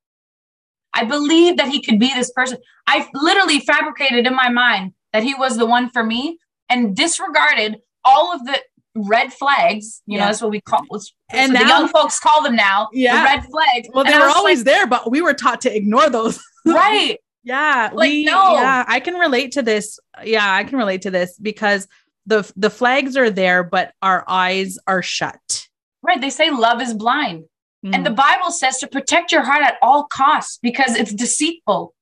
I 0.94 1.06
believed 1.06 1.58
that 1.58 1.70
he 1.70 1.82
could 1.82 2.00
be 2.00 2.14
this 2.14 2.32
person. 2.32 2.58
I 2.86 3.08
literally 3.14 3.60
fabricated 3.60 4.28
in 4.28 4.36
my 4.36 4.50
mind 4.50 4.94
that 5.14 5.24
he 5.24 5.34
was 5.34 5.58
the 5.58 5.66
one 5.66 5.90
for 5.90 6.04
me 6.04 6.38
and 6.70 6.96
disregarded 6.96 7.78
all 8.04 8.34
of 8.34 8.46
the 8.46 8.60
red 8.96 9.34
flags. 9.34 10.02
You 10.06 10.18
yeah. 10.18 10.20
know, 10.22 10.26
that's 10.28 10.42
what 10.42 10.52
we 10.52 10.62
call 10.62 10.84
and 11.32 11.54
now, 11.54 11.60
the 11.60 11.68
young 11.68 11.88
folks 11.90 12.20
call 12.20 12.44
them 12.44 12.56
now. 12.56 12.90
Yeah. 12.94 13.20
The 13.20 13.24
red 13.24 13.46
flags. 13.46 13.90
Well, 13.94 14.04
they 14.04 14.18
were 14.18 14.30
always 14.30 14.60
like, 14.60 14.66
there, 14.66 14.88
but 14.88 15.10
we 15.10 15.22
were 15.22 15.34
taught 15.34 15.62
to 15.62 15.76
ignore 15.76 16.10
those. 16.10 16.42
right. 16.66 17.20
Yeah. 17.44 17.90
Like, 17.94 18.10
we, 18.10 18.26
no. 18.26 18.54
Yeah. 18.54 18.86
I 18.88 19.00
can 19.00 19.16
relate 19.16 19.54
to 19.54 19.62
this. 19.62 20.00
Yeah. 20.24 20.50
I 20.50 20.64
can 20.64 20.78
relate 20.78 21.02
to 21.04 21.12
this 21.12 21.38
because 21.38 21.88
the 22.26 22.52
the 22.56 22.70
flags 22.70 23.18
are 23.18 23.30
there 23.30 23.64
but 23.64 23.94
our 24.02 24.24
eyes 24.28 24.78
are 24.88 25.02
shut 25.02 25.68
right 26.02 26.22
they 26.22 26.30
say 26.30 26.50
love 26.50 26.82
is 26.82 26.94
blind 26.94 27.44
mm. 27.86 27.94
and 27.94 28.06
the 28.06 28.12
bible 28.12 28.52
says 28.52 28.78
to 28.78 28.88
protect 28.88 29.32
your 29.32 29.44
heart 29.44 29.64
at 29.64 29.76
all 29.82 30.06
costs 30.06 30.60
because 30.62 30.96
it's 30.96 31.14
deceitful 31.14 31.94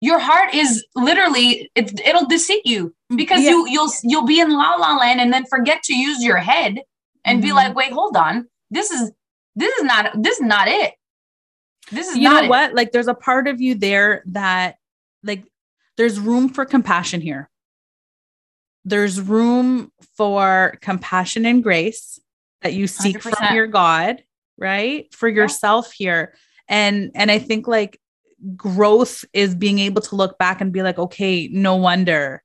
your 0.00 0.18
heart 0.18 0.54
is 0.54 0.84
literally 0.94 1.70
it, 1.74 1.98
it'll 2.00 2.26
deceive 2.26 2.62
you 2.64 2.94
because 3.14 3.42
yeah. 3.42 3.50
you 3.50 3.68
you'll 3.68 3.90
you'll 4.02 4.26
be 4.26 4.40
in 4.40 4.50
la 4.50 4.74
la 4.74 4.96
land 4.96 5.20
and 5.20 5.32
then 5.32 5.44
forget 5.46 5.82
to 5.82 5.94
use 5.94 6.22
your 6.22 6.38
head 6.38 6.80
and 7.24 7.38
mm-hmm. 7.38 7.48
be 7.48 7.52
like 7.52 7.74
wait 7.74 7.92
hold 7.92 8.16
on 8.16 8.48
this 8.70 8.90
is 8.90 9.10
this 9.56 9.76
is 9.78 9.84
not 9.84 10.12
this 10.22 10.38
is 10.38 10.46
not 10.46 10.68
it 10.68 10.94
this 11.90 12.08
is 12.08 12.16
you 12.16 12.28
know 12.28 12.46
what 12.48 12.74
like 12.74 12.92
there's 12.92 13.08
a 13.08 13.14
part 13.14 13.48
of 13.48 13.60
you 13.60 13.74
there 13.74 14.22
that 14.26 14.76
like 15.22 15.44
there's 15.96 16.20
room 16.20 16.48
for 16.48 16.64
compassion 16.64 17.20
here 17.20 17.50
there's 18.84 19.20
room 19.20 19.92
for 20.16 20.78
compassion 20.80 21.44
and 21.44 21.62
grace 21.62 22.18
that 22.62 22.74
you 22.74 22.86
seek 22.86 23.18
100%. 23.18 23.20
from 23.20 23.54
your 23.54 23.66
God, 23.66 24.22
right? 24.56 25.12
For 25.14 25.28
yourself 25.28 25.92
here. 25.92 26.34
And 26.68 27.12
and 27.14 27.30
I 27.30 27.38
think 27.38 27.66
like 27.66 28.00
growth 28.56 29.24
is 29.32 29.54
being 29.54 29.78
able 29.78 30.02
to 30.02 30.16
look 30.16 30.38
back 30.38 30.60
and 30.60 30.72
be 30.72 30.82
like, 30.82 30.98
okay, 30.98 31.48
no 31.48 31.76
wonder 31.76 32.42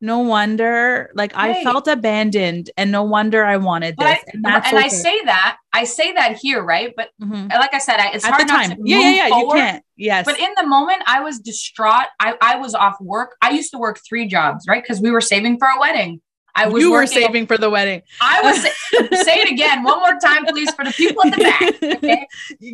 no 0.00 0.20
wonder 0.20 1.10
like 1.14 1.32
I 1.34 1.62
felt 1.62 1.86
abandoned 1.86 2.70
and 2.78 2.90
no 2.90 3.02
wonder 3.02 3.44
I 3.44 3.58
wanted 3.58 3.96
this. 3.98 4.08
I, 4.08 4.22
and 4.32 4.46
and 4.46 4.78
I 4.78 4.88
say 4.88 5.20
that, 5.26 5.58
I 5.74 5.84
say 5.84 6.12
that 6.14 6.38
here, 6.38 6.62
right? 6.62 6.94
But 6.96 7.10
Mhm. 7.20 7.50
like 7.50 7.74
I 7.74 7.78
said, 7.78 7.98
I, 7.98 8.12
it's 8.12 8.24
at 8.24 8.30
hard 8.32 8.48
the 8.48 8.52
not 8.52 8.66
time. 8.66 8.76
to 8.76 8.82
Yeah, 8.82 8.98
yeah, 8.98 9.10
yeah. 9.10 9.28
forward. 9.28 9.56
You 9.56 9.62
can't. 9.62 9.84
Yes. 9.96 10.24
But 10.24 10.40
in 10.40 10.48
the 10.56 10.66
moment, 10.66 11.02
I 11.06 11.20
was 11.20 11.38
distraught. 11.38 12.06
I, 12.18 12.34
I 12.40 12.56
was 12.56 12.74
off 12.74 12.96
work. 13.00 13.36
I 13.42 13.50
used 13.50 13.72
to 13.72 13.78
work 13.78 14.00
three 14.08 14.26
jobs, 14.26 14.64
right? 14.66 14.82
Because 14.82 15.02
we 15.02 15.10
were 15.10 15.20
saving 15.20 15.58
for 15.58 15.68
a 15.68 15.78
wedding. 15.78 16.22
I 16.54 16.66
was 16.68 16.82
you 16.82 16.92
were 16.92 17.06
saving 17.06 17.46
for 17.46 17.56
the 17.58 17.70
wedding. 17.70 18.02
I 18.20 18.42
was 18.42 18.62
say 19.24 19.34
it 19.40 19.50
again 19.50 19.82
one 19.82 19.98
more 20.00 20.18
time, 20.18 20.46
please, 20.46 20.70
for 20.72 20.84
the 20.84 20.92
people 20.92 21.24
at 21.24 21.32
the 21.32 21.44
back. 21.44 21.62
Okay? 21.94 22.26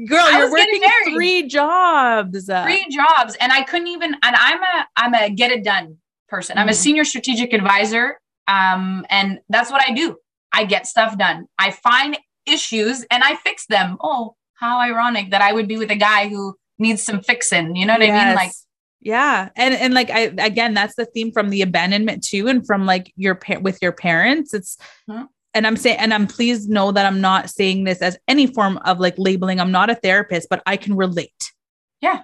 Girl, 0.06 0.24
I 0.24 0.38
you're 0.38 0.50
getting 0.56 0.80
working 0.82 1.14
three 1.14 1.46
jobs. 1.48 2.46
Three 2.46 2.86
jobs, 2.90 3.36
and 3.40 3.52
I 3.52 3.62
couldn't 3.62 3.88
even. 3.88 4.14
And 4.22 4.36
I'm 4.36 4.62
a 4.62 4.86
I'm 4.96 5.14
a 5.14 5.30
get 5.30 5.50
it 5.50 5.64
done 5.64 5.98
person. 6.28 6.58
I'm 6.58 6.68
a 6.68 6.72
Mhm. 6.72 6.76
senior 6.76 7.04
strategic 7.04 7.52
advisor, 7.52 8.18
um, 8.48 9.04
and 9.10 9.40
that's 9.48 9.70
what 9.70 9.82
I 9.86 9.92
do. 9.92 10.16
I 10.52 10.64
get 10.64 10.86
stuff 10.86 11.16
done. 11.18 11.46
I 11.58 11.70
find 11.70 12.18
issues 12.46 13.04
and 13.10 13.22
I 13.22 13.36
fix 13.36 13.66
them. 13.66 13.96
Oh, 14.00 14.36
how 14.54 14.78
ironic 14.80 15.30
that 15.32 15.42
I 15.42 15.52
would 15.52 15.68
be 15.68 15.76
with 15.76 15.90
a 15.90 15.96
guy 15.96 16.28
who 16.28 16.56
needs 16.78 17.02
some 17.02 17.20
fixing. 17.20 17.76
You 17.76 17.86
know 17.86 17.94
what 17.94 18.02
I 18.02 18.06
mean? 18.26 18.34
Like 18.34 18.48
Yes. 18.48 18.65
Yeah. 19.06 19.48
And 19.56 19.72
and 19.74 19.94
like 19.94 20.10
i 20.10 20.22
again 20.50 20.74
that's 20.74 20.96
the 20.96 21.06
theme 21.06 21.30
from 21.32 21.50
the 21.50 21.62
abandonment 21.62 22.24
too 22.24 22.48
and 22.48 22.66
from 22.66 22.84
like 22.86 23.12
your 23.16 23.34
pa- 23.36 23.60
with 23.60 23.78
your 23.80 23.92
parents. 23.92 24.52
It's 24.52 24.76
Mhm. 25.08 25.28
and 25.54 25.66
i'm 25.66 25.76
saying 25.76 25.98
and 25.98 26.12
i'm 26.12 26.26
please 26.26 26.68
know 26.68 26.90
that 26.92 27.06
i'm 27.06 27.20
not 27.20 27.48
saying 27.48 27.84
this 27.84 28.02
as 28.02 28.18
any 28.26 28.46
form 28.46 28.78
of 28.84 28.98
like 29.00 29.14
labeling. 29.16 29.60
I'm 29.60 29.70
not 29.72 29.88
a 29.90 29.94
therapist 29.94 30.48
but 30.50 30.60
i 30.66 30.76
can 30.76 30.94
relate. 30.96 31.52
Yeah. 32.00 32.22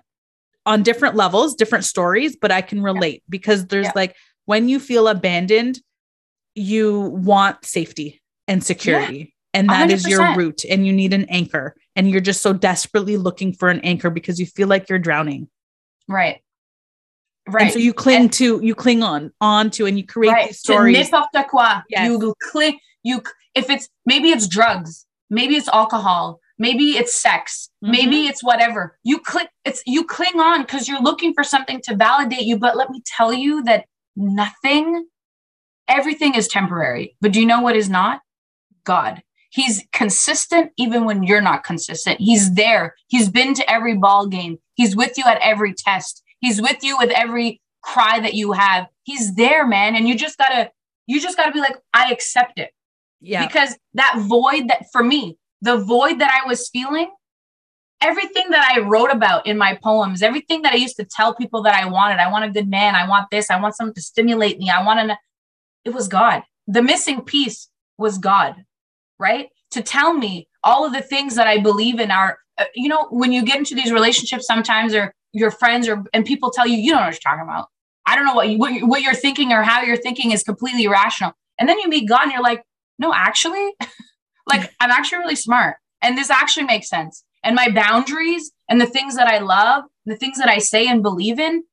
on 0.67 0.83
different 0.83 1.15
levels 1.17 1.55
different 1.63 1.85
stories 1.85 2.37
but 2.43 2.51
i 2.59 2.61
can 2.71 2.83
relate 2.83 3.23
because 3.37 3.67
there's 3.69 3.87
Yeah. 3.87 3.93
like 4.03 4.13
when 4.51 4.69
you 4.69 4.79
feel 4.81 5.07
abandoned 5.09 5.81
you 6.55 7.01
want 7.31 7.65
safety 7.65 8.21
and 8.49 8.63
security. 8.63 9.35
And 9.55 9.69
that 9.69 9.91
is 9.91 10.07
your 10.07 10.21
100%. 10.21 10.37
root 10.37 10.65
and 10.71 10.87
you 10.87 10.93
need 10.93 11.13
an 11.15 11.27
anchor. 11.41 11.75
And 11.97 12.11
you're 12.11 12.21
just 12.31 12.43
so 12.43 12.53
desperately 12.55 13.17
looking 13.19 13.53
for 13.53 13.69
an 13.71 13.81
anchor 13.81 14.11
because 14.11 14.39
you 14.41 14.47
feel 14.47 14.69
like 14.69 14.89
you're 14.89 14.99
drowning. 15.09 15.49
Right, 16.09 16.41
right. 17.49 17.65
and 17.65 17.73
so 17.73 17.79
you 17.79 17.93
cling 17.93 18.29
to 18.31 18.61
you 18.63 18.75
cling 18.75 19.03
on 19.03 19.33
on 19.41 19.71
to 19.71 19.87
and 19.87 19.99
you 19.99 20.07
create 20.07 20.33
right. 20.33 20.47
these 20.49 20.59
stories 20.59 20.97
n'importe 20.97 21.49
quoi. 21.49 21.83
Yes. 21.89 22.09
You 22.09 22.35
cling. 22.51 22.79
You 23.03 23.23
if 23.55 23.69
it's 23.71 23.89
maybe 24.07 24.29
it's 24.31 24.47
drugs, 24.47 25.07
maybe 25.31 25.57
it's 25.57 25.69
alcohol, 25.69 26.41
maybe 26.59 26.97
it's 26.97 27.15
sex, 27.15 27.71
maybe 27.81 28.17
Mm-hmm. 28.17 28.29
it's 28.31 28.45
whatever. 28.45 28.99
You 29.03 29.19
click. 29.19 29.49
It's 29.65 29.83
you 29.87 30.05
cling 30.05 30.39
on 30.41 30.63
because 30.63 30.89
you're 30.89 31.03
looking 31.03 31.35
for 31.35 31.45
something 31.45 31.81
to 31.83 31.97
validate 31.97 32.43
you. 32.43 32.59
But 32.59 32.77
let 32.77 32.91
me 32.91 33.03
tell 33.05 33.33
you 33.33 33.63
that 33.65 33.87
nothing, 34.17 35.07
everything 35.89 36.35
is 36.35 36.49
temporary. 36.49 37.17
But 37.21 37.33
do 37.33 37.41
you 37.41 37.47
know 37.47 37.61
what 37.61 37.77
is 37.77 37.89
not? 37.89 38.21
God. 38.85 39.23
He's 39.51 39.85
consistent 39.93 40.73
even 40.79 41.05
when 41.05 41.25
you're 41.25 41.43
not 41.43 41.63
consistent. 41.63 42.21
He's 42.21 42.55
there. 42.55 42.95
He's 43.09 43.29
been 43.29 43.53
to 43.55 43.71
every 43.71 43.99
ball 43.99 44.27
game. 44.27 44.59
He's 44.75 44.97
with 44.97 45.19
you 45.19 45.25
at 45.27 45.39
every 45.43 45.75
test. 45.75 46.22
He's 46.43 46.61
with 46.61 46.83
you 46.83 46.99
with 46.99 47.11
every 47.11 47.63
cry 47.83 48.21
that 48.21 48.35
you 48.35 48.53
have. 48.53 48.89
He's 49.05 49.35
there, 49.35 49.67
man. 49.67 49.97
And 49.97 50.07
you 50.09 50.15
just 50.17 50.37
gotta, 50.37 50.71
you 51.07 51.21
just 51.21 51.37
gotta 51.37 51.53
be 51.53 51.61
like, 51.61 51.77
I 51.95 52.13
accept 52.13 52.59
it. 52.59 52.71
yeah 53.21 53.47
Because 53.47 53.79
that 53.95 54.17
void 54.19 54.69
that 54.69 54.87
for 54.93 55.03
me, 55.03 55.39
the 55.63 55.79
void 55.79 56.19
that 56.19 56.43
I 56.43 56.47
was 56.47 56.69
feeling, 56.69 57.11
everything 58.03 58.51
that 58.51 58.69
I 58.75 58.81
wrote 58.81 59.11
about 59.11 59.47
in 59.47 59.57
my 59.57 59.79
poems, 59.83 60.23
everything 60.23 60.63
that 60.63 60.73
I 60.73 60.77
used 60.77 60.97
to 60.97 61.05
tell 61.05 61.35
people 61.35 61.63
that 61.63 61.75
I 61.75 61.87
wanted, 61.87 62.19
I 62.19 62.31
want 62.31 62.45
a 62.45 62.51
good 62.51 62.69
man, 62.69 62.97
I 62.97 63.09
want 63.09 63.29
this, 63.31 63.49
I 63.49 63.61
want 63.61 63.77
someone 63.77 63.95
to 63.95 64.03
stimulate 64.03 64.59
me, 64.59 64.69
I 64.69 64.85
want 64.85 65.09
to, 65.09 65.17
it 65.85 65.95
was 65.95 66.09
God. 66.09 66.43
The 66.67 66.83
missing 66.83 67.23
piece 67.23 67.69
was 67.99 68.19
God, 68.19 68.57
right? 69.19 69.49
To 69.71 69.83
tell 69.83 70.13
me 70.13 70.49
all 70.65 70.85
of 70.85 70.93
the 70.93 71.03
things 71.03 71.37
that 71.37 71.47
I 71.47 71.59
believe 71.59 72.01
in 72.01 72.11
are, 72.11 72.39
uh, 72.59 72.65
you 72.75 72.89
know, 72.89 73.07
when 73.11 73.33
you 73.33 73.45
get 73.45 73.59
into 73.59 73.75
these 73.77 73.93
relationships 73.93 74.47
sometimes 74.47 74.95
or 74.95 75.15
your 75.33 75.51
friends 75.51 75.89
or, 75.89 76.05
and 76.13 76.25
people 76.25 76.51
tell 76.51 76.67
you, 76.67 76.77
you 76.77 76.91
don't 76.91 77.01
know 77.01 77.07
what 77.07 77.15
you're 77.15 77.33
talking 77.33 77.43
about. 77.43 77.69
I 78.07 78.17
don't 78.17 78.27
know 78.27 78.35
what 78.35 78.49
you, 78.49 78.59
what, 78.59 78.73
you, 78.73 78.87
what 78.87 79.03
you're 79.03 79.15
thinking 79.15 79.53
or 79.53 79.63
how 79.63 79.83
you're 79.83 79.97
thinking 79.97 80.33
is 80.33 80.43
completely 80.43 80.85
irrational. 80.85 81.33
And 81.59 81.69
then 81.69 81.79
you 81.79 81.89
meet 81.89 82.09
God 82.09 82.23
and 82.23 82.33
you're 82.33 82.43
like, 82.43 82.65
no, 82.99 83.13
actually, 83.15 83.73
like 84.47 84.73
I'm 84.81 84.91
actually 84.91 85.19
really 85.19 85.37
smart. 85.37 85.77
And 86.03 86.19
this 86.19 86.31
actually 86.31 86.65
makes 86.67 86.89
sense. 86.89 87.25
And 87.45 87.55
my 87.55 87.71
boundaries 87.71 88.53
and 88.69 88.81
the 88.81 88.87
things 88.87 89.17
that 89.17 89.29
I 89.29 89.39
love, 89.39 89.85
the 90.07 90.17
things 90.17 90.39
that 90.39 90.49
I 90.49 90.59
say 90.59 90.87
and 90.87 91.03
believe 91.03 91.39
in, 91.39 91.65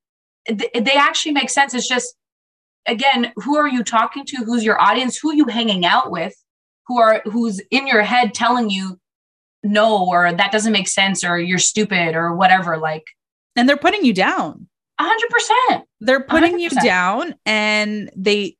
th- 0.48 0.72
they 0.74 0.94
actually 0.94 1.34
make 1.34 1.50
sense. 1.50 1.74
It's 1.74 1.88
just, 1.88 2.16
again, 2.86 3.32
who 3.38 3.58
are 3.58 3.68
you 3.68 3.84
talking 3.84 4.26
to? 4.26 4.38
Who's 4.38 4.64
your 4.64 4.80
audience? 4.80 5.18
Who 5.18 5.32
are 5.32 5.36
you 5.36 5.46
hanging 5.46 5.86
out 5.86 6.12
with? 6.12 6.34
Who 6.88 7.00
are 7.00 7.22
who's 7.26 7.62
in 7.70 7.86
your 7.86 8.02
head 8.02 8.34
telling 8.34 8.70
you 8.70 9.00
no 9.64 10.08
or 10.08 10.32
that 10.32 10.52
doesn't 10.52 10.72
make 10.72 10.88
sense 10.88 11.24
or 11.24 11.38
you're 11.40 11.60
stupid 11.60 12.16
or 12.16 12.36
whatever? 12.36 12.78
Like 12.78 13.06
and 13.56 13.68
they're 13.68 13.78
putting 13.78 14.04
you 14.04 14.14
down 14.14 14.68
a 15.00 15.04
hundred 15.04 15.30
percent. 15.30 15.88
they're 16.02 16.24
putting 16.24 16.60
you 16.60 16.70
100%. 16.70 16.84
down 16.84 17.36
and 17.46 18.12
they 18.16 18.58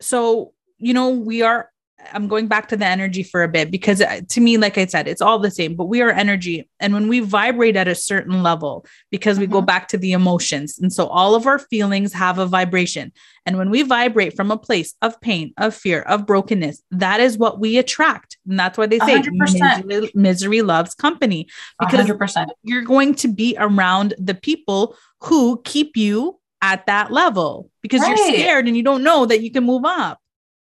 so 0.00 0.52
you 0.78 0.94
know 0.94 1.10
we 1.10 1.42
are 1.42 1.70
i'm 2.12 2.28
going 2.28 2.46
back 2.46 2.68
to 2.68 2.76
the 2.76 2.84
energy 2.86 3.22
for 3.22 3.42
a 3.42 3.48
bit 3.48 3.70
because 3.70 4.00
uh, 4.00 4.20
to 4.28 4.40
me 4.40 4.56
like 4.58 4.76
i 4.78 4.86
said 4.86 5.06
it's 5.08 5.20
all 5.22 5.38
the 5.38 5.50
same 5.50 5.74
but 5.74 5.84
we 5.84 6.00
are 6.02 6.10
energy 6.10 6.68
and 6.80 6.92
when 6.94 7.08
we 7.08 7.20
vibrate 7.20 7.76
at 7.76 7.88
a 7.88 7.94
certain 7.94 8.42
level 8.42 8.84
because 9.10 9.38
we 9.38 9.46
go 9.46 9.62
Mhm. 9.62 9.66
back 9.66 9.88
to 9.88 9.98
the 9.98 10.12
emotions 10.12 10.78
and 10.78 10.92
so 10.92 11.06
all 11.06 11.34
of 11.34 11.46
our 11.46 11.58
feelings 11.58 12.12
have 12.12 12.38
a 12.38 12.46
vibration 12.46 13.12
and 13.46 13.56
when 13.58 13.70
we 13.70 13.82
vibrate 13.82 14.34
from 14.36 14.50
a 14.50 14.56
place 14.56 14.94
of 15.02 15.20
pain 15.20 15.52
of 15.58 15.74
fear 15.74 16.02
of 16.02 16.26
brokenness 16.26 16.82
that 16.90 17.20
is 17.20 17.38
what 17.38 17.60
we 17.60 17.78
attract 17.78 18.36
and 18.48 18.58
that's 18.58 18.76
why 18.78 18.86
they 18.86 18.98
say 19.00 19.20
100%. 19.20 19.84
misery, 19.86 20.10
misery 20.14 20.62
loves 20.62 20.94
company 20.94 21.48
because 21.78 22.10
percent. 22.12 22.50
you're 22.62 22.82
going 22.82 23.14
to 23.14 23.28
be 23.28 23.56
around 23.58 24.14
the 24.18 24.34
people 24.34 24.96
who 25.20 25.60
keep 25.64 25.96
you 25.96 26.38
at 26.62 26.86
that 26.86 27.10
level 27.10 27.68
because 27.82 28.06
you're 28.06 28.16
scared 28.16 28.68
and 28.68 28.76
you 28.76 28.82
don't 28.84 29.02
know 29.02 29.26
that 29.26 29.42
you 29.42 29.50
can 29.50 29.64
move 29.64 29.84
up. 29.84 30.20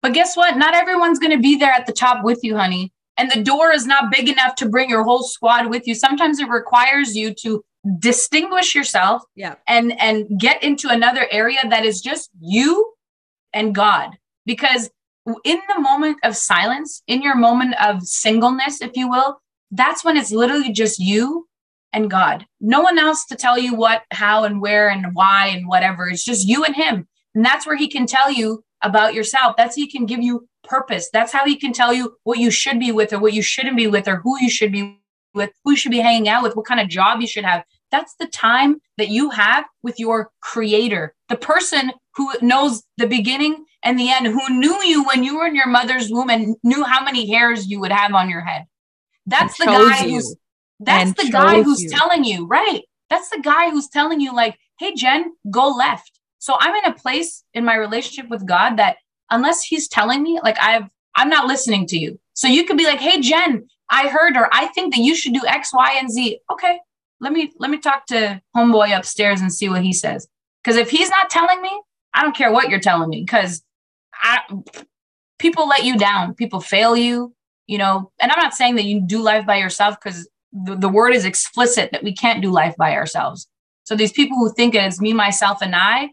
But 0.03 0.13
guess 0.15 0.37
what? 0.37 0.57
Not 0.57 0.75
everyone's 0.75 1.19
going 1.19 1.33
to 1.33 1.39
be 1.43 1.57
there 1.57 1.71
at 1.73 1.87
the 1.87 1.93
top 1.93 2.25
with 2.25 2.41
you, 2.43 2.57
honey. 2.57 2.93
And 3.17 3.31
the 3.31 3.43
door 3.43 3.73
is 3.73 3.87
not 3.87 4.11
big 4.11 4.29
enough 4.29 4.55
to 4.57 4.69
bring 4.69 4.91
your 4.91 5.05
whole 5.05 5.23
squad 5.23 5.69
with 5.71 5.87
you. 5.87 5.95
Sometimes 5.95 6.41
it 6.41 6.49
requires 6.49 7.15
you 7.15 7.33
to 7.43 7.63
distinguish 7.99 8.75
yourself 8.75 9.23
Yeah. 9.35 9.57
and 9.67 9.99
and 10.01 10.39
get 10.39 10.63
into 10.63 10.89
another 10.89 11.27
area 11.31 11.59
that 11.69 11.85
is 11.85 12.01
just 12.01 12.31
you 12.41 12.93
and 13.53 13.75
God. 13.75 14.11
Because 14.47 14.91
in 15.45 15.61
the 15.73 15.81
moment 15.81 16.19
of 16.25 16.37
silence, 16.37 17.03
in 17.07 17.23
your 17.23 17.37
moment 17.37 17.75
of 17.81 18.03
singleness, 18.03 18.81
if 18.81 18.97
you 18.97 19.09
will, 19.09 19.41
that's 19.71 20.05
when 20.05 20.17
it's 20.17 20.33
literally 20.33 20.73
just 20.73 20.99
you 20.99 21.47
and 21.93 22.11
God. 22.11 22.47
No 22.61 22.81
one 22.81 22.99
else 22.99 23.25
to 23.27 23.37
tell 23.37 23.59
you 23.59 23.75
what, 23.75 24.03
how, 24.11 24.45
and 24.45 24.61
where, 24.61 24.89
and 24.89 25.15
why, 25.15 25.49
and 25.49 25.69
whatever. 25.69 26.09
It's 26.09 26.25
just 26.25 26.49
you 26.49 26.65
and 26.65 26.75
Him. 26.75 27.07
And 27.35 27.45
that's 27.45 27.67
where 27.67 27.77
He 27.77 27.89
can 27.89 28.07
tell 28.07 28.31
you 28.33 28.65
about 28.83 29.15
yourself. 29.15 29.55
That's 29.57 29.77
He 29.77 29.91
can 29.91 30.07
give 30.07 30.23
you 30.23 30.49
purpose. 30.65 31.11
That's 31.13 31.33
how 31.33 31.45
He 31.45 31.57
can 31.57 31.73
tell 31.73 31.93
you 31.93 32.17
what 32.25 32.39
you 32.39 32.51
should 32.51 32.79
be 32.79 32.93
with, 32.93 33.13
or 33.13 33.19
what 33.19 33.33
you 33.33 33.43
shouldn't 33.43 33.77
be 33.77 33.87
with, 33.87 34.09
or 34.09 34.17
who 34.17 34.39
you 34.41 34.51
should 34.51 34.73
be 34.73 34.99
with, 35.35 35.51
who 35.65 35.73
you 35.73 35.77
should 35.77 35.93
be 35.93 36.01
hanging 36.01 36.29
out 36.29 36.43
with, 36.43 36.57
what 36.57 36.67
kind 36.67 36.81
of 36.81 36.89
job 36.89 37.21
you 37.21 37.27
should 37.27 37.45
have. 37.45 37.65
That's 37.91 38.15
the 38.15 38.27
time 38.27 38.81
that 38.99 39.09
you 39.09 39.31
have 39.31 39.65
with 39.83 39.99
your 39.99 40.31
creator, 40.41 41.15
the 41.29 41.37
person 41.37 41.93
who 42.17 42.33
knows 42.41 42.83
the 42.97 43.07
beginning 43.07 43.65
and 43.83 43.99
the 43.99 44.11
end, 44.11 44.27
who 44.27 44.49
knew 44.49 44.83
you 44.83 45.05
when 45.05 45.25
you 45.25 45.37
were 45.37 45.47
in 45.47 45.55
your 45.55 45.69
mother's 45.69 46.11
womb 46.11 46.31
and 46.31 46.57
knew 46.63 46.85
how 46.85 47.05
many 47.05 47.31
hairs 47.31 47.67
you 47.67 47.81
would 47.81 47.93
have 47.93 48.15
on 48.15 48.31
your 48.31 48.43
head. 48.43 48.65
That's 49.27 49.57
the 49.59 49.67
guy 49.67 50.05
you. 50.05 50.15
who's 50.15 50.37
that's 50.81 51.13
the 51.13 51.31
guy 51.31 51.63
who's 51.63 51.83
you. 51.83 51.91
telling 51.91 52.25
you, 52.25 52.47
right? 52.47 52.83
That's 53.09 53.29
the 53.31 53.41
guy 53.41 53.71
who's 53.71 53.89
telling 53.89 54.21
you, 54.21 54.35
like, 54.35 54.59
hey, 54.79 54.95
Jen, 54.95 55.33
go 55.51 55.69
left. 55.69 56.19
So 56.43 56.57
I'm 56.59 56.75
in 56.75 56.91
a 56.91 56.95
place 56.95 57.45
in 57.55 57.65
my 57.65 57.77
relationship 57.77 58.29
with 58.29 58.45
God 58.45 58.77
that 58.77 58.97
unless 59.31 59.63
he's 59.63 59.87
telling 59.87 60.25
me, 60.25 60.41
like, 60.43 60.57
I've, 60.61 60.91
I'm 61.15 61.29
not 61.29 61.47
listening 61.47 61.87
to 61.87 61.97
you. 61.97 62.19
So 62.35 62.49
you 62.49 62.65
could 62.65 62.77
be 62.77 62.85
like, 62.85 62.99
hey, 62.99 63.21
Jen, 63.21 63.69
I 63.91 64.09
heard 64.09 64.37
or 64.37 64.49
I 64.53 64.67
think 64.67 64.93
that 64.93 65.01
you 65.01 65.15
should 65.15 65.35
do 65.35 65.47
X, 65.47 65.73
Y, 65.73 65.97
and 66.01 66.11
Z. 66.11 66.41
Okay, 66.51 66.81
let 67.21 67.33
me 67.33 67.53
let 67.61 67.71
me 67.71 67.79
talk 67.79 68.07
to 68.07 68.43
homeboy 68.57 68.97
upstairs 68.97 69.41
and 69.41 69.53
see 69.53 69.69
what 69.69 69.85
he 69.85 69.93
says. 69.93 70.27
Because 70.65 70.77
if 70.77 70.91
he's 70.91 71.11
not 71.11 71.31
telling 71.31 71.63
me, 71.63 71.71
I 72.13 72.23
don't 72.23 72.35
care 72.35 72.51
what 72.51 72.69
you're 72.69 72.81
telling 72.81 73.09
me. 73.09 73.23
Because 73.23 73.63
I 74.13 74.41
people 75.39 75.69
let 75.69 75.85
you 75.85 75.97
down, 75.97 76.35
people 76.35 76.61
fail 76.61 76.97
you, 76.97 77.33
you 77.69 77.79
know. 77.79 78.11
And 78.21 78.33
I'm 78.33 78.41
not 78.41 78.55
saying 78.55 78.75
that 78.75 78.85
you 78.85 79.01
do 79.01 79.23
life 79.23 79.47
by 79.47 79.59
yourself 79.59 79.95
because 80.03 80.29
the, 80.53 80.75
the 80.75 80.89
word 80.89 81.15
is 81.15 81.25
explicit 81.25 81.91
that 81.93 82.03
we 82.03 82.13
can't 82.13 82.43
do 82.43 82.51
life 82.51 82.77
by 82.77 82.97
ourselves. 82.97 83.47
So 83.85 83.95
these 83.95 84.13
people 84.13 84.39
who 84.39 84.53
think 84.53 84.75
it's 84.75 85.01
me, 85.01 85.13
myself, 85.13 85.59
and 85.63 85.77
I, 85.77 86.11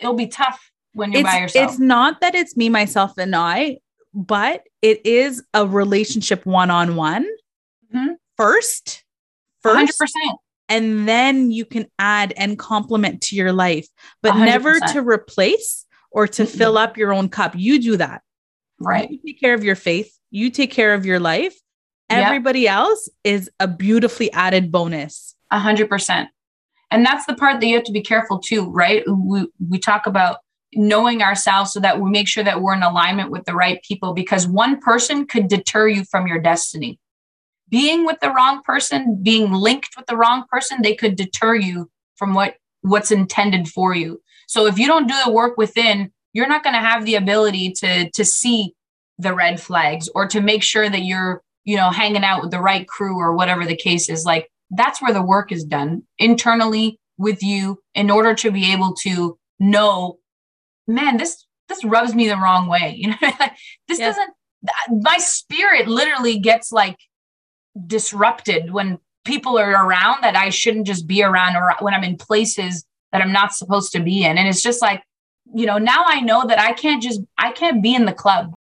it'll 0.00 0.14
be 0.14 0.26
tough 0.26 0.70
when 0.92 1.12
you're 1.12 1.20
It's, 1.22 1.30
by 1.30 1.38
yourself. 1.38 1.70
it's 1.70 1.78
not 1.80 2.20
that 2.20 2.34
it's 2.34 2.56
me, 2.56 2.68
myself, 2.68 3.18
and 3.18 3.34
I, 3.36 3.78
but 4.14 4.62
it 4.82 5.04
is 5.06 5.42
a 5.54 5.66
relationship 5.66 6.46
one 6.46 6.70
on 6.70 6.96
one 6.96 7.26
first. 8.36 9.04
First, 9.62 9.98
percent. 9.98 10.38
and 10.68 11.08
then 11.08 11.50
you 11.50 11.64
can 11.64 11.86
add 11.98 12.32
and 12.36 12.56
complement 12.58 13.20
to 13.22 13.36
your 13.36 13.52
life, 13.52 13.88
but 14.22 14.30
A 14.30 14.32
hundred 14.34 14.46
never 14.46 14.80
to 14.92 15.00
replace 15.02 15.84
or 16.12 16.28
to 16.28 16.44
Mm-mm. 16.44 16.56
fill 16.56 16.78
up 16.78 16.96
your 16.96 17.12
own 17.12 17.28
cup. 17.28 17.54
You 17.56 17.80
do 17.82 17.96
that. 17.96 18.22
Right. 18.78 19.10
You 19.10 19.18
take 19.26 19.40
care 19.40 19.54
of 19.54 19.64
your 19.64 19.74
faith, 19.74 20.16
you 20.30 20.50
take 20.50 20.70
care 20.70 20.94
of 20.94 21.04
your 21.04 21.18
life. 21.18 21.54
Yep. 22.10 22.24
Everybody 22.26 22.68
else 22.68 23.08
is 23.24 23.50
a 23.58 23.66
beautifully 23.66 24.30
added 24.32 24.70
bonus. 24.70 25.34
A 25.50 25.58
hundred 25.58 25.88
percent. 25.88 26.28
And 26.90 27.04
that's 27.04 27.26
the 27.26 27.34
part 27.34 27.60
that 27.60 27.66
you 27.66 27.74
have 27.74 27.84
to 27.84 27.92
be 27.92 28.02
careful 28.02 28.38
too, 28.38 28.70
right? 28.70 29.02
We 29.08 29.48
we 29.68 29.78
talk 29.78 30.06
about 30.06 30.38
knowing 30.74 31.22
ourselves 31.22 31.72
so 31.72 31.80
that 31.80 32.00
we 32.00 32.10
make 32.10 32.28
sure 32.28 32.44
that 32.44 32.60
we're 32.60 32.74
in 32.74 32.82
alignment 32.82 33.30
with 33.30 33.44
the 33.44 33.54
right 33.54 33.82
people 33.82 34.12
because 34.12 34.46
one 34.46 34.78
person 34.80 35.26
could 35.26 35.48
deter 35.48 35.88
you 35.88 36.04
from 36.04 36.26
your 36.26 36.38
destiny. 36.38 36.98
Being 37.68 38.04
with 38.04 38.20
the 38.20 38.32
wrong 38.32 38.62
person, 38.62 39.20
being 39.22 39.52
linked 39.52 39.96
with 39.96 40.06
the 40.06 40.16
wrong 40.16 40.44
person, 40.50 40.82
they 40.82 40.94
could 40.94 41.16
deter 41.16 41.54
you 41.54 41.90
from 42.14 42.34
what 42.34 42.56
what's 42.82 43.10
intended 43.10 43.68
for 43.68 43.94
you. 43.94 44.20
So 44.46 44.66
if 44.66 44.78
you 44.78 44.86
don't 44.86 45.08
do 45.08 45.14
the 45.24 45.32
work 45.32 45.56
within, 45.56 46.12
you're 46.32 46.46
not 46.46 46.62
going 46.62 46.74
to 46.74 46.80
have 46.80 47.04
the 47.04 47.16
ability 47.16 47.72
to 47.72 48.10
to 48.10 48.24
see 48.24 48.74
the 49.18 49.34
red 49.34 49.60
flags 49.60 50.08
or 50.14 50.28
to 50.28 50.40
make 50.40 50.62
sure 50.62 50.88
that 50.88 51.02
you're, 51.02 51.42
you 51.64 51.76
know, 51.76 51.90
hanging 51.90 52.22
out 52.22 52.42
with 52.42 52.50
the 52.50 52.60
right 52.60 52.86
crew 52.86 53.18
or 53.18 53.34
whatever 53.34 53.64
the 53.64 53.76
case 53.76 54.08
is. 54.08 54.24
Like 54.24 54.48
that's 54.70 55.00
where 55.00 55.12
the 55.12 55.22
work 55.22 55.52
is 55.52 55.64
done 55.64 56.02
internally 56.18 56.98
with 57.18 57.42
you 57.42 57.78
in 57.94 58.10
order 58.10 58.34
to 58.34 58.50
be 58.50 58.72
able 58.72 58.94
to 58.94 59.38
know 59.58 60.18
man 60.86 61.16
this 61.16 61.46
this 61.68 61.84
rubs 61.84 62.14
me 62.14 62.28
the 62.28 62.36
wrong 62.36 62.68
way. 62.68 62.94
You 62.96 63.10
know 63.10 63.32
this 63.88 63.98
doesn't 63.98 64.30
my 64.90 65.18
spirit 65.18 65.86
literally 65.86 66.38
gets 66.38 66.72
like 66.72 66.98
disrupted 67.86 68.72
when 68.72 68.98
people 69.24 69.58
are 69.58 69.86
around 69.86 70.22
that 70.22 70.36
I 70.36 70.50
shouldn't 70.50 70.86
just 70.86 71.06
be 71.06 71.22
around 71.22 71.56
or 71.56 71.72
when 71.80 71.94
I'm 71.94 72.04
in 72.04 72.16
places 72.16 72.84
that 73.12 73.20
I'm 73.20 73.32
not 73.32 73.52
supposed 73.52 73.92
to 73.92 74.00
be 74.00 74.24
in. 74.24 74.38
And 74.38 74.48
it's 74.48 74.62
just 74.62 74.82
like 74.82 75.02
you 75.54 75.66
know 75.66 75.78
now 75.78 76.04
I 76.06 76.20
know 76.20 76.46
that 76.46 76.58
I 76.58 76.72
can't 76.72 77.02
just 77.02 77.20
I 77.38 77.52
can't 77.52 77.82
be 77.82 77.94
in 77.94 78.04
the 78.04 78.12
club. 78.12 78.54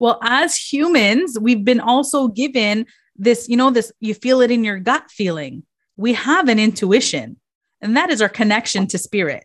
Well, 0.00 0.20
as 0.22 0.56
humans, 0.56 1.38
we've 1.40 1.64
been 1.64 1.80
also 1.80 2.28
given 2.28 2.86
this, 3.18 3.48
you 3.48 3.56
know, 3.56 3.70
this, 3.70 3.92
you 4.00 4.14
feel 4.14 4.40
it 4.40 4.50
in 4.50 4.64
your 4.64 4.78
gut 4.78 5.10
feeling. 5.10 5.64
We 5.96 6.12
have 6.14 6.48
an 6.48 6.58
intuition, 6.58 7.36
and 7.80 7.96
that 7.96 8.10
is 8.10 8.22
our 8.22 8.28
connection 8.28 8.86
to 8.88 8.98
spirit. 8.98 9.44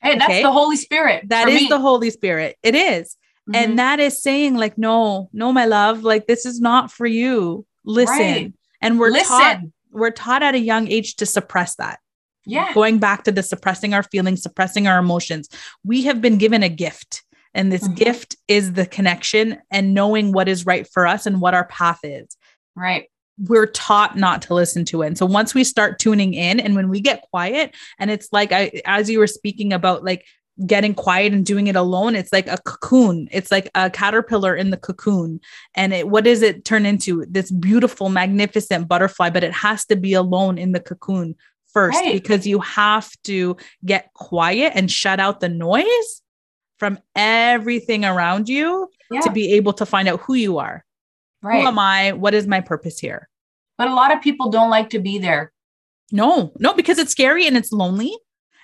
hey 0.00 0.14
that's 0.16 0.24
Okay. 0.30 0.42
the 0.42 0.52
Holy 0.52 0.76
Spirit 0.76 1.28
That 1.28 1.48
is 1.48 1.62
me. 1.62 1.68
the 1.68 1.80
Holy 1.80 2.10
Spirit. 2.10 2.56
It 2.62 2.76
is. 2.76 3.16
Mhm. 3.50 3.56
And 3.56 3.78
that 3.80 3.98
is 3.98 4.22
saying, 4.22 4.54
like, 4.56 4.78
no, 4.78 5.28
no, 5.32 5.52
my 5.52 5.64
love, 5.64 6.04
like, 6.04 6.28
this 6.28 6.46
is 6.46 6.60
not 6.60 6.92
for 6.92 7.06
you. 7.06 7.66
Listen. 7.84 8.16
Right. 8.16 8.52
And 8.80 9.00
we're 9.00 9.10
listen 9.10 9.26
taught, 9.36 9.60
we're 9.90 10.12
taught 10.12 10.44
at 10.44 10.54
a 10.54 10.58
young 10.60 10.86
age 10.86 11.16
to 11.16 11.26
suppress 11.26 11.74
that. 11.76 11.98
yeah 12.46 12.72
Going 12.74 12.98
back 13.00 13.24
to 13.24 13.32
the 13.32 13.42
suppressing 13.42 13.92
our 13.92 14.04
feelings, 14.04 14.40
suppressing 14.42 14.86
our 14.86 14.98
emotions. 15.00 15.48
We 15.84 16.02
have 16.04 16.20
been 16.20 16.38
given 16.38 16.62
a 16.62 16.68
gift. 16.68 17.22
And 17.54 17.72
this 17.72 17.88
Mhm. 17.88 17.96
gift 17.96 18.36
is 18.46 18.74
the 18.74 18.86
connection 18.86 19.58
and 19.70 19.92
knowing 19.94 20.30
what 20.32 20.48
is 20.48 20.64
right 20.64 20.86
for 20.94 21.06
us 21.08 21.26
and 21.26 21.40
what 21.40 21.54
our 21.54 21.66
path 21.66 21.98
is. 22.04 22.28
Right 22.78 23.08
we're 23.46 23.66
taught 23.66 24.16
not 24.16 24.42
to 24.42 24.54
listen 24.54 24.84
to 24.86 25.02
it. 25.02 25.06
And 25.06 25.18
so 25.18 25.24
once 25.24 25.54
we 25.54 25.62
start 25.62 26.00
tuning 26.00 26.34
in 26.34 26.58
and 26.58 26.74
when 26.74 26.88
we 26.88 27.00
get 27.00 27.22
quiet, 27.30 27.74
and 27.98 28.10
it's 28.10 28.28
like 28.32 28.50
I 28.52 28.82
as 28.84 29.08
you 29.08 29.20
were 29.20 29.28
speaking 29.28 29.72
about 29.72 30.04
like 30.04 30.24
getting 30.66 30.92
quiet 30.92 31.32
and 31.32 31.46
doing 31.46 31.68
it 31.68 31.76
alone, 31.76 32.16
it's 32.16 32.32
like 32.32 32.48
a 32.48 32.58
cocoon. 32.64 33.28
It's 33.30 33.52
like 33.52 33.70
a 33.76 33.90
caterpillar 33.90 34.56
in 34.56 34.70
the 34.70 34.76
cocoon. 34.76 35.40
And 35.76 35.92
it 35.92 36.08
what 36.08 36.24
does 36.24 36.42
it 36.42 36.64
turn 36.64 36.84
into? 36.84 37.24
This 37.26 37.50
beautiful, 37.52 38.08
magnificent 38.08 38.88
butterfly, 38.88 39.30
but 39.30 39.44
it 39.44 39.52
has 39.52 39.84
to 39.86 39.94
be 39.96 40.14
alone 40.14 40.58
in 40.58 40.72
the 40.72 40.80
cocoon 40.80 41.36
first 41.72 42.00
Right. 42.00 42.14
because 42.14 42.44
you 42.46 42.58
have 42.60 43.10
to 43.24 43.56
get 43.84 44.12
quiet 44.14 44.72
and 44.74 44.90
shut 44.90 45.20
out 45.20 45.38
the 45.38 45.48
noise 45.48 46.22
from 46.78 46.98
everything 47.14 48.04
around 48.04 48.48
you 48.48 48.88
yeah 49.10 49.20
to 49.20 49.30
be 49.30 49.52
able 49.52 49.72
to 49.74 49.86
find 49.86 50.08
out 50.08 50.20
who 50.20 50.34
you 50.34 50.58
are. 50.58 50.84
Right 51.42 51.62
Who 51.62 51.68
am 51.68 51.78
I? 51.78 52.12
What 52.12 52.34
is 52.34 52.46
my 52.46 52.60
purpose 52.60 52.98
here? 52.98 53.28
but 53.78 53.86
a 53.88 53.94
lot 53.94 54.12
of 54.12 54.20
people 54.20 54.50
don't 54.50 54.70
like 54.70 54.90
to 54.90 54.98
be 54.98 55.18
there 55.18 55.52
No, 56.10 56.52
no, 56.58 56.74
because 56.74 56.98
it's 56.98 57.12
scary 57.12 57.46
and 57.46 57.56
it's 57.56 57.70
lonely 57.72 58.12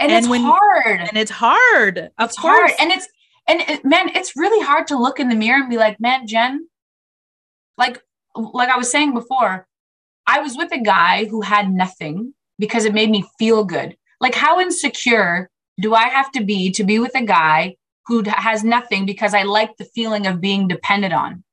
and, 0.01 0.11
And 0.11 0.19
it's 0.25 0.29
when- 0.29 0.43
hard 0.43 1.01
and 1.09 1.17
it's 1.17 1.31
hard. 1.31 1.99
Of 2.19 2.31
it's 2.31 2.39
course. 2.39 2.59
hard 2.59 2.73
and 2.81 2.91
it's 2.93 3.07
and 3.47 3.61
it, 3.61 3.85
man 3.85 4.09
it's 4.15 4.33
really 4.37 4.65
hard 4.65 4.87
to 4.89 4.99
look 4.99 5.21
in 5.21 5.29
the 5.29 5.37
mirror 5.37 5.61
and 5.61 5.71
be 5.71 5.77
like 5.77 6.01
man 6.01 6.27
jen 6.27 6.67
like 7.79 8.01
like 8.37 8.69
i 8.71 8.77
was 8.77 8.91
saying 8.91 9.13
before 9.15 9.67
i 10.27 10.41
was 10.41 10.57
with 10.57 10.73
a 10.73 10.81
guy 10.81 11.27
who 11.27 11.43
had 11.43 11.71
nothing 11.71 12.33
because 12.59 12.85
it 12.87 12.95
made 12.95 13.11
me 13.11 13.25
feel 13.39 13.65
good 13.65 13.97
like 14.21 14.35
how 14.35 14.59
insecure 14.61 15.51
do 15.81 15.95
i 15.95 16.09
have 16.09 16.31
to 16.33 16.43
be 16.43 16.71
to 16.71 16.83
be 16.85 16.99
with 16.99 17.15
a 17.15 17.23
guy 17.23 17.77
who 18.07 18.23
has 18.27 18.65
nothing 18.65 19.05
because 19.07 19.35
i 19.35 19.43
like 19.43 19.77
the 19.77 19.85
feeling 19.95 20.27
of 20.27 20.41
being 20.41 20.67
dependent 20.67 21.13
on 21.13 21.45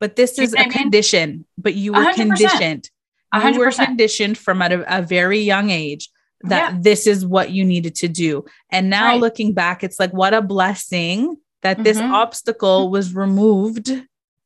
but 0.00 0.16
this 0.16 0.38
you 0.38 0.44
is 0.44 0.54
a 0.54 0.58
mean? 0.58 0.70
condition, 0.70 1.44
but 1.58 1.74
you 1.74 1.92
were 1.92 2.04
100%. 2.04 2.14
conditioned. 2.14 2.90
You 3.34 3.40
hundred 3.40 3.58
were 3.60 3.72
conditioned 3.72 4.38
from 4.38 4.62
at 4.62 4.72
a, 4.72 4.98
a 4.98 5.02
very 5.02 5.40
young 5.40 5.70
age 5.70 6.08
that 6.42 6.72
Yeah. 6.72 6.78
this 6.80 7.06
is 7.06 7.26
what 7.26 7.50
you 7.50 7.64
needed 7.64 7.94
to 7.96 8.08
do. 8.08 8.44
And 8.70 8.88
now 8.90 9.08
Right. 9.12 9.20
looking 9.20 9.54
back, 9.54 9.82
it's 9.82 9.98
like, 9.98 10.12
what 10.12 10.34
a 10.34 10.42
blessing 10.42 11.36
that 11.62 11.82
this 11.82 11.98
Mhm. 11.98 12.10
obstacle 12.12 12.90
was 12.90 13.14
removed, 13.14 13.90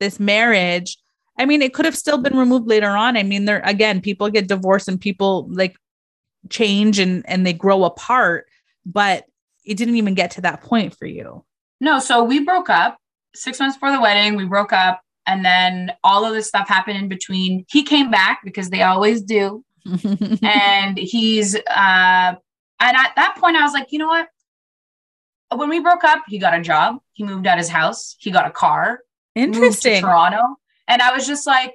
this 0.00 0.18
marriage. 0.20 0.96
I 1.38 1.44
mean, 1.44 1.60
it 1.62 1.74
could 1.74 1.84
have 1.84 1.96
still 1.96 2.18
been 2.18 2.36
removed 2.36 2.66
later 2.68 2.90
on. 2.90 3.16
I 3.16 3.22
mean, 3.24 3.44
there 3.44 3.60
again, 3.64 4.00
people 4.00 4.30
get 4.30 4.48
divorced 4.48 4.88
and 4.88 5.00
people 5.00 5.48
like 5.50 5.76
change 6.48 6.98
and 6.98 7.24
and 7.28 7.44
they 7.46 7.52
grow 7.52 7.84
apart, 7.84 8.46
but 8.86 9.24
it 9.64 9.76
didn't 9.76 9.96
even 9.96 10.14
get 10.14 10.30
to 10.32 10.40
that 10.42 10.62
point 10.62 10.96
for 10.96 11.06
you. 11.06 11.44
no 11.80 11.98
so 12.00 12.24
we 12.24 12.40
broke 12.40 12.70
up 12.70 12.96
six 13.36 13.60
months 13.60 13.76
before 13.76 13.92
the 13.92 14.00
wedding 14.00 14.34
we 14.34 14.44
broke 14.44 14.72
up 14.72 15.00
and 15.28 15.44
then 15.44 15.92
all 16.02 16.24
of 16.24 16.32
this 16.32 16.48
stuff 16.48 16.66
happened 16.68 16.96
in 16.96 17.08
between. 17.08 17.64
He 17.70 17.82
came 17.84 18.10
back 18.10 18.40
because 18.42 18.70
they 18.70 18.82
always 18.82 19.22
do. 19.22 19.64
And 20.42 20.98
he's 20.98 21.54
uh 21.54 22.34
and 22.80 22.96
at 22.96 23.12
that 23.16 23.36
point 23.40 23.56
i 23.56 23.62
was 23.62 23.72
like 23.72 23.92
you 23.92 23.98
know 23.98 24.08
what? 24.08 24.28
When 25.54 25.68
we 25.68 25.80
broke 25.80 26.04
up 26.04 26.22
he 26.26 26.38
got 26.38 26.54
a 26.58 26.60
job. 26.60 26.96
He 27.12 27.24
moved 27.24 27.46
out 27.46 27.54
of 27.58 27.60
his 27.60 27.68
house. 27.68 28.16
He 28.18 28.30
got 28.30 28.46
a 28.46 28.50
car. 28.50 29.00
Moved 29.36 29.52
to 29.54 29.58
Interesting. 29.60 30.00
toronto. 30.02 30.42
And 30.88 31.00
i 31.02 31.12
was 31.14 31.26
just 31.26 31.46
like 31.46 31.74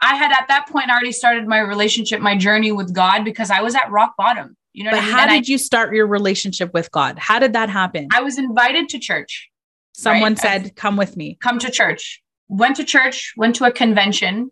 i 0.00 0.14
had 0.16 0.32
at 0.32 0.46
that 0.48 0.66
point 0.68 0.90
already 0.90 1.12
started 1.12 1.46
my 1.46 1.58
relationship 1.60 2.20
my 2.20 2.36
journey 2.36 2.72
with 2.72 2.92
god 2.94 3.24
because 3.24 3.50
i 3.50 3.60
was 3.60 3.74
at 3.74 3.90
rock 3.90 4.14
bottom. 4.16 4.56
You 4.72 4.84
know 4.84 4.90
But 4.90 4.96
what 4.96 5.04
i 5.04 5.06
mean? 5.06 5.14
how 5.14 5.22
and 5.22 5.30
did 5.30 5.48
you 5.48 5.58
start 5.58 5.94
your 5.94 6.06
relationship 6.08 6.74
with 6.74 6.90
God? 6.90 7.16
How 7.18 7.38
did 7.38 7.52
that 7.52 7.68
happen? 7.70 8.08
I, 8.12 8.18
I 8.18 8.22
was 8.22 8.38
invited 8.38 8.88
to 8.90 8.98
church. 8.98 9.50
Someone 9.92 10.32
right. 10.32 10.38
said, 10.38 10.74
"Come 10.74 10.96
with 10.96 11.16
me." 11.16 11.38
come 11.40 11.60
to 11.60 11.70
church 11.70 12.20
went 12.62 12.76
to 12.76 12.84
church 12.84 13.32
went 13.36 13.54
to 13.56 13.64
a 13.64 13.72
convention 13.72 14.50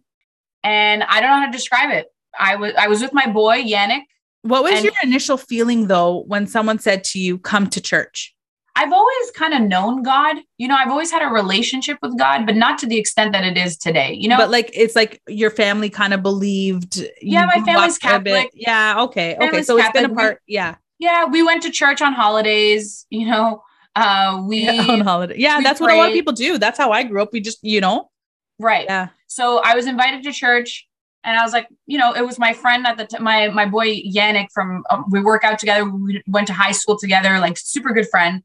and 0.65 1.03
i 1.05 1.21
don't 1.21 1.31
know 1.31 1.41
how 1.41 1.47
to 1.47 1.53
describe 1.53 1.91
it 1.91 2.07
i 2.39 2.57
was 2.57 2.73
i 2.79 2.87
was 2.89 3.01
with 3.01 3.13
my 3.13 3.27
boy 3.27 3.57
yannick 3.63 4.03
What 4.43 4.63
was 4.65 4.83
your 4.83 4.93
initial 5.03 5.37
feeling 5.37 5.87
though 5.87 6.25
when 6.27 6.47
someone 6.49 6.79
said 6.81 7.05
to 7.11 7.19
you, 7.19 7.39
"Come 7.39 7.67
to 7.71 7.81
church"? 7.81 8.35
I've 8.75 8.93
always 8.93 9.31
kind 9.37 9.55
of 9.55 9.61
known 9.63 10.03
God. 10.03 10.37
You 10.59 10.67
know, 10.67 10.75
I've 10.81 10.91
always 10.91 11.13
had 11.13 11.23
a 11.23 11.31
relationship 11.33 11.99
with 12.03 12.19
God, 12.19 12.47
but 12.47 12.57
not 12.57 12.79
to 12.79 12.87
the 12.87 12.99
extent 12.99 13.33
that 13.35 13.45
it 13.45 13.57
is 13.57 13.77
today. 13.77 14.11
You 14.15 14.29
know, 14.31 14.39
but 14.39 14.51
like 14.51 14.71
it's 14.75 14.97
like 14.97 15.21
your 15.29 15.51
family 15.51 15.91
kind 15.91 16.13
of 16.13 16.23
believed. 16.25 17.01
Yeah, 17.21 17.45
my 17.47 17.61
family's 17.65 17.99
up 18.03 18.21
a 18.21 18.25
bit- 18.25 18.33
Catholic. 18.33 18.51
Yeah. 18.55 19.03
Okay. 19.07 19.37
Okay. 19.37 19.63
So 19.63 19.79
it's 19.79 19.93
been 19.93 20.07
a 20.11 20.15
part. 20.15 20.41
Yeah. 20.49 20.75
yeah, 20.99 21.27
we 21.27 21.41
went 21.45 21.63
to 21.63 21.71
church 21.71 22.03
on 22.03 22.13
holidays. 22.13 23.07
You 23.11 23.27
know, 23.31 23.63
uh, 23.97 24.43
we 24.47 24.69
on 24.89 25.01
holiday. 25.01 25.35
Yeah. 25.39 25.61
That's 25.63 25.81
what 25.81 25.91
a 25.93 25.97
lot 25.97 26.09
of 26.09 26.15
people 26.15 26.33
do. 26.33 26.59
That's 26.59 26.79
how 26.79 26.91
I 26.93 27.03
grew 27.03 27.23
up. 27.23 27.33
We 27.33 27.41
just, 27.41 27.63
you 27.63 27.81
know. 27.81 28.11
right. 28.59 28.85
Yeah. 28.85 29.09
So 29.27 29.63
I 29.65 29.75
was 29.75 29.87
invited 29.87 30.23
to 30.25 30.33
church, 30.33 30.87
and 31.25 31.39
I 31.39 31.43
was 31.43 31.55
like, 31.55 31.67
you 31.87 31.97
know, 31.97 32.13
it 32.13 32.25
was 32.25 32.39
my 32.39 32.53
friend 32.53 32.87
at 32.87 32.99
the 32.99 33.07
t- 33.07 33.19
my 33.19 33.49
my 33.49 33.65
boy 33.65 34.03
Yannick 34.03 34.49
from 34.53 34.85
um, 34.91 35.07
we 35.11 35.23
work 35.23 35.43
out 35.43 35.59
together. 35.59 35.89
We 35.89 36.23
went 36.27 36.49
to 36.49 36.53
high 36.53 36.73
school 36.73 36.99
together, 36.99 37.39
like 37.39 37.57
super 37.57 37.95
good 37.95 38.09
friend. 38.11 38.43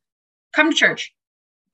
Come 0.53 0.71
to 0.71 0.75
church, 0.75 1.13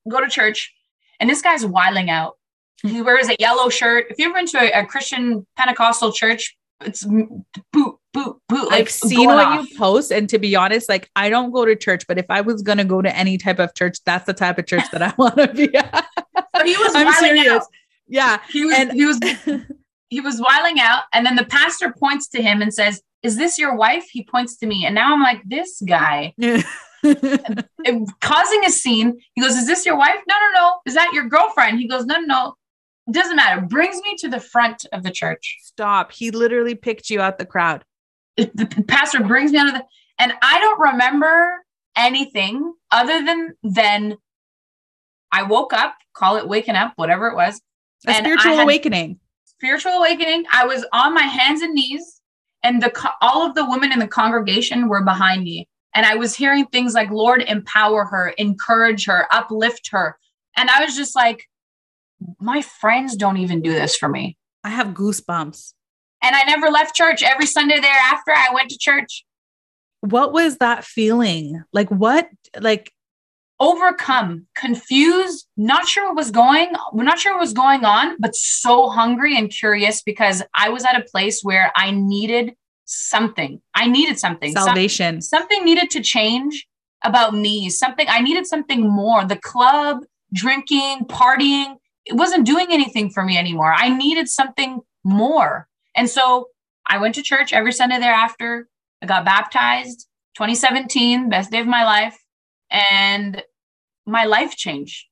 go 0.09 0.19
to 0.19 0.27
church, 0.27 0.73
and 1.19 1.29
this 1.29 1.41
guy's 1.41 1.63
wiling 1.63 2.09
out. 2.09 2.37
He 2.81 3.01
wears 3.01 3.29
a 3.29 3.35
yellow 3.39 3.69
shirt. 3.69 4.07
If 4.09 4.17
you've 4.17 4.29
ever 4.29 4.39
been 4.39 4.47
to 4.47 4.57
a, 4.59 4.81
a 4.81 4.85
Christian 4.85 5.45
Pentecostal 5.55 6.11
church, 6.11 6.57
it's 6.81 7.05
boot 7.05 7.95
boot 8.13 8.37
boot. 8.47 8.69
Like 8.69 8.81
I've 8.81 8.89
seen 8.89 9.27
what 9.27 9.43
off. 9.45 9.69
you 9.69 9.77
post, 9.77 10.11
and 10.11 10.29
to 10.29 10.39
be 10.39 10.55
honest, 10.55 10.87
like 10.89 11.09
I 11.15 11.29
don't 11.29 11.51
go 11.51 11.65
to 11.65 11.75
church, 11.75 12.05
but 12.07 12.17
if 12.17 12.25
I 12.29 12.41
was 12.41 12.61
gonna 12.61 12.85
go 12.85 13.01
to 13.01 13.15
any 13.15 13.37
type 13.37 13.59
of 13.59 13.73
church, 13.75 13.97
that's 14.05 14.25
the 14.25 14.33
type 14.33 14.57
of 14.59 14.65
church 14.67 14.83
that 14.91 15.01
I 15.01 15.13
want 15.17 15.35
to 15.37 15.47
be 15.47 15.73
at. 15.75 16.05
But 16.53 16.65
he 16.65 16.77
was 16.77 16.93
I'm 16.95 17.05
wiling 17.05 17.19
serious. 17.21 17.53
out. 17.53 17.61
Yeah. 18.07 18.39
He 18.51 18.65
was 18.65 18.75
And- 18.77 18.91
he 18.93 19.05
was 19.05 19.19
he 20.09 20.21
was 20.21 20.39
wiling 20.39 20.79
out, 20.79 21.03
and 21.13 21.25
then 21.25 21.35
the 21.35 21.45
pastor 21.45 21.91
points 21.97 22.27
to 22.29 22.41
him 22.41 22.61
and 22.61 22.73
says, 22.73 23.01
"Is 23.23 23.37
this 23.37 23.57
your 23.57 23.75
wife?" 23.75 24.07
He 24.11 24.23
points 24.23 24.57
to 24.57 24.67
me, 24.67 24.85
and 24.85 24.93
now 24.95 25.13
I'm 25.13 25.21
like, 25.23 25.41
this 25.45 25.81
guy. 25.85 26.33
causing 28.21 28.63
a 28.65 28.69
scene. 28.69 29.19
He 29.33 29.41
goes, 29.41 29.55
Is 29.55 29.67
this 29.67 29.85
your 29.85 29.97
wife? 29.97 30.15
No, 30.27 30.35
no, 30.39 30.59
no. 30.61 30.73
Is 30.85 30.93
that 30.95 31.11
your 31.13 31.25
girlfriend? 31.27 31.79
He 31.79 31.87
goes, 31.87 32.05
No, 32.05 32.19
no, 32.19 32.25
no. 32.25 32.55
It 33.07 33.13
doesn't 33.13 33.35
matter. 33.35 33.59
Brings 33.61 34.01
me 34.03 34.15
to 34.19 34.29
the 34.29 34.39
front 34.39 34.85
of 34.93 35.03
the 35.03 35.11
church. 35.11 35.57
Stop. 35.61 36.13
He 36.13 36.31
literally 36.31 36.75
picked 36.75 37.09
you 37.09 37.19
out 37.19 37.37
the 37.37 37.45
crowd. 37.45 37.83
The 38.37 38.83
pastor 38.87 39.21
brings 39.21 39.51
me 39.51 39.59
out 39.59 39.67
of 39.67 39.73
the, 39.73 39.83
and 40.19 40.33
I 40.41 40.59
don't 40.59 40.79
remember 40.79 41.63
anything 41.95 42.73
other 42.91 43.23
than 43.23 43.55
then 43.63 44.17
I 45.31 45.43
woke 45.43 45.73
up, 45.73 45.95
call 46.13 46.37
it 46.37 46.47
waking 46.47 46.75
up, 46.75 46.93
whatever 46.95 47.27
it 47.27 47.35
was. 47.35 47.61
A 48.07 48.13
spiritual 48.13 48.59
awakening. 48.59 49.19
Spiritual 49.45 49.93
awakening. 49.93 50.45
I 50.51 50.65
was 50.65 50.85
on 50.93 51.13
my 51.13 51.23
hands 51.23 51.61
and 51.61 51.73
knees, 51.73 52.21
and 52.63 52.81
the 52.81 52.91
all 53.21 53.45
of 53.45 53.55
the 53.55 53.69
women 53.69 53.91
in 53.91 53.99
the 53.99 54.07
congregation 54.07 54.87
were 54.89 55.03
behind 55.03 55.43
me. 55.43 55.67
And 55.95 56.05
I 56.05 56.15
was 56.15 56.35
hearing 56.35 56.65
things 56.65 56.93
like, 56.93 57.11
Lord, 57.11 57.43
empower 57.43 58.05
her, 58.05 58.29
encourage 58.29 59.05
her, 59.05 59.27
uplift 59.31 59.89
her. 59.91 60.17
And 60.57 60.69
I 60.69 60.83
was 60.83 60.95
just 60.95 61.15
like, 61.15 61.47
my 62.39 62.61
friends 62.61 63.15
don't 63.15 63.37
even 63.37 63.61
do 63.61 63.71
this 63.71 63.95
for 63.95 64.09
me. 64.09 64.37
I 64.63 64.69
have 64.69 64.87
goosebumps. 64.87 65.73
And 66.23 66.35
I 66.35 66.43
never 66.45 66.69
left 66.69 66.95
church. 66.95 67.21
Every 67.21 67.45
Sunday 67.45 67.79
thereafter, 67.79 68.31
I 68.31 68.53
went 68.53 68.69
to 68.69 68.77
church. 68.77 69.25
What 70.01 70.33
was 70.33 70.57
that 70.57 70.83
feeling? 70.83 71.63
Like, 71.73 71.89
what, 71.89 72.29
like, 72.59 72.91
overcome, 73.59 74.47
confused, 74.55 75.47
not 75.55 75.87
sure 75.87 76.07
what 76.07 76.15
was 76.15 76.31
going, 76.31 76.71
not 76.93 77.19
sure 77.19 77.33
what 77.33 77.41
was 77.41 77.53
going 77.53 77.85
on, 77.85 78.15
but 78.19 78.35
so 78.35 78.89
hungry 78.89 79.37
and 79.37 79.49
curious 79.49 80.01
because 80.01 80.41
I 80.55 80.69
was 80.69 80.83
at 80.83 80.99
a 80.99 81.03
place 81.03 81.41
where 81.43 81.71
I 81.75 81.91
needed 81.91 82.55
something. 82.85 83.61
I 83.75 83.87
needed 83.87 84.19
something. 84.19 84.51
Salvation. 84.51 85.21
Some, 85.21 85.39
something 85.39 85.63
needed 85.63 85.89
to 85.91 86.01
change 86.01 86.67
about 87.03 87.33
me. 87.33 87.69
Something 87.69 88.07
I 88.09 88.21
needed 88.21 88.45
something 88.47 88.89
more. 88.89 89.25
The 89.25 89.37
club, 89.37 89.99
drinking, 90.33 91.05
partying, 91.05 91.75
it 92.05 92.15
wasn't 92.15 92.45
doing 92.45 92.67
anything 92.69 93.09
for 93.09 93.23
me 93.23 93.37
anymore. 93.37 93.73
I 93.73 93.89
needed 93.89 94.27
something 94.27 94.81
more. 95.03 95.67
And 95.95 96.09
so 96.09 96.47
I 96.87 96.97
went 96.97 97.15
to 97.15 97.23
church 97.23 97.53
every 97.53 97.71
Sunday 97.71 97.99
thereafter. 97.99 98.67
I 99.01 99.05
got 99.05 99.25
baptized 99.25 100.07
2017, 100.35 101.29
best 101.29 101.51
day 101.51 101.59
of 101.59 101.67
my 101.67 101.83
life. 101.83 102.17
And 102.71 103.43
my 104.05 104.25
life 104.25 104.55
changed. 104.55 105.05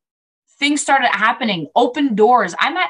Things 0.59 0.81
started 0.81 1.09
happening, 1.11 1.67
open 1.75 2.15
doors. 2.15 2.53
I'm 2.59 2.77
at, 2.77 2.89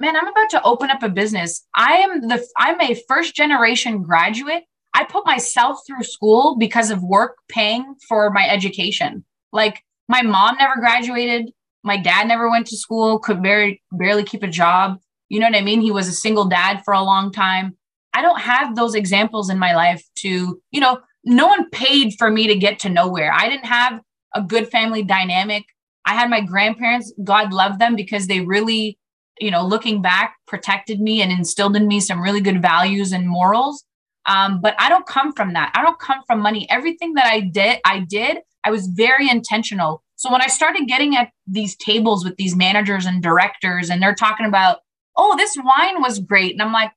man, 0.00 0.16
I'm 0.16 0.26
about 0.26 0.50
to 0.50 0.62
open 0.62 0.90
up 0.90 1.02
a 1.02 1.08
business. 1.08 1.66
I 1.74 1.94
am 1.98 2.28
the, 2.28 2.46
I'm 2.56 2.80
a 2.80 3.00
first 3.08 3.34
generation 3.34 4.02
graduate. 4.02 4.64
I 4.94 5.04
put 5.04 5.26
myself 5.26 5.80
through 5.86 6.04
school 6.04 6.56
because 6.58 6.90
of 6.90 7.02
work 7.02 7.36
paying 7.48 7.94
for 8.08 8.30
my 8.30 8.48
education. 8.48 9.24
Like 9.52 9.82
my 10.08 10.22
mom 10.22 10.56
never 10.56 10.76
graduated. 10.76 11.52
My 11.82 11.96
dad 11.96 12.26
never 12.26 12.50
went 12.50 12.66
to 12.68 12.76
school, 12.76 13.18
could 13.18 13.42
barely, 13.42 13.82
barely 13.92 14.24
keep 14.24 14.42
a 14.42 14.48
job. 14.48 14.98
You 15.28 15.40
know 15.40 15.46
what 15.46 15.56
I 15.56 15.62
mean? 15.62 15.80
He 15.80 15.90
was 15.90 16.08
a 16.08 16.12
single 16.12 16.46
dad 16.46 16.82
for 16.84 16.94
a 16.94 17.02
long 17.02 17.32
time. 17.32 17.76
I 18.14 18.22
don't 18.22 18.40
have 18.40 18.76
those 18.76 18.94
examples 18.94 19.50
in 19.50 19.58
my 19.58 19.74
life 19.74 20.02
to, 20.16 20.60
you 20.70 20.80
know, 20.80 21.00
no 21.24 21.48
one 21.48 21.68
paid 21.70 22.14
for 22.18 22.30
me 22.30 22.46
to 22.46 22.56
get 22.56 22.78
to 22.80 22.88
nowhere. 22.88 23.32
I 23.32 23.48
didn't 23.48 23.66
have 23.66 24.00
a 24.34 24.42
good 24.42 24.68
family 24.70 25.02
dynamic. 25.02 25.64
I 26.06 26.14
had 26.14 26.30
my 26.30 26.40
grandparents, 26.40 27.12
God 27.24 27.52
love 27.52 27.78
them 27.78 27.96
because 27.96 28.28
they 28.28 28.40
really, 28.40 28.98
you 29.40 29.50
know, 29.50 29.66
looking 29.66 30.00
back, 30.00 30.36
protected 30.46 31.00
me 31.00 31.20
and 31.20 31.32
instilled 31.32 31.76
in 31.76 31.88
me 31.88 32.00
some 32.00 32.22
really 32.22 32.40
good 32.40 32.62
values 32.62 33.12
and 33.12 33.28
morals. 33.28 33.84
Um, 34.26 34.60
but 34.60 34.74
I 34.78 34.88
don't 34.88 35.06
come 35.06 35.32
from 35.32 35.52
that. 35.54 35.72
I 35.74 35.82
don't 35.82 35.98
come 35.98 36.20
from 36.26 36.40
money. 36.40 36.68
Everything 36.70 37.14
that 37.14 37.26
I 37.26 37.40
did, 37.40 37.80
I 37.84 38.00
did, 38.00 38.38
I 38.64 38.70
was 38.70 38.86
very 38.86 39.28
intentional. 39.28 40.02
So 40.16 40.30
when 40.32 40.42
I 40.42 40.46
started 40.46 40.88
getting 40.88 41.16
at 41.16 41.30
these 41.46 41.76
tables 41.76 42.24
with 42.24 42.36
these 42.36 42.56
managers 42.56 43.04
and 43.04 43.22
directors, 43.22 43.90
and 43.90 44.02
they're 44.02 44.14
talking 44.14 44.46
about, 44.46 44.78
oh, 45.16 45.36
this 45.36 45.56
wine 45.56 46.00
was 46.00 46.18
great. 46.18 46.52
And 46.52 46.62
I'm 46.62 46.72
like, 46.72 46.92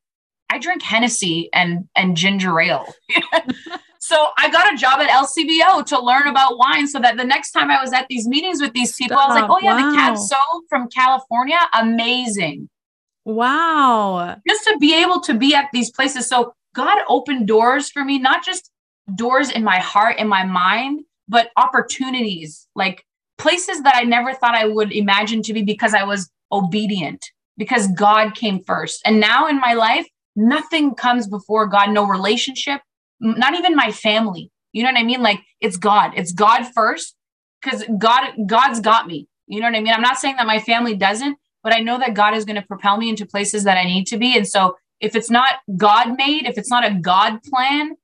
I 0.49 0.59
drink 0.59 0.81
Hennessy 0.81 1.49
and 1.53 1.87
and 1.95 2.17
ginger 2.17 2.59
ale. 2.59 2.93
So 4.01 4.29
I 4.37 4.49
got 4.49 4.73
a 4.73 4.77
job 4.77 4.99
at 5.01 5.09
LCBO 5.09 5.85
to 5.87 5.99
learn 5.99 6.27
about 6.27 6.57
wine 6.57 6.87
so 6.87 6.99
that 6.99 7.17
the 7.17 7.23
next 7.23 7.51
time 7.51 7.69
I 7.69 7.79
was 7.79 7.93
at 7.93 8.07
these 8.07 8.27
meetings 8.27 8.61
with 8.61 8.73
these 8.73 8.95
people. 8.95 9.17
I 9.17 9.27
was 9.27 9.35
like, 9.39 9.49
oh, 9.49 9.59
yeah, 9.61 9.79
wow. 9.79 9.91
the 9.91 9.95
Cab 9.95 10.15
Sauv 10.15 10.61
from 10.69 10.87
California, 10.89 11.59
amazing. 11.73 12.69
Wow. 13.25 14.37
Just 14.47 14.63
to 14.63 14.77
be 14.79 14.99
able 14.99 15.19
to 15.21 15.35
be 15.35 15.53
at 15.53 15.65
these 15.73 15.91
places. 15.91 16.27
So 16.27 16.53
God 16.73 16.97
opened 17.07 17.47
doors 17.47 17.91
for 17.91 18.03
me, 18.03 18.17
not 18.17 18.43
just 18.43 18.71
doors 19.13 19.51
in 19.51 19.63
my 19.63 19.77
heart 19.77 20.15
and 20.17 20.29
my 20.29 20.43
mind, 20.43 21.01
but 21.27 21.51
opportunities, 21.57 22.67
like 22.75 23.05
places 23.37 23.83
that 23.83 23.95
I 23.95 24.03
never 24.03 24.33
thought 24.33 24.55
I 24.55 24.65
would 24.65 24.91
imagine 24.91 25.43
to 25.43 25.53
be 25.53 25.61
because 25.61 25.93
I 25.93 26.03
was 26.03 26.31
obedient, 26.51 27.23
because 27.59 27.87
God 27.89 28.33
came 28.33 28.63
first. 28.63 29.01
And 29.05 29.19
now 29.19 29.47
in 29.47 29.59
my 29.59 29.73
life, 29.73 30.07
nothing 30.35 30.95
comes 30.95 31.27
before 31.27 31.67
God, 31.67 31.91
no 31.91 32.07
relationship, 32.07 32.81
not 33.19 33.53
even 33.53 33.75
my 33.75 33.91
family. 33.91 34.49
You 34.71 34.83
know 34.83 34.89
what 34.89 34.99
I 34.99 35.03
mean? 35.03 35.21
Like 35.21 35.41
it's 35.59 35.77
God. 35.77 36.13
It's 36.15 36.31
God 36.31 36.65
first 36.73 37.15
because 37.61 37.83
God 37.99 38.31
God's 38.47 38.79
got 38.79 39.05
me. 39.05 39.27
You 39.45 39.59
know 39.59 39.67
what 39.67 39.75
I 39.75 39.81
mean? 39.81 39.93
I'm 39.93 40.01
not 40.01 40.17
saying 40.17 40.37
that 40.37 40.47
my 40.47 40.59
family 40.59 40.95
doesn't, 40.95 41.37
but 41.61 41.75
I 41.75 41.81
know 41.81 41.99
that 41.99 42.13
God 42.13 42.33
is 42.33 42.45
going 42.45 42.55
to 42.55 42.65
propel 42.65 42.97
me 42.97 43.09
into 43.09 43.25
places 43.25 43.65
that 43.65 43.77
I 43.77 43.83
need 43.83 44.07
to 44.07 44.17
be. 44.17 44.37
And 44.37 44.47
so 44.47 44.77
if 45.01 45.15
it's 45.15 45.29
not 45.29 45.55
God 45.75 46.15
made, 46.17 46.47
if 46.47 46.57
it's 46.57 46.69
not 46.69 46.85
a 46.85 46.93
God 46.93 47.43
plan, 47.43 47.95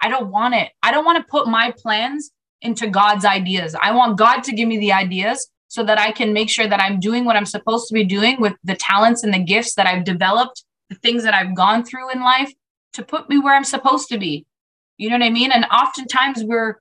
I 0.00 0.08
don't 0.08 0.30
want 0.30 0.54
it. 0.54 0.70
I 0.82 0.90
don't 0.90 1.04
want 1.04 1.18
to 1.18 1.30
put 1.30 1.46
my 1.46 1.72
plans 1.76 2.32
into 2.60 2.88
God's 2.88 3.24
ideas. 3.24 3.76
I 3.80 3.92
want 3.92 4.18
God 4.18 4.42
to 4.44 4.52
give 4.52 4.66
me 4.66 4.78
the 4.78 4.92
ideas 4.92 5.48
so 5.74 5.82
that 5.82 5.98
I 5.98 6.12
can 6.12 6.32
make 6.32 6.48
sure 6.48 6.68
that 6.68 6.80
I'm 6.80 7.00
doing 7.00 7.24
what 7.24 7.34
I'm 7.34 7.44
supposed 7.44 7.88
to 7.88 7.94
be 7.94 8.04
doing 8.04 8.40
with 8.40 8.54
the 8.62 8.76
talents 8.76 9.24
and 9.24 9.34
the 9.34 9.40
gifts 9.40 9.74
that 9.74 9.88
I've 9.88 10.04
developed, 10.04 10.62
the 10.88 10.94
things 10.94 11.24
that 11.24 11.34
I've 11.34 11.56
gone 11.56 11.84
through 11.84 12.12
in 12.12 12.20
life 12.20 12.52
to 12.92 13.02
put 13.02 13.28
me 13.28 13.38
where 13.38 13.56
I'm 13.56 13.64
supposed 13.64 14.08
to 14.10 14.18
be. 14.18 14.46
You 14.98 15.10
know 15.10 15.18
what 15.18 15.26
I 15.26 15.30
mean? 15.30 15.50
And 15.50 15.64
oftentimes 15.64 16.44
we're 16.44 16.76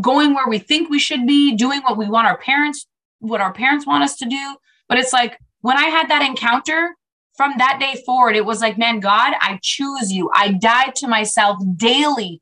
going 0.00 0.34
where 0.34 0.46
we 0.46 0.60
think 0.60 0.88
we 0.88 1.00
should 1.00 1.26
be, 1.26 1.56
doing 1.56 1.80
what 1.80 1.96
we 1.96 2.08
want 2.08 2.28
our 2.28 2.38
parents, 2.38 2.86
what 3.18 3.40
our 3.40 3.52
parents 3.52 3.88
want 3.88 4.04
us 4.04 4.14
to 4.18 4.28
do. 4.28 4.56
But 4.88 4.98
it's 4.98 5.12
like 5.12 5.36
when 5.62 5.76
I 5.76 5.86
had 5.86 6.08
that 6.08 6.22
encounter 6.22 6.94
from 7.36 7.54
that 7.58 7.80
day 7.80 8.00
forward, 8.06 8.36
it 8.36 8.46
was 8.46 8.60
like, 8.60 8.78
man, 8.78 9.00
God, 9.00 9.34
I 9.40 9.58
choose 9.64 10.12
you. 10.12 10.30
I 10.32 10.52
die 10.52 10.92
to 10.98 11.08
myself 11.08 11.58
daily 11.74 12.40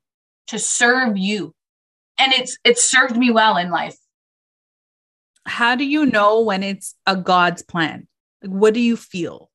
to 0.48 0.58
serve 0.58 1.16
you. 1.16 1.54
And 2.18 2.34
it's 2.34 2.58
it 2.64 2.78
served 2.78 3.16
me 3.16 3.30
well 3.30 3.56
in 3.56 3.70
life. 3.70 3.96
How 5.46 5.76
do 5.76 5.84
you 5.84 6.06
know 6.06 6.40
when 6.40 6.62
it's 6.62 6.94
a 7.06 7.16
God's 7.16 7.62
plan? 7.62 8.08
Like, 8.42 8.50
what 8.50 8.74
do 8.74 8.80
you 8.80 8.96
feel? 8.96 9.50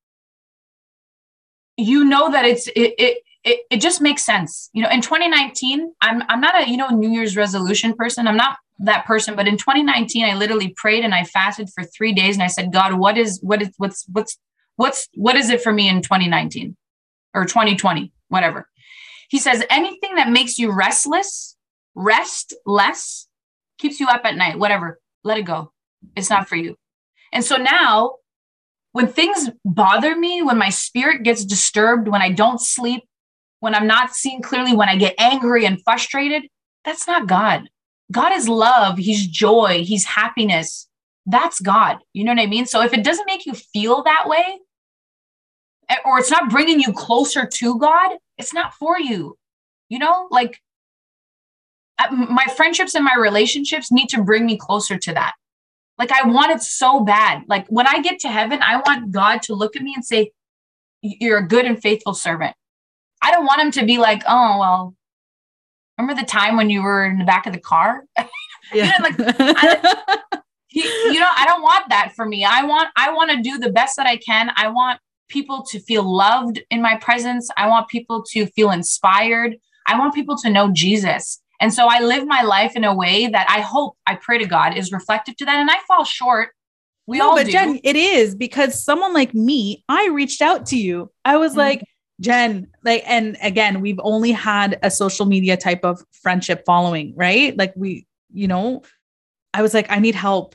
You 1.76 2.04
know 2.04 2.30
that 2.30 2.44
it's 2.44 2.68
it, 2.68 2.94
it 2.98 3.18
it, 3.42 3.60
it 3.70 3.80
just 3.80 4.00
makes 4.00 4.24
sense. 4.24 4.68
You 4.72 4.82
know, 4.82 4.90
in 4.90 5.00
2019, 5.00 5.92
I'm 6.00 6.22
I'm 6.28 6.40
not 6.40 6.62
a, 6.62 6.70
you 6.70 6.76
know, 6.76 6.88
New 6.88 7.10
Year's 7.10 7.36
resolution 7.36 7.94
person. 7.94 8.26
I'm 8.26 8.36
not 8.36 8.58
that 8.80 9.06
person, 9.06 9.36
but 9.36 9.46
in 9.46 9.56
2019, 9.56 10.24
I 10.24 10.34
literally 10.34 10.74
prayed 10.76 11.04
and 11.04 11.14
I 11.14 11.24
fasted 11.24 11.70
for 11.74 11.84
three 11.84 12.12
days 12.12 12.36
and 12.36 12.42
I 12.42 12.48
said, 12.48 12.72
God, 12.72 12.94
what 12.94 13.16
is 13.16 13.40
what 13.42 13.62
is 13.62 13.70
what's 13.76 14.04
what's 14.08 14.38
what's 14.76 15.08
what 15.14 15.36
is 15.36 15.50
it 15.50 15.62
for 15.62 15.72
me 15.72 15.88
in 15.88 16.02
2019 16.02 16.76
or 17.34 17.44
2020, 17.44 18.12
whatever. 18.28 18.68
He 19.28 19.38
says, 19.38 19.64
anything 19.70 20.16
that 20.16 20.28
makes 20.28 20.58
you 20.58 20.72
restless, 20.72 21.56
rest 21.94 22.54
less, 22.66 23.28
keeps 23.78 24.00
you 24.00 24.08
up 24.08 24.22
at 24.24 24.36
night, 24.36 24.58
whatever, 24.58 24.98
let 25.22 25.38
it 25.38 25.44
go. 25.44 25.72
It's 26.16 26.30
not 26.30 26.48
for 26.48 26.56
you. 26.56 26.76
And 27.32 27.44
so 27.44 27.56
now 27.56 28.16
when 28.92 29.06
things 29.06 29.50
bother 29.64 30.16
me, 30.16 30.42
when 30.42 30.58
my 30.58 30.70
spirit 30.70 31.22
gets 31.22 31.44
disturbed, 31.44 32.08
when 32.08 32.22
I 32.22 32.30
don't 32.32 32.60
sleep, 32.60 33.04
when 33.60 33.74
I'm 33.74 33.86
not 33.86 34.14
seeing 34.14 34.42
clearly, 34.42 34.74
when 34.74 34.88
I 34.88 34.96
get 34.96 35.14
angry 35.18 35.64
and 35.64 35.82
frustrated, 35.82 36.44
that's 36.84 37.06
not 37.06 37.28
God. 37.28 37.68
God 38.10 38.32
is 38.32 38.48
love, 38.48 38.98
He's 38.98 39.26
joy, 39.26 39.84
He's 39.84 40.04
happiness. 40.04 40.88
That's 41.26 41.60
God. 41.60 41.98
You 42.12 42.24
know 42.24 42.32
what 42.32 42.40
I 42.40 42.46
mean? 42.46 42.66
So 42.66 42.82
if 42.82 42.92
it 42.92 43.04
doesn't 43.04 43.26
make 43.26 43.46
you 43.46 43.52
feel 43.52 44.02
that 44.02 44.24
way, 44.26 44.58
eh, 45.88 45.96
or 46.04 46.18
it's 46.18 46.30
not 46.30 46.50
bringing 46.50 46.80
you 46.80 46.92
closer 46.92 47.46
to 47.46 47.78
God, 47.78 48.16
it's 48.38 48.54
not 48.54 48.74
for 48.74 48.98
you. 48.98 49.36
You 49.88 49.98
know, 49.98 50.26
like 50.30 50.60
uh, 51.98 52.10
my 52.10 52.46
friendships 52.56 52.94
and 52.94 53.04
my 53.04 53.14
relationships 53.16 53.92
need 53.92 54.08
to 54.08 54.22
bring 54.22 54.46
me 54.46 54.56
closer 54.56 54.96
to 54.96 55.12
that. 55.12 55.34
Like 56.00 56.10
I 56.10 56.26
want 56.26 56.50
it 56.50 56.62
so 56.62 57.04
bad. 57.04 57.42
Like 57.46 57.68
when 57.68 57.86
I 57.86 58.00
get 58.00 58.18
to 58.20 58.28
heaven, 58.28 58.60
I 58.62 58.78
want 58.78 59.12
God 59.12 59.42
to 59.42 59.54
look 59.54 59.76
at 59.76 59.82
me 59.82 59.92
and 59.94 60.04
say, 60.04 60.32
You're 61.02 61.38
a 61.38 61.46
good 61.46 61.66
and 61.66 61.80
faithful 61.80 62.14
servant. 62.14 62.56
I 63.22 63.30
don't 63.30 63.44
want 63.44 63.60
him 63.60 63.70
to 63.72 63.84
be 63.84 63.98
like, 63.98 64.22
oh, 64.26 64.58
well, 64.58 64.94
remember 65.98 66.20
the 66.20 66.26
time 66.26 66.56
when 66.56 66.70
you 66.70 66.82
were 66.82 67.04
in 67.04 67.18
the 67.18 67.24
back 67.24 67.46
of 67.46 67.52
the 67.52 67.60
car? 67.60 68.04
Yeah. 68.72 68.84
you 68.84 68.90
know, 68.90 69.24
like, 69.26 69.36
I, 69.56 70.40
he, 70.68 70.82
you 71.12 71.18
know, 71.18 71.26
I 71.36 71.44
don't 71.44 71.60
want 71.60 71.88
that 71.88 72.12
for 72.14 72.24
me. 72.24 72.44
I 72.44 72.62
want, 72.62 72.88
I 72.94 73.12
want 73.12 73.32
to 73.32 73.42
do 73.42 73.58
the 73.58 73.72
best 73.72 73.96
that 73.96 74.06
I 74.06 74.16
can. 74.16 74.52
I 74.54 74.68
want 74.68 75.00
people 75.28 75.64
to 75.70 75.80
feel 75.80 76.04
loved 76.04 76.60
in 76.70 76.80
my 76.80 76.96
presence. 76.98 77.50
I 77.56 77.66
want 77.66 77.88
people 77.88 78.22
to 78.30 78.46
feel 78.46 78.70
inspired. 78.70 79.56
I 79.88 79.98
want 79.98 80.14
people 80.14 80.36
to 80.36 80.50
know 80.50 80.70
Jesus. 80.72 81.39
And 81.60 81.72
so 81.72 81.86
I 81.88 82.00
live 82.00 82.26
my 82.26 82.42
life 82.42 82.74
in 82.74 82.84
a 82.84 82.94
way 82.94 83.26
that 83.26 83.46
I 83.48 83.60
hope, 83.60 83.96
I 84.06 84.16
pray 84.16 84.38
to 84.38 84.46
God 84.46 84.76
is 84.76 84.92
reflective 84.92 85.36
to 85.36 85.44
that. 85.44 85.56
And 85.56 85.70
I 85.70 85.76
fall 85.86 86.04
short. 86.04 86.50
We 87.06 87.18
no, 87.18 87.30
all 87.30 87.36
but 87.36 87.46
do. 87.46 87.52
Jen, 87.52 87.80
it 87.84 87.96
is 87.96 88.34
because 88.34 88.82
someone 88.82 89.12
like 89.12 89.34
me, 89.34 89.84
I 89.88 90.08
reached 90.08 90.40
out 90.40 90.66
to 90.66 90.76
you. 90.76 91.10
I 91.24 91.36
was 91.36 91.52
mm-hmm. 91.52 91.60
like, 91.60 91.84
Jen, 92.20 92.68
like, 92.84 93.02
and 93.06 93.36
again, 93.42 93.80
we've 93.80 94.00
only 94.02 94.32
had 94.32 94.78
a 94.82 94.90
social 94.90 95.26
media 95.26 95.56
type 95.56 95.84
of 95.84 96.02
friendship 96.12 96.64
following, 96.66 97.14
right? 97.16 97.56
Like 97.56 97.72
we 97.76 98.06
you 98.32 98.48
know, 98.48 98.82
I 99.54 99.62
was 99.62 99.74
like, 99.74 99.90
I 99.90 99.98
need 99.98 100.14
help. 100.14 100.54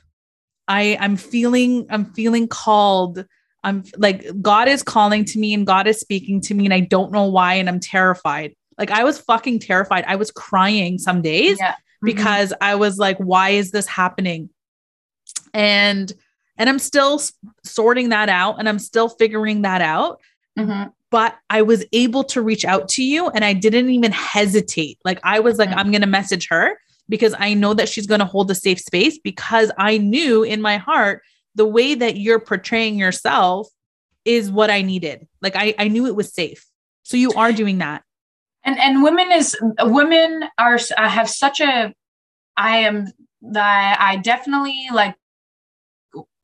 I 0.68 0.97
I'm 0.99 1.18
feeling 1.18 1.86
I'm 1.89 2.06
feeling 2.14 2.47
called. 2.47 3.26
I'm 3.64 3.84
like 3.97 4.26
God 4.41 4.68
is 4.68 4.84
calling 4.84 5.26
to 5.26 5.39
me 5.39 5.53
and 5.53 5.66
God 5.66 5.88
is 5.88 5.99
speaking 5.99 6.41
to 6.41 6.53
me 6.53 6.66
and 6.66 6.74
I 6.74 6.82
don't 6.82 7.12
know 7.12 7.26
why 7.26 7.56
and 7.56 7.70
I'm 7.70 7.80
terrified. 7.80 8.56
Like 8.78 8.91
I 8.91 9.03
was 9.03 9.19
fucking 9.19 9.59
terrified. 9.59 10.03
I 10.07 10.15
was 10.15 10.32
crying 10.32 10.97
some 10.97 11.21
days 11.21 11.57
Yeah. 11.59 11.71
Mhm. 11.73 11.76
because 12.03 12.53
I 12.61 12.76
was 12.76 12.97
like 12.97 13.17
why 13.17 13.51
is 13.51 13.71
this 13.71 13.88
happening? 13.88 14.49
And 15.53 16.11
and 16.57 16.69
I'm 16.69 16.80
still 16.80 17.19
sorting 17.63 18.09
that 18.09 18.30
out 18.30 18.59
and 18.59 18.69
I'm 18.69 18.80
still 18.80 19.09
figuring 19.09 19.63
that 19.63 19.82
out 19.82 20.21
Mhm. 20.57 20.91
but 21.11 21.36
I 21.49 21.61
was 21.63 21.84
able 21.91 22.23
to 22.26 22.41
reach 22.41 22.63
out 22.65 22.88
to 22.89 23.03
you 23.03 23.30
and 23.30 23.43
I 23.43 23.53
didn't 23.53 23.89
even 23.89 24.11
hesitate. 24.11 24.97
Like 25.03 25.19
I 25.23 25.39
was 25.39 25.57
like, 25.57 25.69
Mhm. 25.69 25.78
I'm 25.78 25.91
going 25.91 26.01
to 26.01 26.07
message 26.07 26.47
her 26.49 26.78
because 27.09 27.36
I 27.38 27.53
know 27.53 27.73
that 27.73 27.88
she's 27.89 28.07
going 28.07 28.19
to 28.19 28.26
hold 28.26 28.49
a 28.51 28.55
safe 28.55 28.80
space 28.80 29.17
because 29.19 29.69
I 29.78 29.97
knew 29.97 30.43
in 30.43 30.61
my 30.61 30.78
heart 30.78 31.21
the 31.55 31.65
way 31.65 31.93
that 31.95 32.17
you're 32.17 32.39
portraying 32.39 32.97
yourself 32.97 33.67
is 34.26 34.49
what 34.49 34.69
I 34.69 34.82
needed. 34.82 35.28
Like 35.41 35.55
I, 35.55 35.76
I 35.78 35.88
knew 35.89 36.05
it 36.07 36.15
was 36.15 36.34
safe. 36.34 36.65
So 37.03 37.15
you 37.17 37.32
are 37.34 37.51
doing 37.53 37.78
that. 37.80 38.03
And 38.66 38.80
and 38.80 39.03
women 39.03 39.32
is 39.32 39.55
women 39.82 40.43
are 40.57 40.80
I 40.97 41.07
have 41.07 41.30
such 41.30 41.61
a 41.61 41.93
I 42.57 42.78
am 42.80 43.07
that 43.41 43.97
I 43.99 44.18
definitely 44.18 44.88
like 44.91 45.16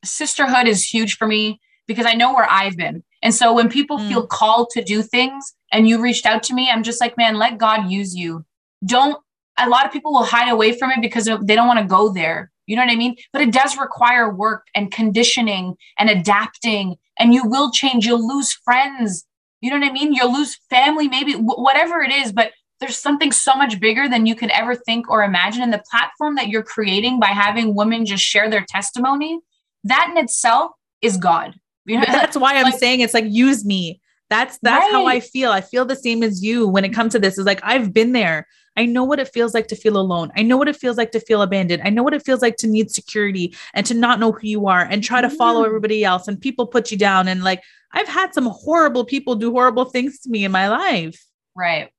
sisterhood 0.03 0.67
is 0.67 0.86
huge 0.88 1.17
for 1.17 1.28
me 1.28 1.59
because 1.88 2.05
I 2.05 2.13
know 2.13 2.34
where 2.34 2.49
I've 2.49 2.78
been. 2.78 3.03
And 3.22 3.34
so 3.34 3.53
when 3.53 3.69
people 3.69 3.97
Mm. 3.99 4.07
feel 4.07 4.28
called 4.28 4.69
to 4.72 4.84
do 4.84 5.01
things 5.01 5.53
and 5.72 5.88
you 5.88 6.01
reached 6.01 6.26
out 6.26 6.43
to 6.43 6.53
me, 6.53 6.69
I'm 6.69 6.84
just 6.84 7.01
like, 7.01 7.17
man, 7.17 7.36
let 7.36 7.57
God 7.57 7.89
use 7.91 8.15
you. 8.15 8.45
Don't 8.86 9.17
a 9.57 9.69
lot 9.69 9.86
of 9.86 9.91
people 9.91 10.13
will 10.13 10.24
hide 10.24 10.49
away 10.49 10.72
from 10.78 10.91
it 10.91 11.01
because 11.01 11.26
they 11.26 11.55
don't 11.55 11.67
want 11.67 11.80
to 11.80 11.86
go 11.86 12.11
there. 12.11 12.51
You 12.67 12.76
know 12.76 12.84
what 12.84 12.91
I 12.91 12.95
mean? 12.95 13.15
But 13.34 13.41
it 13.41 13.51
does 13.51 13.78
require 13.78 14.34
work 14.34 14.65
and 14.74 14.91
conditioning 14.91 15.76
and 15.99 16.09
adapting 16.09 16.95
and 17.19 17.34
you 17.34 17.45
will 17.45 17.69
change. 17.72 18.05
You'll 18.05 18.26
lose 18.28 18.53
friends. 18.53 19.26
You 19.62 19.70
know 19.72 19.80
what 19.80 19.88
I 19.88 19.91
mean? 19.93 20.14
You'll 20.14 20.34
lose 20.34 20.57
family, 20.70 21.07
maybe 21.07 21.34
wh- 21.34 21.59
whatever 21.59 22.01
it 22.01 22.12
is, 22.12 22.32
but 22.32 22.51
there's 22.80 22.97
something 22.97 23.32
so 23.32 23.53
much 23.53 23.80
bigger 23.80 24.09
than 24.09 24.26
you 24.26 24.36
could 24.36 24.49
ever 24.49 24.74
think 24.76 25.09
or 25.09 25.24
imagine. 25.24 25.62
And 25.62 25.72
the 25.72 25.84
platform 25.89 26.36
that 26.36 26.49
you're 26.49 26.64
creating 26.64 27.20
by 27.20 27.28
having 27.28 27.76
women 27.76 28.05
just 28.05 28.24
share 28.24 28.49
their 28.49 28.66
testimony, 28.68 29.39
that 29.84 30.07
in 30.09 30.18
itself 30.18 30.72
is 31.01 31.18
God. 31.18 31.55
You 31.86 31.97
know, 31.97 32.05
that's 32.07 32.38
why 32.38 32.55
I'm 32.55 32.66
like- 32.66 32.80
saying 32.80 32.99
it's 33.01 33.14
like 33.14 33.26
use 33.28 33.66
me. 33.66 33.99
That's 34.30 34.57
that's 34.62 34.91
how 34.91 35.07
I 35.07 35.20
feel. 35.20 35.51
I 35.51 35.62
feel 35.62 35.84
the 35.84 35.95
same 35.95 36.24
as 36.24 36.41
you 36.41 36.68
when 36.68 36.86
it 36.86 36.93
comes 36.93 37.12
to 37.14 37.20
this. 37.20 37.38
Is 37.38 37.45
like 37.45 37.59
I've 37.64 37.91
been 37.91 38.14
there. 38.14 38.47
I 38.78 38.86
know 38.86 39.03
what 39.03 39.19
it 39.19 39.28
feels 39.34 39.53
like 39.53 39.67
to 39.67 39.76
feel 39.76 39.97
alone. 39.97 40.32
I 40.36 40.43
know 40.43 40.57
what 40.57 40.69
it 40.69 40.76
feels 40.78 40.97
like 40.97 41.11
to 41.11 41.19
feel 41.19 41.41
abandoned. 41.41 41.82
I 41.84 41.89
know 41.89 42.03
what 42.03 42.13
it 42.13 42.24
feels 42.24 42.41
like 42.41 42.55
to 42.57 42.67
need 42.67 42.89
security 42.89 43.55
and 43.74 43.86
to 43.86 43.93
not 43.93 44.19
know 44.19 44.32
who 44.32 44.47
you 44.47 44.67
are 44.67 44.82
and 44.82 45.03
try 45.03 45.22
to 45.22 45.30
follow 45.30 45.63
everybody 45.63 46.03
else 46.05 46.28
and 46.28 46.39
people 46.39 46.65
put 46.67 46.89
you 46.91 46.97
down 46.97 47.28
and 47.28 47.43
like 47.43 47.61
I've 47.93 48.07
had 48.07 48.34
some 48.34 48.45
horrible 48.45 49.03
people 49.03 49.36
do 49.36 49.51
horrible 49.51 49.86
things 49.86 50.19
to 50.22 50.30
me 50.30 50.45
in 50.45 50.51
my 50.51 50.69
life. 50.69 51.22
right. 51.55 51.89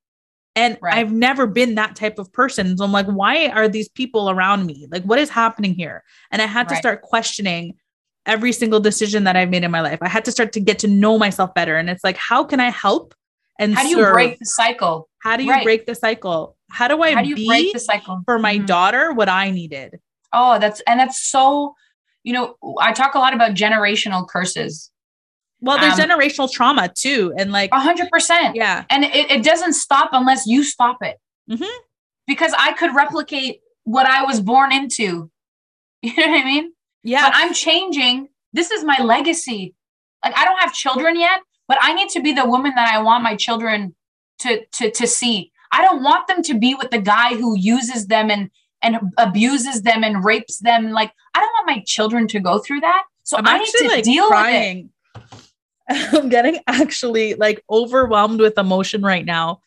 And 0.54 0.78
Right. 0.82 0.94
I've 0.94 1.12
never 1.12 1.46
been 1.46 1.76
that 1.76 1.96
type 1.96 2.18
of 2.18 2.30
person. 2.32 2.76
So 2.76 2.84
I'm 2.84 2.92
like, 2.92 3.06
why 3.06 3.48
are 3.48 3.68
these 3.68 3.88
people 3.88 4.28
around 4.30 4.66
me? 4.66 4.86
Like, 4.90 5.02
what 5.04 5.18
is 5.18 5.30
happening 5.30 5.74
here? 5.74 6.02
And 6.30 6.42
I 6.42 6.46
had 6.46 6.68
to 6.68 6.74
Right. 6.74 6.82
start 6.82 7.02
questioning 7.02 7.74
every 8.26 8.52
single 8.52 8.78
decision 8.80 9.24
that 9.24 9.34
I've 9.34 9.48
made 9.50 9.64
in 9.64 9.70
my 9.70 9.80
life. 9.80 9.98
I 10.02 10.08
had 10.08 10.24
to 10.26 10.30
start 10.32 10.52
to 10.52 10.60
get 10.60 10.78
to 10.80 10.88
know 10.88 11.18
myself 11.18 11.54
better. 11.54 11.76
And 11.76 11.88
it's 11.90 12.04
like, 12.04 12.16
how 12.16 12.44
can 12.44 12.60
I 12.60 12.70
help 12.70 13.14
and 13.58 13.74
How 13.74 13.82
do 13.82 13.88
you 13.88 13.96
serve? 13.96 14.12
break 14.14 14.38
the 14.38 14.46
cycle? 14.46 15.08
How 15.20 15.36
do 15.36 15.44
you 15.44 15.50
Right. 15.50 15.64
break 15.64 15.86
the 15.86 15.94
cycle? 15.94 16.56
How 16.72 16.88
do 16.88 17.02
I 17.02 17.12
How 17.14 17.22
do 17.22 17.28
you 17.28 17.34
be 17.36 17.46
break 17.46 17.72
the 17.72 17.78
cycle 17.78 18.22
for 18.24 18.38
my 18.38 18.58
Mhm. 18.58 18.66
daughter 18.66 19.12
what 19.12 19.28
I 19.28 19.50
needed? 19.50 20.00
Oh, 20.32 20.58
that's 20.58 20.80
and 20.86 20.98
that's 20.98 21.20
so. 21.22 21.74
You 22.24 22.32
know, 22.32 22.56
I 22.80 22.92
talk 22.92 23.14
a 23.14 23.18
lot 23.18 23.34
about 23.34 23.52
generational 23.54 24.26
curses. 24.28 24.90
Well, 25.60 25.78
there's 25.78 25.98
Um, 25.98 26.08
generational 26.08 26.50
trauma 26.50 26.88
too. 26.88 27.34
And 27.36 27.50
like, 27.52 27.70
A 27.72 27.80
hundred 27.80 28.08
percent. 28.10 28.54
yeah, 28.56 28.84
and 28.90 29.04
it, 29.04 29.30
it 29.30 29.42
doesn't 29.44 29.74
stop 29.74 30.10
unless 30.12 30.46
you 30.46 30.62
stop 30.64 30.98
it 31.02 31.18
Mhm. 31.50 31.68
because 32.26 32.52
i 32.56 32.72
could 32.72 32.94
replicate 32.94 33.60
what 33.84 34.06
i 34.06 34.22
was 34.24 34.40
born 34.40 34.70
into 34.72 35.28
you 36.02 36.14
know 36.16 36.28
what 36.30 36.40
i 36.40 36.44
mean 36.44 36.72
yeah. 37.02 37.22
but 37.22 37.32
i'm 37.34 37.52
changing 37.52 38.28
this 38.52 38.70
is 38.70 38.84
my 38.84 38.96
legacy 39.02 39.74
like 40.24 40.36
i 40.38 40.44
don't 40.44 40.58
have 40.60 40.72
children 40.72 41.18
yet 41.18 41.40
but 41.68 41.78
i 41.82 41.92
need 41.92 42.08
to 42.10 42.20
be 42.20 42.32
the 42.32 42.44
woman 42.44 42.72
that 42.76 42.88
i 42.94 43.00
want 43.02 43.22
my 43.24 43.34
children 43.36 43.94
to 44.38 44.64
to 44.72 44.90
to 44.92 45.06
see 45.06 45.50
i 45.72 45.82
don't 45.82 46.02
want 46.02 46.26
them 46.28 46.42
to 46.42 46.58
be 46.58 46.74
with 46.74 46.90
the 46.90 47.00
guy 47.00 47.34
who 47.34 47.56
uses 47.56 48.06
them 48.06 48.30
and 48.30 48.50
and 48.82 48.98
abuses 49.18 49.82
them 49.82 50.02
and 50.04 50.24
rapes 50.24 50.58
them 50.58 50.90
like 50.90 51.12
i 51.34 51.40
don't 51.40 51.52
want 51.52 51.66
my 51.66 51.82
children 51.86 52.26
to 52.28 52.40
go 52.40 52.58
through 52.58 52.80
that 52.80 53.04
so 53.22 53.36
I'm 53.36 53.46
i 53.46 53.58
need 53.58 53.66
to 53.66 53.88
like 53.88 54.04
deal 54.04 54.28
with 54.28 54.46
it. 54.48 54.86
I'm 55.88 56.28
getting 56.28 56.58
actually 56.66 57.34
like 57.34 57.62
overwhelmed 57.70 58.40
with 58.40 58.58
emotion 58.58 59.02
right 59.02 59.24
now. 59.24 59.60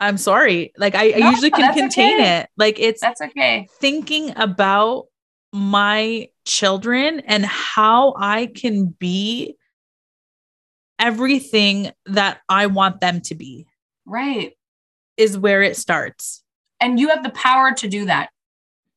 I'm 0.00 0.18
sorry. 0.18 0.72
Like 0.76 0.94
I, 0.94 1.12
I 1.12 1.30
usually 1.30 1.50
can 1.50 1.72
contain 1.74 2.20
okay. 2.20 2.38
it. 2.40 2.48
Like 2.56 2.80
it's 2.80 3.00
that's 3.00 3.20
okay 3.20 3.68
thinking 3.78 4.32
about 4.36 5.06
my 5.52 6.28
children 6.44 7.20
and 7.20 7.44
how 7.44 8.14
I 8.16 8.46
can 8.46 8.86
be 8.86 9.56
everything 10.98 11.92
that 12.06 12.40
I 12.48 12.66
want 12.66 13.00
them 13.00 13.20
to 13.22 13.34
be 13.34 13.66
right 14.06 14.54
is 15.16 15.36
where 15.38 15.62
it 15.62 15.76
starts. 15.76 16.42
and 16.80 16.98
you 16.98 17.08
have 17.08 17.22
the 17.22 17.30
power 17.30 17.72
to 17.72 17.86
do 17.88 18.06
that 18.06 18.30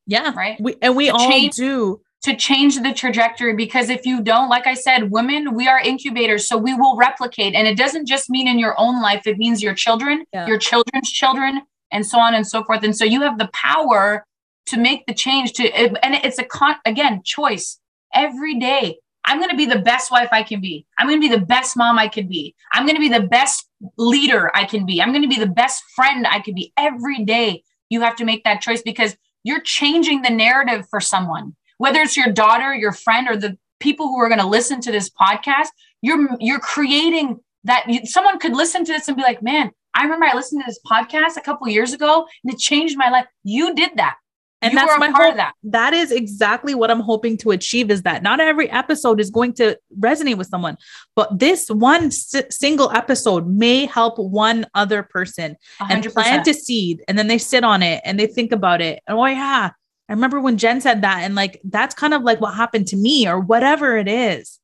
Yeah. 0.06 0.32
right 0.36 0.60
We 0.60 0.74
and 0.82 0.96
we 0.96 1.06
To 1.06 1.12
all 1.14 1.30
change- 1.30 1.54
do. 1.54 2.00
to 2.22 2.34
change 2.34 2.80
the 2.80 2.92
trajectory 2.92 3.54
because 3.54 3.88
if 3.90 4.04
you 4.06 4.20
don't 4.20 4.48
like 4.48 4.66
i 4.66 4.74
said 4.74 5.10
women 5.12 5.54
we 5.54 5.68
are 5.68 5.78
incubators 5.78 6.48
so 6.48 6.56
we 6.56 6.74
will 6.74 6.96
replicate 6.96 7.54
and 7.54 7.68
it 7.68 7.76
doesn't 7.76 8.06
just 8.06 8.28
mean 8.28 8.48
in 8.48 8.58
your 8.58 8.74
own 8.78 9.00
life 9.00 9.26
it 9.26 9.36
means 9.38 9.62
your 9.62 9.74
children 9.74 10.24
Yeah. 10.32 10.46
your 10.48 10.58
children's 10.58 11.10
children 11.12 11.62
and 11.92 12.04
so 12.04 12.18
on 12.18 12.34
and 12.34 12.44
so 12.46 12.64
forth 12.64 12.82
and 12.82 12.96
so 12.96 13.04
you 13.04 13.20
have 13.22 13.38
the 13.38 13.48
power 13.52 14.24
to 14.66 14.76
make 14.78 15.06
the 15.06 15.14
change 15.14 15.52
to 15.52 15.70
and 16.04 16.14
it's 16.26 16.38
a 16.38 16.44
con 16.44 16.74
again 16.84 17.20
choice 17.24 17.78
every 18.14 18.58
day 18.58 18.96
i'm 19.26 19.38
going 19.38 19.50
to 19.50 19.56
be 19.56 19.66
the 19.66 19.78
best 19.78 20.10
wife 20.10 20.30
i 20.32 20.42
can 20.42 20.60
be 20.60 20.84
i'm 20.98 21.06
going 21.06 21.20
to 21.20 21.28
be 21.28 21.34
the 21.34 21.44
best 21.46 21.76
mom 21.76 21.96
i 21.98 22.08
can 22.08 22.26
be 22.26 22.54
i'm 22.72 22.84
going 22.86 22.96
to 22.96 23.00
be 23.00 23.08
the 23.10 23.26
best 23.38 23.65
leader 23.98 24.50
i 24.54 24.64
can 24.64 24.86
be. 24.86 25.02
I'm 25.02 25.12
going 25.12 25.22
to 25.22 25.28
be 25.28 25.38
the 25.38 25.46
best 25.46 25.82
friend 25.94 26.26
i 26.26 26.40
can 26.40 26.54
be 26.54 26.72
every 26.76 27.24
day. 27.24 27.62
You 27.90 28.00
have 28.00 28.16
to 28.16 28.24
make 28.24 28.44
that 28.44 28.60
choice 28.60 28.82
because 28.82 29.16
you're 29.44 29.60
changing 29.60 30.22
the 30.22 30.30
narrative 30.30 30.88
for 30.88 31.00
someone. 31.00 31.54
Whether 31.78 32.00
it's 32.00 32.16
your 32.16 32.32
daughter 32.32 32.74
your 32.74 32.92
friend 32.92 33.28
or 33.28 33.36
the 33.36 33.56
people 33.80 34.08
who 34.08 34.18
are 34.18 34.28
going 34.28 34.40
to 34.40 34.46
listen 34.46 34.80
to 34.80 34.90
this 34.90 35.10
podcast 35.10 35.68
you're 36.02 36.28
you're 36.40 36.60
creating 36.60 37.38
that 37.64 37.84
you, 37.88 38.00
someone 38.06 38.38
could 38.38 38.54
listen 38.54 38.84
to 38.84 38.92
this 38.92 39.08
and 39.08 39.16
be 39.16 39.22
like 39.22 39.42
man 39.42 39.70
i 39.94 40.02
remember 40.02 40.24
i 40.24 40.34
listened 40.34 40.62
to 40.62 40.66
this 40.66 40.80
podcast 40.90 41.36
a 41.36 41.42
couple 41.42 41.68
years 41.68 41.92
ago 41.92 42.26
and 42.42 42.52
it 42.52 42.58
changed 42.58 42.96
my 42.96 43.10
life. 43.10 43.26
You 43.44 43.74
did 43.74 43.90
that 43.96 44.16
And 44.66 44.72
you 44.74 44.78
that's 44.78 44.98
my 44.98 45.10
part 45.10 45.30
of 45.30 45.36
that 45.36 45.54
that 45.64 45.94
is 45.94 46.12
exactly 46.12 46.74
what 46.74 46.90
I'm 46.90 47.00
hoping 47.00 47.36
to 47.38 47.50
achieve 47.50 47.90
is 47.90 48.02
that 48.02 48.22
not 48.22 48.40
every 48.40 48.70
episode 48.70 49.20
is 49.20 49.30
going 49.30 49.52
to 49.54 49.78
resonate 49.98 50.36
with 50.36 50.48
someone, 50.48 50.76
but 51.14 51.38
this 51.38 51.68
one 51.68 52.06
s- 52.06 52.34
single 52.50 52.90
episode 52.92 53.46
may 53.46 53.86
help 53.86 54.18
one 54.18 54.66
other 54.74 55.02
person 55.02 55.56
and 55.80 56.04
100% 56.04 56.12
plant 56.12 56.48
a 56.48 56.54
seed 56.54 57.02
and 57.08 57.18
then 57.18 57.26
they 57.26 57.38
sit 57.38 57.64
on 57.64 57.82
it 57.82 58.00
and 58.04 58.18
they 58.18 58.26
think 58.26 58.52
about 58.52 58.80
it. 58.80 59.02
Oh 59.08 59.24
yeah. 59.26 59.70
I 60.08 60.12
remember 60.12 60.40
when 60.40 60.56
Jen 60.56 60.80
said 60.80 61.02
that 61.02 61.20
and 61.20 61.34
like 61.34 61.60
that's 61.64 61.94
kind 61.94 62.14
of 62.14 62.22
like 62.22 62.40
what 62.40 62.54
happened 62.54 62.86
to 62.88 62.96
me 62.96 63.26
or 63.28 63.40
whatever 63.40 63.96
it 63.96 64.08
is. 64.08 64.60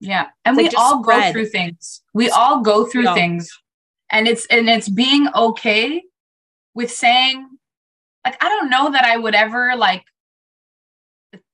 Yeah. 0.00 0.28
And 0.44 0.58
It's 0.58 0.74
we 0.74 0.76
like 0.76 0.78
all 0.78 1.02
go 1.02 1.32
through 1.32 1.46
things. 1.46 2.02
We 2.12 2.30
all 2.30 2.60
go 2.60 2.86
through 2.86 3.12
things. 3.14 3.48
And 4.10 4.28
it's 4.28 4.46
and 4.46 4.68
it's 4.68 4.88
being 4.88 5.28
okay 5.34 6.02
with 6.74 6.90
saying 6.90 7.48
like 8.24 8.42
I 8.42 8.48
don't 8.48 8.70
know 8.70 8.90
that 8.92 9.04
I 9.04 9.16
would 9.16 9.34
ever 9.34 9.74
like 9.76 10.04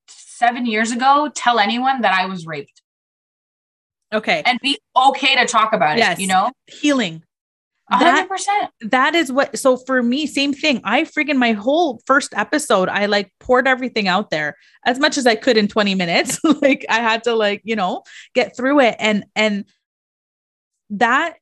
7 0.07 0.65
years 0.65 0.91
ago 0.91 1.29
tell 1.35 1.59
anyone 1.59 2.01
that 2.01 2.13
I 2.13 2.25
was 2.25 2.45
raped 2.45 2.81
Okay. 4.13 4.43
and 4.45 4.59
be 4.61 4.77
okay 4.95 5.35
to 5.35 5.45
talk 5.45 5.71
about 5.73 5.97
Yes. 5.97 6.17
it, 6.17 6.21
you 6.21 6.27
know? 6.27 6.51
Healing. 6.67 7.23
100%. 7.91 8.69
that 8.81 9.15
is 9.15 9.33
what 9.33 9.59
so 9.59 9.75
for 9.75 10.01
me 10.01 10.25
same 10.25 10.53
thing 10.53 10.79
i 10.85 11.01
freaking 11.03 11.35
my 11.35 11.51
whole 11.51 12.01
first 12.05 12.33
episode 12.37 12.87
i 12.87 13.05
like 13.05 13.29
poured 13.41 13.67
everything 13.67 14.07
out 14.07 14.29
there 14.29 14.55
as 14.85 14.97
much 14.97 15.17
as 15.17 15.27
i 15.27 15.35
could 15.35 15.57
in 15.57 15.67
20 15.67 15.93
minutes 15.95 16.39
like 16.61 16.85
i 16.87 17.01
had 17.01 17.21
to 17.21 17.35
like 17.35 17.59
you 17.65 17.75
know 17.75 18.01
get 18.33 18.55
through 18.55 18.79
it 18.79 18.95
and 18.97 19.25
and 19.35 19.65
that 20.91 21.35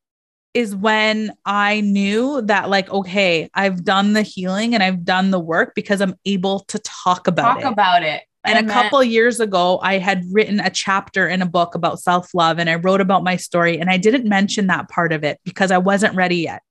is 0.53 0.75
when 0.75 1.31
i 1.45 1.81
knew 1.81 2.41
that 2.41 2.69
like 2.69 2.89
okay 2.89 3.49
i've 3.53 3.83
done 3.83 4.13
the 4.13 4.21
healing 4.21 4.73
and 4.73 4.81
i've 4.83 5.03
done 5.05 5.31
the 5.31 5.39
work 5.39 5.73
because 5.75 6.01
i'm 6.01 6.15
able 6.25 6.61
to 6.61 6.79
talk 6.79 7.27
about 7.27 7.55
Talk 7.55 7.63
it 7.63 7.67
about 7.67 8.03
it. 8.03 8.23
and 8.45 8.55
a 8.55 8.59
Amen. 8.59 8.73
couple 8.73 9.03
years 9.03 9.39
ago, 9.39 9.79
I 9.83 9.97
had 9.97 10.23
written 10.31 10.59
a 10.59 10.69
chapter 10.69 11.27
in 11.27 11.41
a 11.41 11.45
book 11.45 11.75
about 11.75 11.99
self 11.99 12.33
love 12.33 12.57
and 12.57 12.69
I 12.69 12.75
wrote 12.75 13.01
about 13.01 13.23
my 13.23 13.35
story. 13.35 13.77
And 13.77 13.89
I 13.89 13.97
didn't 13.97 14.27
mention 14.27 14.67
that 14.67 14.87
part 14.89 15.11
of 15.11 15.23
it 15.25 15.39
because 15.43 15.71
I 15.71 15.77
wasn't 15.77 16.15
ready 16.15 16.37
yet. 16.37 16.61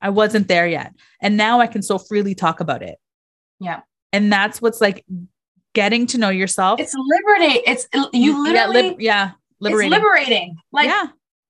I 0.00 0.10
wasn't 0.10 0.46
there 0.46 0.66
yet. 0.68 0.94
And 1.20 1.36
now 1.36 1.58
I 1.60 1.66
can 1.66 1.82
so 1.82 1.98
freely 1.98 2.34
talk 2.36 2.60
about 2.60 2.82
it. 2.82 2.98
Yeah. 3.58 3.80
And 4.12 4.32
that's 4.32 4.62
what's 4.62 4.80
like 4.80 5.04
getting 5.74 6.06
to 6.08 6.18
know 6.18 6.30
yourself. 6.30 6.78
It's 6.78 6.94
liberating. 6.96 7.62
It's 7.66 7.88
you 8.12 8.40
literally 8.42 8.54
yeah, 8.54 8.88
lib- 8.90 9.00
yeah 9.00 9.30
liberating. 9.60 9.92
It's 9.92 10.02
liberating. 10.02 10.56
Like 10.72 10.86
yeah. 10.86 11.06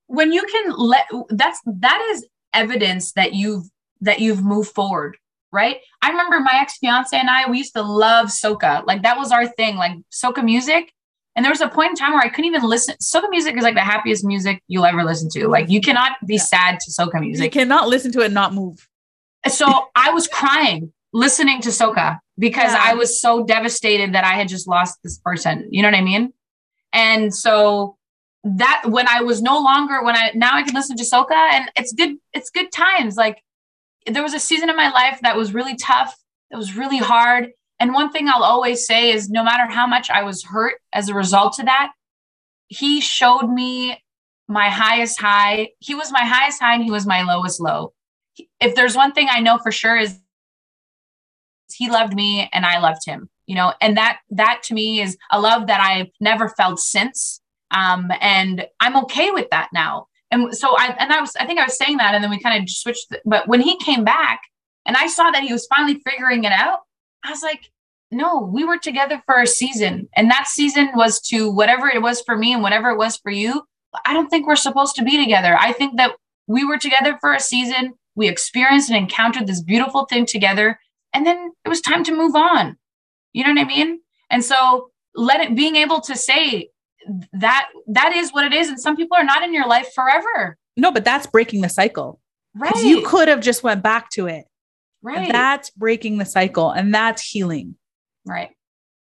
When 0.09 0.32
you 0.32 0.42
can 0.42 0.72
let 0.76 1.06
that's 1.28 1.61
that 1.64 2.00
is 2.11 2.26
evidence 2.52 3.12
that 3.12 3.34
you've 3.34 3.64
that 4.00 4.20
you've 4.20 4.42
moved 4.42 4.70
forward, 4.70 5.16
right? 5.52 5.78
I 6.02 6.11
remember 6.11 6.40
my 6.40 6.59
ex-fiance 6.61 7.16
and 7.16 7.30
I, 7.30 7.48
we 7.48 7.59
used 7.59 7.74
to 7.74 7.82
love 7.82 8.28
soca. 8.28 8.86
Like 8.86 9.02
that 9.02 9.16
was 9.16 9.32
our 9.32 9.46
thing, 9.46 9.76
like 9.76 9.92
soca 10.11 10.44
music. 10.44 10.92
And 11.36 11.44
there 11.44 11.52
was 11.52 11.61
a 11.61 11.68
point 11.68 11.90
in 11.90 11.96
time 11.96 12.12
where 12.12 12.22
I 12.22 12.28
couldn't 12.28 12.46
even 12.46 12.62
listen. 12.62 12.96
Soca 13.00 13.30
music 13.30 13.56
is 13.56 13.62
like 13.62 13.74
the 13.74 13.80
happiest 13.80 14.24
music 14.24 14.61
you'll 14.66 14.86
ever 14.86 15.04
listen 15.04 15.28
to. 15.30 15.46
Like 15.46 15.68
you 15.68 15.80
cannot 15.80 16.12
be 16.26 16.34
yeah. 16.34 16.42
sad 16.42 16.80
to 16.80 16.90
soca 16.90 17.20
music. 17.20 17.44
You 17.54 17.61
cannot 17.61 17.88
listen 17.88 18.11
to 18.12 18.20
it 18.22 18.26
and 18.26 18.34
not 18.34 18.54
move. 18.54 18.88
So 19.46 19.66
I 19.94 20.11
was 20.11 20.26
crying 20.26 20.92
listening 21.12 21.61
to 21.62 21.68
soca 21.68 22.18
because 22.38 22.72
yeah. 22.72 22.82
I 22.82 22.94
was 22.94 23.20
so 23.20 23.44
devastated 23.44 24.14
that 24.14 24.24
I 24.24 24.34
had 24.34 24.48
just 24.48 24.66
lost 24.66 24.98
this 25.04 25.18
person. 25.18 25.68
You 25.70 25.82
know 25.82 25.88
what 25.88 25.98
I 25.98 26.02
mean? 26.02 26.32
And 26.92 27.32
so 27.34 27.97
that 28.45 28.84
when 28.86 29.07
I 29.09 29.22
was 29.22 29.43
no 29.43 29.61
longer 29.61 30.03
when 30.03 30.16
I 30.16 30.30
now 30.34 30.55
I 30.55 30.62
can 30.62 30.74
listen 30.74 30.97
to 30.97 31.05
soca 31.05 31.32
and 31.32 31.70
it's 31.76 31.93
good 31.93 32.16
it's 32.32 32.51
good 32.51 32.70
times. 32.72 33.16
Like 33.16 33.43
there 34.07 34.22
was 34.22 34.34
a 34.34 34.41
season 34.41 34.70
in 34.70 34.76
my 34.76 34.91
life 34.91 35.18
that 35.22 35.36
was 35.36 35.55
really 35.55 35.76
tough 35.76 36.16
it 36.51 36.57
was 36.57 36.76
really 36.76 36.99
hard. 36.99 37.51
And 37.80 37.93
one 37.93 38.11
thing 38.11 38.28
I'll 38.28 38.43
always 38.43 38.86
say 38.86 39.11
is 39.11 39.28
no 39.28 39.45
matter 39.45 39.70
how 39.70 39.86
much 39.86 40.11
I 40.11 40.22
was 40.22 40.43
hurt 40.45 40.74
as 40.93 41.09
a 41.09 41.14
result 41.14 41.59
of 41.59 41.66
that 41.66 41.93
he 42.68 43.01
showed 43.01 43.49
me 43.49 44.03
my 44.47 44.68
highest 44.68 45.20
high. 45.20 45.70
He 45.78 45.95
was 45.95 46.12
my 46.12 46.24
highest 46.24 46.61
high 46.61 46.74
and 46.74 46.84
he 46.84 46.91
was 46.91 47.07
my 47.07 47.22
lowest 47.22 47.61
low. 47.61 47.93
If 48.61 48.74
there's 48.74 48.97
one 48.97 49.12
thing 49.12 49.28
I 49.30 49.41
know 49.41 49.59
for 49.59 49.72
sure 49.72 49.97
is 49.97 50.18
he 51.74 51.91
loved 51.91 52.14
me 52.14 52.49
and 52.53 52.64
I 52.64 52.78
loved 52.78 53.05
him 53.05 53.28
you 53.49 53.55
know? 53.55 53.72
And 53.80 53.97
that 53.97 54.18
that 54.30 54.61
to 54.64 54.74
me 54.74 55.01
is 55.01 55.16
a 55.32 55.41
love 55.41 55.66
that 55.66 55.80
I've 55.80 56.11
never 56.20 56.51
felt 56.51 56.78
since 56.78 57.41
um, 57.70 58.10
and 58.20 58.66
I'm 58.80 58.96
okay 59.04 59.30
with 59.30 59.48
that 59.50 59.68
now. 59.72 60.06
And 60.30 60.54
so 60.54 60.76
I, 60.76 60.94
and 60.98 61.12
I 61.12 61.20
was, 61.20 61.34
I 61.36 61.46
think 61.46 61.58
I 61.58 61.64
was 61.64 61.78
saying 61.78 61.96
that, 61.98 62.14
and 62.14 62.22
then 62.22 62.30
we 62.30 62.38
kind 62.38 62.62
of 62.62 62.68
switched. 62.68 63.14
But 63.24 63.48
when 63.48 63.60
he 63.60 63.78
came 63.78 64.04
back 64.04 64.42
and 64.86 64.96
I 64.96 65.06
saw 65.06 65.30
that 65.30 65.42
he 65.42 65.52
was 65.52 65.66
finally 65.66 66.00
figuring 66.06 66.44
it 66.44 66.52
out, 66.52 66.80
I 67.24 67.30
was 67.30 67.42
like, 67.42 67.70
no, 68.10 68.40
we 68.40 68.64
were 68.64 68.78
together 68.78 69.22
for 69.26 69.40
a 69.40 69.46
season. 69.46 70.08
And 70.16 70.30
that 70.30 70.46
season 70.46 70.90
was 70.94 71.20
to 71.28 71.50
whatever 71.50 71.88
it 71.88 72.02
was 72.02 72.22
for 72.22 72.36
me 72.36 72.52
and 72.52 72.62
whatever 72.62 72.90
it 72.90 72.96
was 72.96 73.16
for 73.16 73.30
you. 73.30 73.64
I 74.04 74.14
don't 74.14 74.28
think 74.28 74.46
we're 74.46 74.56
supposed 74.56 74.96
to 74.96 75.04
be 75.04 75.22
together. 75.22 75.56
I 75.58 75.72
think 75.72 75.96
that 75.96 76.12
we 76.46 76.64
were 76.64 76.78
together 76.78 77.18
for 77.20 77.34
a 77.34 77.40
season. 77.40 77.94
We 78.14 78.28
experienced 78.28 78.88
and 78.88 78.98
encountered 78.98 79.46
this 79.46 79.62
beautiful 79.62 80.06
thing 80.06 80.26
together. 80.26 80.78
And 81.12 81.26
then 81.26 81.52
it 81.64 81.68
was 81.68 81.80
time 81.80 82.04
to 82.04 82.16
move 82.16 82.34
on. 82.34 82.76
You 83.32 83.44
know 83.44 83.52
what 83.52 83.60
I 83.60 83.64
mean? 83.64 84.00
And 84.30 84.44
so 84.44 84.90
let 85.14 85.40
it 85.40 85.54
being 85.54 85.76
able 85.76 86.00
to 86.02 86.16
say, 86.16 86.70
that 87.32 87.68
that 87.86 88.14
is 88.14 88.30
what 88.30 88.44
it 88.44 88.53
is. 88.53 88.68
And 88.68 88.80
some 88.80 88.96
people 88.96 89.16
are 89.16 89.24
not 89.24 89.42
in 89.42 89.55
your 89.55 89.66
life 89.66 89.92
forever. 89.94 90.57
No 90.76 90.90
but 90.92 91.05
that's 91.05 91.26
breaking 91.26 91.61
the 91.61 91.68
cycle. 91.68 92.20
Right 92.55 92.74
you 92.82 93.07
could 93.07 93.28
have 93.28 93.40
just 93.40 93.62
went 93.62 93.82
back 93.82 94.11
to 94.11 94.26
it. 94.26 94.44
Right. 95.03 95.30
That's 95.30 95.70
breaking 95.70 96.18
the 96.18 96.24
cycle 96.24 96.70
and 96.70 96.92
that's 96.92 97.22
healing. 97.22 97.76
Right. 98.26 98.51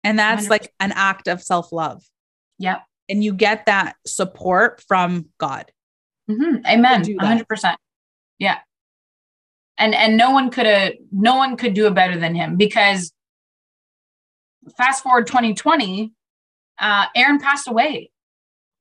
And 0.04 0.18
that's 0.18 0.48
100%. 0.48 0.50
like 0.50 0.74
an 0.80 0.92
act 0.94 1.28
of 1.28 1.42
self-love. 1.42 2.04
Yep. 2.60 2.84
And 3.10 3.24
you 3.24 3.34
get 3.34 3.68
that 3.68 3.96
support 4.06 4.84
from 4.88 5.28
god. 5.38 5.72
Mm-hmm. 6.30 6.66
amen. 6.66 7.04
100% 7.04 7.76
yeah. 8.40 8.60
And 9.78 9.96
and 9.96 10.18
no 10.18 10.32
one 10.32 10.50
could 10.50 10.66
have 10.66 10.94
no 11.12 11.36
one 11.36 11.58
could 11.58 11.74
do 11.74 11.88
it 11.88 11.96
better 11.96 12.18
than 12.20 12.36
him 12.36 12.58
because 12.58 13.12
fast 14.78 15.02
forward 15.02 15.28
2020 15.28 16.12
uh, 16.80 17.06
Aaron 17.16 17.40
passed 17.40 17.68
away. 17.68 18.12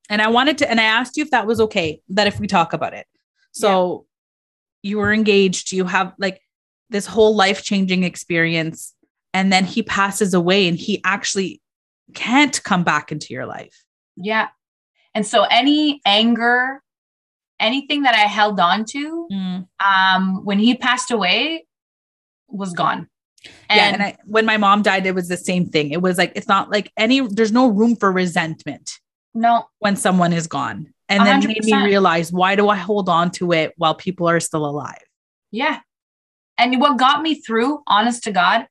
And 0.09 0.20
I 0.20 0.28
wanted 0.28 0.59
to, 0.59 0.70
and 0.70 0.80
I 0.80 0.84
asked 0.84 1.16
you 1.16 1.22
if 1.22 1.30
that 1.30 1.47
was 1.47 1.61
okay, 1.61 2.03
that 2.11 2.26
if 2.26 2.38
we 2.38 2.47
talk 2.47 2.72
about 2.72 2.93
it. 2.93 3.07
So 3.53 4.07
yeah. 4.82 4.90
you 4.90 4.99
were 4.99 5.12
engaged, 5.12 5.72
you 5.72 5.84
have 5.84 6.12
like 6.18 6.40
this 6.90 7.07
whole 7.07 7.34
life 7.34 7.62
changing 7.62 8.03
experience. 8.03 8.95
And 9.32 9.53
then 9.53 9.64
he 9.64 9.82
passes 9.82 10.34
away 10.34 10.68
and 10.68 10.76
he 10.76 11.01
actually 11.05 11.62
can't 12.14 12.62
come 12.62 12.84
back 12.84 13.11
into 13.12 13.32
your 13.32 13.47
life. 13.47 13.84
Yeah. 14.16 14.49
And 15.14 15.26
so 15.26 15.45
any 15.45 16.01
anger, 16.05 16.82
anything 17.61 18.03
that 18.03 18.14
I 18.14 18.26
held 18.26 18.61
on 18.61 18.84
to, 18.86 19.28
mm. 19.32 19.66
um, 19.84 20.45
when 20.45 20.59
he 20.59 20.74
passed 20.74 21.11
away 21.11 21.66
was 22.49 22.72
gone. 22.74 23.09
And, 23.68 23.76
yeah, 23.76 23.88
and 23.93 24.03
I, 24.03 24.16
when 24.24 24.47
my 24.47 24.57
mom 24.57 24.82
died, 24.82 25.07
it 25.07 25.14
was 25.14 25.28
the 25.28 25.36
same 25.36 25.66
thing. 25.66 25.90
It 25.90 26.03
was 26.03 26.18
like 26.18 26.32
it's 26.36 26.49
not 26.49 26.70
like 26.70 26.93
any. 26.97 27.20
There's 27.20 27.53
no 27.53 27.68
room 27.68 27.97
for 27.97 28.12
resentment. 28.12 28.99
No, 29.34 29.66
when 29.78 29.97
someone 29.97 30.32
is 30.32 30.47
gone, 30.47 30.93
and 31.09 31.22
100%. 31.22 31.24
then 31.24 31.47
made 31.47 31.64
me 31.64 31.84
realize 31.84 32.32
why 32.32 32.55
do 32.55 32.68
I 32.68 32.76
hold 32.76 33.09
on 33.09 33.30
to 33.32 33.53
it 33.53 33.72
while 33.76 33.95
people 33.95 34.28
are 34.28 34.40
still 34.40 34.66
alive? 34.66 35.03
Yeah, 35.51 35.80
and 36.59 36.80
what 36.80 36.99
got 36.99 37.22
me 37.22 37.36
through, 37.36 37.82
honest 37.86 38.24
to 38.24 38.32
God, 38.32 38.66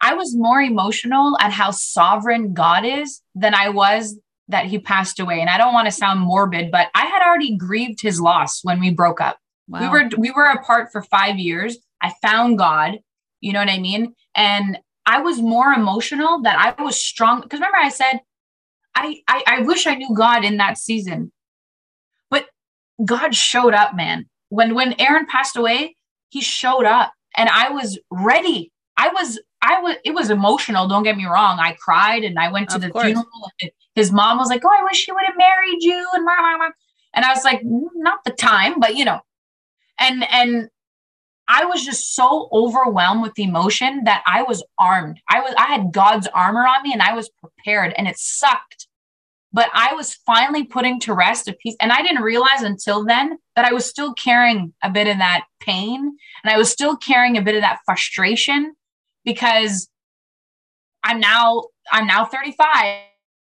I 0.00 0.14
was 0.14 0.36
more 0.36 0.60
emotional 0.60 1.36
at 1.40 1.52
how 1.52 1.70
sovereign 1.72 2.54
God 2.54 2.84
is 2.84 3.20
than 3.34 3.54
I 3.54 3.68
was 3.70 4.18
that 4.48 4.66
he 4.66 4.78
passed 4.78 5.20
away. 5.20 5.40
And 5.40 5.50
I 5.50 5.58
don't 5.58 5.74
want 5.74 5.86
to 5.86 5.92
sound 5.92 6.20
morbid, 6.20 6.70
but 6.70 6.88
I 6.94 7.04
had 7.04 7.22
already 7.22 7.56
grieved 7.56 8.00
his 8.00 8.20
loss 8.20 8.60
when 8.62 8.80
we 8.80 8.90
broke 8.90 9.20
up. 9.20 9.38
Wow. 9.68 9.80
We 9.80 9.88
were 9.88 10.08
we 10.16 10.30
were 10.30 10.46
apart 10.46 10.90
for 10.92 11.02
5 11.02 11.38
years. 11.38 11.76
I 12.00 12.14
found 12.22 12.56
God. 12.56 13.00
You 13.40 13.52
know 13.52 13.60
what 13.60 13.70
I 13.70 13.78
mean? 13.78 14.14
And 14.34 14.78
I 15.06 15.20
was 15.20 15.40
more 15.40 15.72
emotional 15.72 16.42
that 16.42 16.58
I 16.78 16.82
was 16.82 17.02
strong. 17.02 17.40
Because 17.40 17.60
remember, 17.60 17.78
I 17.78 17.88
said, 17.88 18.20
I, 18.94 19.22
I, 19.28 19.42
I 19.46 19.62
wish 19.62 19.86
I 19.86 19.94
knew 19.94 20.14
God 20.14 20.44
in 20.44 20.56
that 20.58 20.76
season. 20.76 21.32
But 22.30 22.46
God 23.04 23.34
showed 23.34 23.74
up, 23.74 23.94
man. 23.94 24.26
When 24.50 24.74
when 24.74 25.00
Aaron 25.00 25.26
passed 25.26 25.56
away, 25.56 25.96
he 26.30 26.40
showed 26.40 26.84
up 26.84 27.12
and 27.36 27.48
I 27.48 27.70
was 27.70 27.98
ready. 28.10 28.72
I 28.96 29.08
was 29.08 29.40
I 29.62 29.80
was 29.80 29.96
it 30.04 30.14
was 30.14 30.30
emotional, 30.30 30.88
don't 30.88 31.02
get 31.02 31.16
me 31.16 31.26
wrong. 31.26 31.58
I 31.58 31.76
cried 31.78 32.24
and 32.24 32.38
I 32.38 32.50
went 32.50 32.70
to 32.70 32.76
of 32.76 32.82
the 32.82 32.90
course. 32.90 33.06
funeral. 33.06 33.26
his 33.94 34.12
mom 34.12 34.38
was 34.38 34.48
like, 34.48 34.62
"Oh, 34.64 34.70
I 34.70 34.82
wish 34.84 35.04
he 35.04 35.12
would 35.12 35.24
have 35.26 35.36
married 35.36 35.82
you." 35.82 36.06
And 36.14 36.26
and 37.14 37.24
I 37.24 37.32
was 37.32 37.44
like, 37.44 37.62
mm, 37.62 37.86
"Not 37.94 38.24
the 38.24 38.32
time, 38.32 38.80
but 38.80 38.96
you 38.96 39.04
know." 39.04 39.20
And 39.98 40.24
and 40.30 40.68
I 41.48 41.64
was 41.64 41.84
just 41.84 42.14
so 42.14 42.48
overwhelmed 42.52 43.22
with 43.22 43.38
emotion 43.38 44.04
that 44.04 44.22
I 44.26 44.42
was 44.42 44.62
armed. 44.78 45.18
I 45.28 45.40
was 45.40 45.54
I 45.56 45.66
had 45.66 45.92
God's 45.92 46.28
armor 46.34 46.66
on 46.66 46.82
me 46.82 46.92
and 46.92 47.00
I 47.00 47.14
was 47.14 47.30
prepared 47.30 47.94
and 47.96 48.06
it 48.06 48.18
sucked. 48.18 48.86
But 49.50 49.70
I 49.72 49.94
was 49.94 50.12
finally 50.26 50.64
putting 50.64 51.00
to 51.00 51.14
rest 51.14 51.48
a 51.48 51.54
piece 51.54 51.74
and 51.80 51.90
I 51.90 52.02
didn't 52.02 52.22
realize 52.22 52.62
until 52.62 53.06
then 53.06 53.38
that 53.56 53.64
I 53.64 53.72
was 53.72 53.86
still 53.86 54.12
carrying 54.12 54.74
a 54.82 54.90
bit 54.90 55.06
of 55.06 55.16
that 55.18 55.46
pain 55.58 56.18
and 56.44 56.52
I 56.52 56.58
was 56.58 56.70
still 56.70 56.98
carrying 56.98 57.38
a 57.38 57.42
bit 57.42 57.54
of 57.54 57.62
that 57.62 57.80
frustration 57.86 58.74
because 59.24 59.88
I'm 61.02 61.18
now 61.18 61.64
I'm 61.90 62.06
now 62.06 62.26
35 62.26 63.04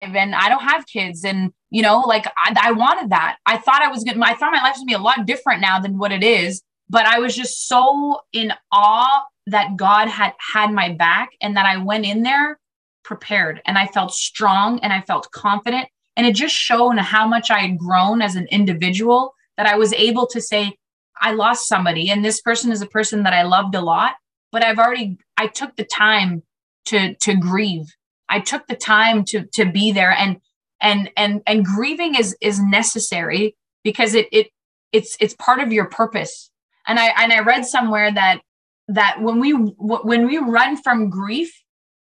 and 0.02 0.34
I 0.34 0.50
don't 0.50 0.64
have 0.64 0.88
kids 0.88 1.24
and 1.24 1.54
you 1.70 1.84
know 1.84 2.00
like 2.00 2.26
I, 2.38 2.56
I 2.60 2.72
wanted 2.72 3.12
that. 3.12 3.38
I 3.46 3.60
thought 3.60 3.84
I 3.84 3.90
was 3.90 4.04
good. 4.04 4.20
I 4.20 4.34
thought 4.34 4.52
my 4.52 4.64
life 4.64 4.74
was 4.74 4.80
gonna 4.80 4.88
be 4.88 4.94
a 4.94 4.98
lot 4.98 5.28
different 5.28 5.62
now 5.62 5.80
than 5.80 6.00
what 6.00 6.12
it 6.12 6.24
is 6.24 6.64
but 6.94 7.08
I 7.08 7.18
was 7.18 7.36
just 7.36 7.68
so 7.68 8.20
in 8.34 8.54
awe 8.72 9.24
that 9.48 9.76
God 9.76 10.08
had 10.08 10.34
had 10.38 10.72
my 10.72 10.90
back 10.90 11.32
and 11.42 11.58
that 11.58 11.66
I 11.66 11.78
went 11.78 12.06
in 12.06 12.22
there 12.22 12.60
prepared 13.04 13.64
and 13.66 13.80
I 13.80 13.88
felt 13.88 14.14
strong 14.14 14.80
and 14.82 14.94
I 14.94 15.02
felt 15.02 15.32
confident. 15.32 15.88
And 16.16 16.28
it 16.28 16.36
just 16.36 16.54
showed 16.54 17.00
how 17.00 17.28
much 17.28 17.50
I 17.50 17.62
had 17.62 17.80
grown 17.80 18.22
as 18.22 18.36
an 18.36 18.48
individual 18.52 19.34
that 19.58 19.66
I 19.66 19.76
was 19.76 19.92
able 19.94 20.28
to 20.28 20.40
say, 20.40 20.78
I 21.20 21.34
lost 21.34 21.68
somebody 21.68 22.12
and 22.12 22.24
this 22.24 22.42
person 22.42 22.72
is 22.72 22.84
a 22.84 22.88
person 22.88 23.24
that 23.24 23.34
I 23.34 23.42
loved 23.42 23.74
a 23.74 23.82
lot, 23.82 24.14
but 24.52 24.64
I've 24.64 24.78
already, 24.78 25.18
I 25.36 25.48
took 25.48 25.76
the 25.76 25.86
time 25.86 26.44
to, 26.86 27.16
to 27.16 27.36
grieve. 27.36 27.88
I 28.30 28.40
took 28.40 28.68
the 28.68 28.76
time 28.76 29.26
to, 29.26 29.46
to 29.54 29.66
be 29.66 29.92
there 29.92 30.12
and, 30.12 30.40
and, 30.80 31.10
and, 31.18 31.42
and 31.48 31.66
grieving 31.66 32.14
is, 32.14 32.38
is 32.40 32.62
necessary 32.62 33.56
because 33.84 34.14
it, 34.14 34.28
it, 34.32 34.50
it's, 34.92 35.18
it's 35.20 35.34
part 35.34 35.60
of 35.60 35.74
your 35.74 35.86
purpose 35.86 36.52
and 36.88 37.00
i 37.00 37.08
and 37.22 37.34
i 37.34 37.40
read 37.40 37.66
somewhere 37.66 38.12
that 38.12 38.42
that 38.88 39.22
when 39.22 39.40
we 39.40 39.52
when 39.52 40.28
we 40.28 40.38
run 40.38 40.76
from 40.82 41.10
grief 41.10 41.64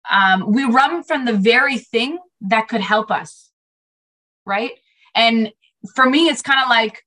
um, 0.09 0.51
we 0.51 0.63
run 0.63 1.03
from 1.03 1.25
the 1.25 1.33
very 1.33 1.77
thing 1.77 2.17
that 2.41 2.67
could 2.67 2.81
help 2.81 3.11
us 3.11 3.49
right? 4.49 4.71
And 5.15 5.51
for 5.95 6.09
me 6.09 6.27
it's 6.27 6.41
kind 6.41 6.61
of 6.61 6.67
like 6.67 7.05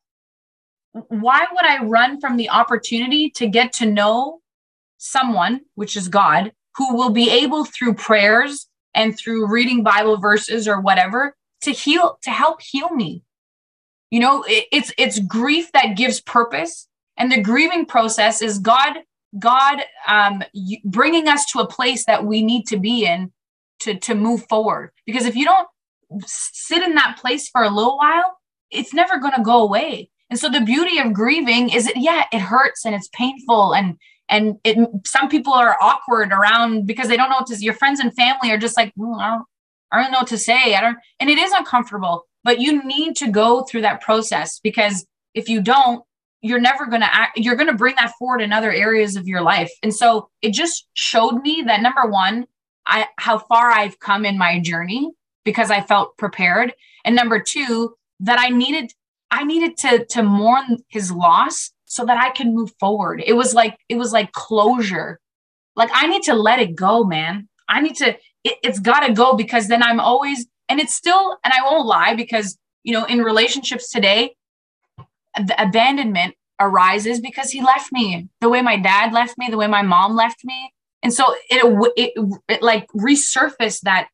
why 0.93 1.47
would 1.51 1.65
i 1.65 1.83
run 1.85 2.21
from 2.21 2.37
the 2.37 2.49
opportunity 2.51 3.31
to 3.31 3.47
get 3.47 3.73
to 3.73 3.87
know 3.87 4.41
someone 4.99 5.61
which 5.75 5.97
is 5.97 6.09
god 6.09 6.53
who 6.77 6.95
will 6.95 7.11
be 7.11 7.31
able 7.31 7.65
through 7.65 7.95
prayers 7.95 8.67
and 8.95 9.17
through 9.17 9.47
reading 9.47 9.83
bible 9.83 10.17
verses 10.19 10.69
or 10.69 10.81
whatever 10.81 11.35
to 11.63 11.71
heal 11.71 12.19
to 12.23 12.31
help 12.31 12.61
heal 12.63 12.91
me? 12.91 13.23
You 14.11 14.21
know 14.21 14.43
it, 14.47 14.67
it's 14.73 14.93
it's 14.99 15.19
grief 15.19 15.73
that 15.73 15.97
gives 15.97 16.21
purpose 16.21 16.89
and 17.17 17.31
the 17.31 17.41
grieving 17.41 17.87
process 17.87 18.43
is 18.43 18.59
God 18.59 18.99
God 19.39 19.79
um, 20.07 20.43
bringing 20.85 21.29
us 21.29 21.47
to 21.53 21.61
a 21.61 21.67
place 21.67 22.05
that 22.05 22.25
we 22.25 22.43
need 22.43 22.67
to 22.67 22.77
be 22.77 23.07
in 23.07 23.33
to, 23.81 23.99
to 24.01 24.15
move 24.15 24.47
forward. 24.49 24.93
Because 25.07 25.25
if 25.25 25.35
you 25.35 25.45
don't 25.45 25.69
sit 26.27 26.83
in 26.83 26.95
that 26.95 27.19
place 27.19 27.49
for 27.49 27.63
a 27.63 27.71
little 27.71 27.97
while, 27.97 28.39
it's 28.71 28.93
never 28.93 29.19
going 29.19 29.35
to 29.35 29.43
go 29.43 29.63
away. 29.63 30.11
And 30.31 30.39
so 30.39 30.49
the 30.49 30.61
beauty 30.61 30.99
of 30.99 31.13
grieving 31.13 31.71
is 31.71 31.87
that, 31.87 31.97
yeah, 31.97 32.25
it 32.33 32.41
hurts 32.41 32.85
and 32.85 32.95
it's 32.95 33.09
painful 33.13 33.75
and 33.75 33.97
and 34.29 34.57
it 34.65 34.79
some 35.05 35.29
people 35.29 35.53
are 35.53 35.77
awkward 35.81 36.33
around 36.33 36.87
because 36.87 37.09
they 37.09 37.17
don't 37.17 37.29
know 37.29 37.37
what 37.37 37.47
to 37.49 37.57
your 37.57 37.75
friends 37.75 38.01
and 38.01 38.15
family 38.15 38.51
are 38.51 38.57
just 38.57 38.77
like 38.77 38.95
mm, 38.95 39.21
I, 39.21 39.31
don't, 39.31 39.45
I 39.91 40.01
don't 40.01 40.13
know 40.13 40.21
what 40.21 40.29
to 40.29 40.39
say 40.39 40.75
i 40.75 40.81
don't 40.81 40.97
and 41.19 41.29
it 41.29 41.39
is 41.39 41.53
uncomfortable 41.53 42.25
but 42.45 42.61
you 42.61 42.85
need 42.85 43.17
to 43.17 43.31
go 43.31 43.63
through 43.63 43.83
that 43.83 44.01
process 44.01 44.61
because 44.61 45.05
if 45.35 45.49
you 45.49 45.61
don't 45.61 46.05
you're 46.43 46.61
never 46.61 46.87
going 46.87 47.01
to 47.01 47.15
act 47.15 47.39
you're 47.39 47.57
going 47.57 47.69
to 47.69 47.75
bring 47.75 47.95
that 47.97 48.13
forward 48.19 48.43
in 48.43 48.53
other 48.53 48.73
areas 48.73 49.17
of 49.17 49.27
your 49.27 49.41
life. 49.41 49.71
And 49.83 49.95
so 49.95 50.29
it 50.43 50.53
just 50.53 50.87
showed 50.93 51.41
me 51.41 51.63
that 51.67 51.81
number 51.81 52.05
one 52.07 52.47
i 52.85 53.07
how 53.17 53.39
far 53.39 53.71
i've 53.71 53.99
come 54.01 54.25
in 54.25 54.37
my 54.37 54.61
journey 54.61 55.11
because 55.45 55.71
i 55.71 55.81
felt 55.81 56.17
prepared. 56.19 56.75
And 57.05 57.17
number 57.17 57.41
two 57.41 57.95
that 58.21 58.39
i 58.39 58.49
needed 58.49 58.93
i 59.31 59.45
needed 59.45 59.77
to 59.79 60.05
to 60.07 60.23
mourn 60.23 60.79
his 60.89 61.11
loss 61.11 61.71
so 61.87 62.05
that 62.05 62.19
i 62.23 62.31
can 62.31 62.55
move 62.55 62.73
forward. 62.79 63.23
It 63.25 63.35
was 63.35 63.55
like 63.55 63.79
it 63.89 63.97
was 63.97 64.13
like 64.13 64.33
closure. 64.33 65.21
Like 65.77 65.91
i 65.95 66.07
need 66.07 66.25
to 66.25 66.35
let 66.35 66.59
it 66.59 66.75
go 66.75 67.05
man. 67.05 67.49
I 67.69 67.81
need 67.81 67.97
to 67.97 68.17
it, 68.45 68.59
it's 68.63 68.81
got 68.81 69.07
to 69.07 69.13
go 69.13 69.35
because 69.35 69.69
then 69.69 69.83
i'm 69.83 70.01
always 70.01 70.47
and 70.69 70.81
it's 70.81 70.95
still 70.95 71.39
and 71.45 71.55
i 71.55 71.63
won't 71.63 71.87
lie 71.87 72.15
because 72.15 72.59
you 72.83 72.93
know 72.93 73.05
in 73.05 73.21
relationships 73.21 73.91
today 73.91 74.35
the 75.37 75.55
abandonment 75.63 76.35
arises 76.61 77.21
because 77.21 77.51
he 77.51 77.63
left 77.63 77.93
me. 77.93 78.29
The 78.41 78.49
way 78.49 78.63
my 78.63 78.77
dad 78.77 79.13
left 79.13 79.39
me 79.39 79.49
the 79.49 79.57
way 79.57 79.67
my 79.67 79.83
mom 79.83 80.15
left 80.15 80.45
me. 80.45 80.73
And 81.03 81.13
so 81.13 81.35
it, 81.51 81.93
it, 81.97 82.41
it 82.49 82.63
like 82.63 82.87
resurfaced 82.97 83.81
that 83.81 84.09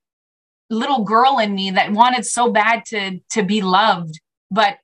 little 0.71 1.05
girl 1.05 1.39
in 1.39 1.55
me 1.55 1.71
that 1.73 1.93
wanted 1.93 2.25
so 2.27 2.51
bad 2.51 2.85
to 2.87 3.21
to 3.31 3.43
be 3.43 3.61
loved. 3.61 4.21
But 4.51 4.79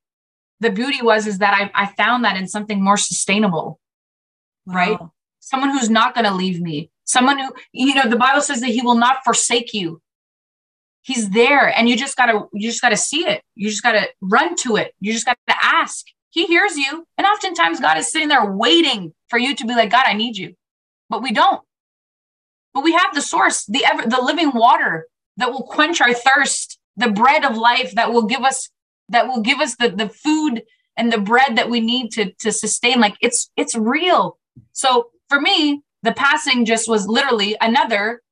the 0.60 0.70
beauty 0.70 1.02
was 1.02 1.26
is 1.26 1.38
that 1.38 1.70
i, 1.74 1.82
I 1.82 1.86
found 1.86 2.24
that 2.24 2.36
in 2.36 2.48
something 2.48 2.82
more 2.82 2.96
sustainable 2.96 3.80
wow. 4.66 4.74
right? 4.74 4.98
Someone 5.40 5.70
who's 5.70 5.90
not 5.90 6.14
going 6.14 6.24
to 6.24 6.32
leave 6.32 6.60
me. 6.60 6.90
Someone 7.04 7.38
who 7.38 7.52
you 7.72 7.94
know 7.94 8.08
the 8.08 8.16
bible 8.16 8.40
says 8.40 8.60
that 8.60 8.70
he 8.70 8.80
will 8.80 8.94
not 8.94 9.18
forsake 9.24 9.74
you. 9.74 10.00
He's 11.02 11.30
there 11.30 11.66
and 11.76 11.86
you 11.86 11.96
just 11.96 12.16
got 12.16 12.26
to 12.26 12.48
you 12.54 12.68
just 12.68 12.80
got 12.80 12.90
to 12.90 12.96
see 12.96 13.26
it. 13.26 13.42
You 13.54 13.68
just 13.68 13.82
got 13.82 13.92
to 13.92 14.08
run 14.22 14.56
to 14.56 14.76
it. 14.76 14.94
You 15.00 15.12
just 15.12 15.26
got 15.26 15.36
to 15.48 15.54
ask 15.62 16.06
he 16.34 16.46
hears 16.46 16.76
you 16.76 17.06
and 17.16 17.26
oftentimes 17.26 17.80
god 17.80 17.96
is 17.96 18.10
sitting 18.10 18.28
there 18.28 18.44
waiting 18.44 19.14
for 19.28 19.38
you 19.38 19.54
to 19.54 19.66
be 19.66 19.74
like 19.74 19.90
god 19.90 20.04
i 20.06 20.12
need 20.12 20.36
you. 20.36 20.54
But 21.08 21.22
we 21.22 21.32
don't. 21.32 21.62
But 22.72 22.82
we 22.82 22.92
have 22.92 23.14
the 23.14 23.22
source 23.22 23.64
the 23.66 23.84
ever 23.84 24.02
the 24.02 24.20
living 24.20 24.52
water 24.52 25.06
that 25.36 25.52
will 25.52 25.62
quench 25.62 26.00
our 26.00 26.12
thirst 26.12 26.78
the 26.96 27.10
bread 27.10 27.44
of 27.44 27.56
life 27.56 27.94
that 27.94 28.12
will 28.12 28.26
give 28.26 28.42
us 28.42 28.68
that 29.08 29.28
will 29.28 29.40
give 29.40 29.60
us 29.60 29.76
the 29.76 29.90
the 29.90 30.08
food 30.08 30.62
and 30.96 31.12
the 31.12 31.20
bread 31.20 31.56
that 31.56 31.70
we 31.70 31.80
need 31.80 32.10
to 32.12 32.32
to 32.40 32.50
sustain. 32.50 33.00
Like 33.00 33.16
it's 33.20 33.50
it's 33.56 33.74
real. 33.74 34.38
So 34.72 35.10
for 35.28 35.40
me 35.40 35.82
the 36.02 36.12
passing 36.12 36.64
just 36.64 36.88
was 36.88 37.06
literally 37.06 37.56
another 37.60 38.22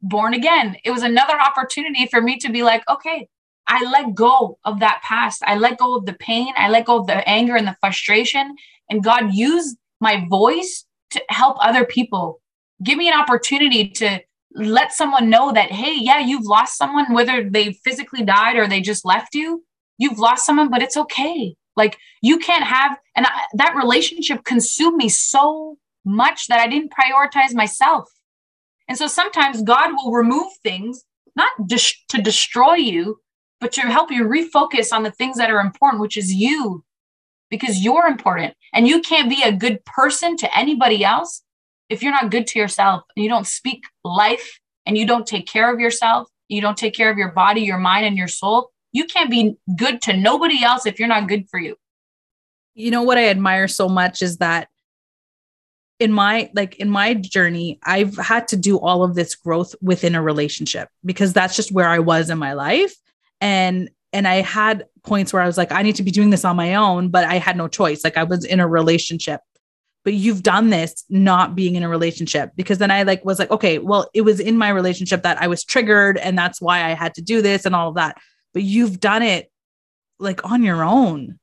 born 0.00 0.32
again. 0.32 0.76
It 0.84 0.92
was 0.92 1.02
another 1.02 1.38
opportunity 1.38 2.06
for 2.06 2.20
me 2.22 2.38
to 2.38 2.50
be 2.50 2.62
like, 2.62 2.82
okay, 2.88 3.28
I 3.68 3.84
let 3.84 4.14
go 4.14 4.58
of 4.64 4.80
that 4.80 5.02
past. 5.02 5.42
I 5.46 5.56
let 5.56 5.78
go 5.78 5.96
of 5.96 6.06
the 6.06 6.14
pain. 6.14 6.52
I 6.56 6.70
let 6.70 6.86
go 6.86 7.00
of 7.00 7.06
the 7.06 7.28
anger 7.28 7.54
and 7.54 7.66
the 7.66 7.76
frustration. 7.80 8.56
And 8.90 9.04
God 9.04 9.34
used 9.34 9.76
my 10.00 10.26
voice 10.28 10.86
to 11.10 11.22
help 11.28 11.56
other 11.60 11.84
people. 11.84 12.40
Give 12.82 12.96
me 12.96 13.08
an 13.08 13.18
opportunity 13.18 13.88
to 13.90 14.20
let 14.54 14.92
someone 14.92 15.28
know 15.28 15.52
that, 15.52 15.70
hey, 15.70 15.96
yeah, 15.98 16.18
you've 16.18 16.46
lost 16.46 16.78
someone, 16.78 17.12
whether 17.12 17.48
they 17.48 17.72
physically 17.84 18.24
died 18.24 18.56
or 18.56 18.66
they 18.66 18.80
just 18.80 19.04
left 19.04 19.34
you. 19.34 19.64
You've 19.98 20.18
lost 20.18 20.46
someone, 20.46 20.70
but 20.70 20.82
it's 20.82 20.96
okay. 20.96 21.54
Like 21.76 21.98
you 22.22 22.38
can't 22.38 22.64
have, 22.64 22.98
and 23.14 23.26
I, 23.26 23.30
that 23.54 23.76
relationship 23.76 24.44
consumed 24.44 24.96
me 24.96 25.08
so 25.08 25.76
much 26.04 26.46
that 26.48 26.58
I 26.58 26.68
didn't 26.68 26.92
prioritize 26.92 27.54
myself. 27.54 28.08
And 28.88 28.96
so 28.96 29.06
sometimes 29.06 29.62
God 29.62 29.90
will 29.92 30.12
remove 30.12 30.46
things, 30.62 31.04
not 31.36 31.50
dis- 31.66 32.02
to 32.08 32.22
destroy 32.22 32.74
you, 32.74 33.20
but 33.60 33.72
to 33.72 33.82
help 33.82 34.10
you 34.10 34.24
refocus 34.24 34.92
on 34.92 35.02
the 35.02 35.10
things 35.10 35.36
that 35.36 35.50
are 35.50 35.60
important, 35.60 36.00
which 36.00 36.16
is 36.16 36.32
you, 36.32 36.84
because 37.50 37.82
you're 37.82 38.06
important. 38.06 38.54
And 38.72 38.86
you 38.86 39.00
can't 39.00 39.28
be 39.28 39.42
a 39.42 39.52
good 39.52 39.84
person 39.84 40.36
to 40.38 40.58
anybody 40.58 41.04
else 41.04 41.42
if 41.88 42.02
you're 42.02 42.12
not 42.12 42.30
good 42.30 42.46
to 42.48 42.58
yourself 42.58 43.02
and 43.16 43.24
you 43.24 43.30
don't 43.30 43.46
speak 43.46 43.84
life 44.04 44.60
and 44.86 44.96
you 44.96 45.06
don't 45.06 45.26
take 45.26 45.46
care 45.46 45.72
of 45.72 45.80
yourself, 45.80 46.28
you 46.48 46.60
don't 46.60 46.76
take 46.76 46.94
care 46.94 47.10
of 47.10 47.18
your 47.18 47.32
body, 47.32 47.62
your 47.62 47.78
mind, 47.78 48.06
and 48.06 48.16
your 48.16 48.28
soul. 48.28 48.70
You 48.92 49.04
can't 49.04 49.30
be 49.30 49.56
good 49.76 50.02
to 50.02 50.16
nobody 50.16 50.62
else 50.62 50.86
if 50.86 50.98
you're 50.98 51.08
not 51.08 51.28
good 51.28 51.48
for 51.50 51.58
you. 51.58 51.76
You 52.74 52.90
know 52.90 53.02
what 53.02 53.18
I 53.18 53.28
admire 53.28 53.68
so 53.68 53.88
much 53.88 54.22
is 54.22 54.38
that 54.38 54.68
in 55.98 56.12
my 56.12 56.48
like 56.54 56.76
in 56.76 56.88
my 56.88 57.12
journey 57.12 57.76
i've 57.82 58.16
had 58.16 58.46
to 58.46 58.56
do 58.56 58.78
all 58.78 59.02
of 59.02 59.16
this 59.16 59.34
growth 59.34 59.74
within 59.82 60.14
a 60.14 60.22
relationship 60.22 60.88
because 61.04 61.32
that's 61.32 61.56
just 61.56 61.72
where 61.72 61.88
i 61.88 61.98
was 61.98 62.30
in 62.30 62.38
my 62.38 62.52
life 62.52 62.94
and 63.40 63.90
and 64.12 64.26
i 64.26 64.36
had 64.36 64.86
points 65.04 65.32
where 65.32 65.42
i 65.42 65.46
was 65.46 65.58
like 65.58 65.72
i 65.72 65.82
need 65.82 65.96
to 65.96 66.02
be 66.02 66.10
doing 66.10 66.30
this 66.30 66.44
on 66.44 66.56
my 66.56 66.74
own 66.74 67.08
but 67.08 67.24
i 67.24 67.38
had 67.38 67.56
no 67.56 67.68
choice. 67.68 68.04
Like 68.04 68.16
i 68.16 68.24
was 68.24 68.44
in 68.44 68.60
a 68.60 68.68
relationship. 68.68 69.40
But 70.04 70.14
you've 70.14 70.42
done 70.42 70.70
this 70.70 71.04
not 71.10 71.54
being 71.54 71.74
in 71.74 71.82
a 71.82 71.88
relationship. 71.88 72.52
Because 72.56 72.78
then 72.78 72.90
i 72.90 73.02
like 73.02 73.24
was 73.24 73.38
like 73.38 73.50
okay 73.50 73.78
well 73.78 74.08
it 74.14 74.22
was 74.22 74.40
in 74.40 74.56
my 74.56 74.70
relationship 74.70 75.22
that 75.22 75.40
i 75.42 75.46
was 75.46 75.64
triggered 75.64 76.16
and 76.18 76.38
that's 76.38 76.60
why 76.60 76.84
i 76.84 76.94
had 76.94 77.14
to 77.14 77.22
do 77.22 77.42
this 77.42 77.66
and 77.66 77.74
all 77.74 77.88
of 77.88 77.94
that. 77.96 78.16
But 78.54 78.62
you've 78.62 79.00
done 79.00 79.22
it 79.22 79.50
like 80.18 80.44
on 80.50 80.62
your 80.62 80.82
own. 80.82 81.38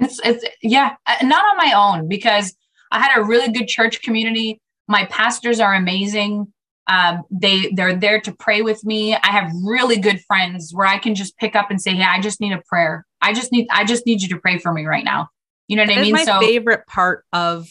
It's, 0.00 0.20
it's 0.24 0.44
yeah 0.62 0.96
uh, 1.06 1.16
not 1.24 1.44
on 1.44 1.56
my 1.56 1.72
own 1.74 2.08
because 2.08 2.54
I 2.90 3.00
had 3.00 3.18
a 3.18 3.24
really 3.24 3.52
good 3.52 3.68
church 3.68 4.02
community. 4.02 4.60
My 4.86 5.04
pastors 5.06 5.60
are 5.60 5.74
amazing. 5.74 6.52
Um, 6.88 7.22
they 7.30 7.70
they're 7.74 7.96
there 7.96 8.20
to 8.20 8.32
pray 8.32 8.62
with 8.62 8.84
me. 8.84 9.14
I 9.14 9.28
have 9.28 9.50
really 9.62 9.98
good 9.98 10.20
friends 10.22 10.72
where 10.74 10.86
I 10.86 10.98
can 10.98 11.14
just 11.14 11.36
pick 11.36 11.54
up 11.54 11.70
and 11.70 11.80
say, 11.80 11.94
"Hey, 11.94 12.04
I 12.04 12.20
just 12.20 12.40
need 12.40 12.52
a 12.52 12.62
prayer. 12.66 13.06
I 13.20 13.32
just 13.32 13.52
need 13.52 13.66
I 13.70 13.84
just 13.84 14.06
need 14.06 14.22
you 14.22 14.28
to 14.28 14.38
pray 14.38 14.58
for 14.58 14.72
me 14.72 14.86
right 14.86 15.04
now." 15.04 15.28
You 15.68 15.76
know 15.76 15.82
what 15.82 15.88
that 15.88 15.98
I 15.98 16.02
mean? 16.02 16.16
So 16.16 16.24
my 16.24 16.24
so 16.24 16.40
favorite 16.40 16.86
part 16.86 17.24
of 17.32 17.68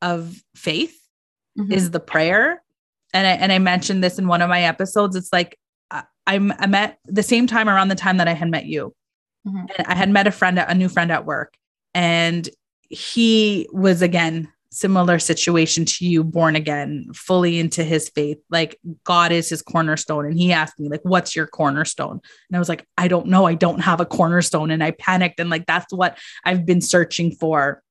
of 0.00 0.36
faith 0.54 0.98
mm-hmm. 1.58 1.72
is 1.72 1.90
the 1.90 2.00
prayer. 2.00 2.62
And 3.12 3.26
I 3.26 3.30
and 3.32 3.52
I 3.52 3.58
mentioned 3.58 4.02
this 4.02 4.18
in 4.18 4.28
one 4.28 4.42
of 4.42 4.48
my 4.48 4.62
episodes. 4.62 5.16
It's 5.16 5.32
like 5.32 5.58
I'm 6.26 6.52
I 6.58 6.66
met 6.66 6.98
the 7.06 7.22
same 7.22 7.46
time 7.46 7.68
around 7.68 7.88
the 7.88 7.94
time 7.94 8.18
that 8.18 8.28
I 8.28 8.32
had 8.32 8.50
met 8.50 8.66
you. 8.66 8.94
Mm-hmm. 9.46 9.66
I 9.86 9.94
had 9.94 10.10
met 10.10 10.26
a 10.26 10.30
friend, 10.30 10.58
a 10.58 10.74
new 10.74 10.88
friend 10.88 11.10
at 11.10 11.26
work, 11.26 11.54
and 11.94 12.48
he 12.88 13.68
was 13.72 14.02
again 14.02 14.51
similar 14.72 15.18
situation 15.18 15.84
to 15.84 16.06
you 16.06 16.24
born 16.24 16.56
again 16.56 17.06
fully 17.14 17.58
into 17.58 17.84
his 17.84 18.08
faith. 18.08 18.38
Like 18.50 18.78
god 19.04 19.30
is 19.30 19.48
his 19.48 19.62
cornerstone 19.62 20.26
and 20.26 20.38
he 20.38 20.52
asked 20.52 20.80
me 20.80 20.88
like 20.88 21.02
what's 21.02 21.36
your 21.36 21.46
cornerstone? 21.46 22.20
And 22.48 22.56
i 22.56 22.58
was 22.58 22.68
like 22.68 22.86
i 22.96 23.08
don't 23.08 23.26
know. 23.26 23.44
I 23.46 23.54
don't 23.54 23.80
have 23.80 24.00
a 24.00 24.06
cornerstone. 24.06 24.70
And 24.70 24.82
i 24.82 24.92
panicked 24.92 25.40
and 25.40 25.50
like 25.50 25.66
that's 25.66 25.92
what 25.92 26.18
i've 26.44 26.66
been 26.66 26.80
searching 26.80 27.32
for 27.32 27.82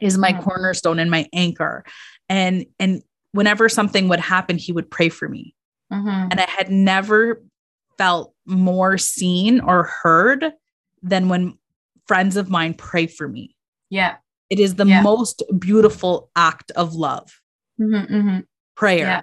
is 0.00 0.16
my 0.16 0.32
cornerstone 0.32 0.98
and 0.98 1.10
my 1.10 1.28
anchor. 1.32 1.84
And 2.28 2.66
and 2.78 3.02
whenever 3.32 3.68
something 3.68 4.08
would 4.08 4.20
happen 4.20 4.56
he 4.56 4.72
would 4.72 4.90
pray 4.90 5.08
for 5.08 5.28
me. 5.28 5.54
Mm-hmm. 5.90 6.28
and 6.30 6.38
i 6.38 6.46
had 6.46 6.70
never 6.70 7.42
felt 7.96 8.34
more 8.46 8.98
seen 8.98 9.60
or 9.60 9.84
heard 9.84 10.52
than 11.02 11.28
when 11.28 11.58
friends 12.06 12.36
of 12.36 12.48
mine 12.48 12.74
pray 12.74 13.06
for 13.06 13.28
me. 13.28 13.54
Yeah. 13.90 14.16
It 14.50 14.60
is 14.60 14.76
the 14.76 14.86
yeah. 14.86 15.02
most 15.02 15.42
beautiful 15.58 16.30
act 16.36 16.70
of 16.72 16.94
love. 16.94 17.40
Mm-hmm, 17.80 18.14
mm-hmm. 18.14 18.38
Prayer. 18.76 18.98
Yeah. 18.98 19.20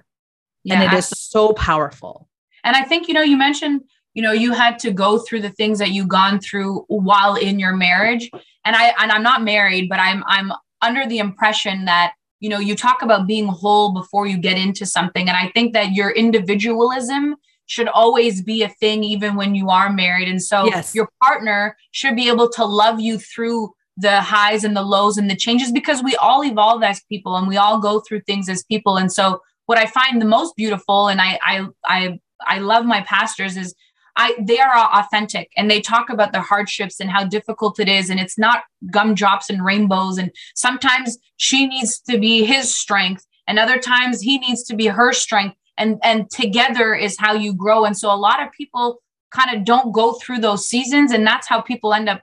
Yeah, 0.64 0.74
and 0.76 0.84
it 0.84 0.86
absolutely. 0.88 1.00
is 1.00 1.20
so 1.20 1.54
powerful. 1.54 2.28
And 2.64 2.76
I 2.76 2.84
think, 2.84 3.08
you 3.08 3.14
know, 3.14 3.22
you 3.22 3.38
mentioned, 3.38 3.82
you 4.16 4.24
know, 4.24 4.32
you 4.32 4.52
had 4.54 4.80
to 4.80 4.92
go 4.92 5.20
through 5.20 5.42
the 5.42 5.52
things 5.52 5.78
that 5.78 5.92
you 5.92 6.08
gone 6.08 6.40
through 6.40 6.86
while 6.88 7.36
in 7.36 7.60
your 7.60 7.76
marriage. 7.76 8.32
And 8.66 8.76
I 8.76 8.94
and 9.00 9.12
I'm 9.12 9.22
not 9.22 9.44
married, 9.44 9.90
but 9.90 10.00
I'm 10.00 10.24
I'm 10.26 10.52
under 10.82 11.06
the 11.06 11.20
impression 11.20 11.86
that, 11.86 12.14
you 12.40 12.50
know, 12.50 12.60
you 12.60 12.76
talk 12.76 13.04
about 13.04 13.28
being 13.28 13.48
whole 13.48 13.94
before 13.94 14.26
you 14.26 14.38
get 14.38 14.58
into 14.58 14.86
something. 14.88 15.28
And 15.30 15.38
I 15.38 15.52
think 15.54 15.74
that 15.74 15.92
your 15.92 16.10
individualism 16.10 17.36
should 17.68 17.88
always 17.88 18.42
be 18.42 18.64
a 18.64 18.70
thing 18.70 19.04
even 19.04 19.36
when 19.36 19.54
you 19.54 19.70
are 19.70 19.92
married. 19.92 20.28
And 20.28 20.42
so 20.42 20.66
yes. 20.66 20.96
your 20.96 21.10
partner 21.24 21.78
should 21.92 22.16
be 22.16 22.28
able 22.28 22.50
to 22.50 22.66
love 22.66 23.00
you 23.00 23.20
through 23.20 23.74
the 23.98 24.22
highs 24.22 24.64
and 24.64 24.76
the 24.76 24.82
lows 24.82 25.18
and 25.18 25.30
the 25.30 25.36
changes 25.36 25.72
because 25.72 26.04
we 26.04 26.16
all 26.18 26.44
evolve 26.44 26.84
as 26.84 27.02
people 27.10 27.36
and 27.38 27.48
we 27.48 27.58
all 27.58 27.80
go 27.80 28.02
through 28.02 28.22
things 28.22 28.50
as 28.50 28.64
people. 28.64 28.98
And 28.98 29.12
so 29.12 29.42
what 29.66 29.78
i 29.78 29.86
find 29.86 30.22
the 30.22 30.26
most 30.26 30.56
beautiful 30.56 31.08
and 31.08 31.22
i 31.22 31.40
i 31.44 31.68
i, 31.86 32.20
I 32.46 32.60
love 32.60 32.86
my 32.86 33.02
pastors 33.02 33.58
is 33.58 33.74
I 34.18 34.34
they 34.40 34.60
are 34.60 34.78
authentic 34.78 35.52
and 35.58 35.70
they 35.70 35.82
talk 35.82 36.10
about 36.10 36.32
the 36.32 36.40
hardships 36.40 37.02
and 37.02 37.10
how 37.10 37.26
difficult 37.26 37.82
it 37.82 37.90
is. 37.90 38.10
And 38.10 38.18
it's 38.18 38.38
not 38.38 38.64
gumdrops 38.90 39.50
and 39.50 39.64
rainbows. 39.64 40.18
And 40.18 40.32
sometimes 40.56 41.18
she 41.36 41.68
needs 41.68 42.00
to 42.10 42.18
be 42.18 42.46
his 42.46 42.74
strength 42.74 43.26
and 43.46 43.60
other 43.60 43.78
times 43.78 44.22
he 44.22 44.38
needs 44.38 44.64
to 44.64 44.76
be 44.76 44.88
her 44.88 45.12
strength. 45.12 45.58
And 45.78 46.00
and 46.02 46.30
together 46.30 46.96
is 46.96 47.18
how 47.20 47.34
you 47.34 47.54
grow. 47.54 47.84
And 47.84 47.98
so 47.98 48.10
a 48.10 48.16
lot 48.16 48.42
of 48.42 48.54
people 48.54 49.02
kind 49.32 49.54
of 49.54 49.66
don't 49.66 49.92
go 49.92 50.14
through 50.14 50.40
those 50.40 50.70
seasons 50.70 51.12
and 51.12 51.28
that's 51.28 51.50
how 51.50 51.60
people 51.60 51.94
end 51.94 52.08
up 52.08 52.22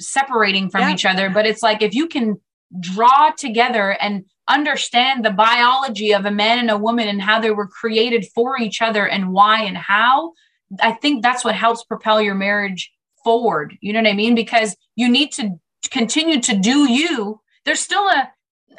separating 0.00 0.68
from 0.68 0.82
yeah. 0.82 0.92
each 0.92 1.04
other 1.04 1.30
but 1.30 1.46
it's 1.46 1.62
like 1.62 1.82
if 1.82 1.94
you 1.94 2.06
can 2.06 2.36
draw 2.80 3.30
together 3.30 3.96
and 4.00 4.24
understand 4.48 5.24
the 5.24 5.30
biology 5.30 6.12
of 6.12 6.26
a 6.26 6.30
man 6.30 6.58
and 6.58 6.70
a 6.70 6.76
woman 6.76 7.08
and 7.08 7.22
how 7.22 7.40
they 7.40 7.50
were 7.50 7.66
created 7.66 8.26
for 8.34 8.58
each 8.58 8.82
other 8.82 9.06
and 9.06 9.32
why 9.32 9.62
and 9.62 9.76
how 9.76 10.32
i 10.80 10.92
think 10.92 11.22
that's 11.22 11.44
what 11.44 11.54
helps 11.54 11.84
propel 11.84 12.20
your 12.20 12.34
marriage 12.34 12.90
forward 13.22 13.76
you 13.80 13.92
know 13.92 14.00
what 14.00 14.10
i 14.10 14.14
mean 14.14 14.34
because 14.34 14.76
you 14.96 15.08
need 15.08 15.30
to 15.32 15.50
continue 15.90 16.40
to 16.40 16.56
do 16.56 16.90
you 16.90 17.40
there's 17.64 17.80
still 17.80 18.06
a 18.08 18.30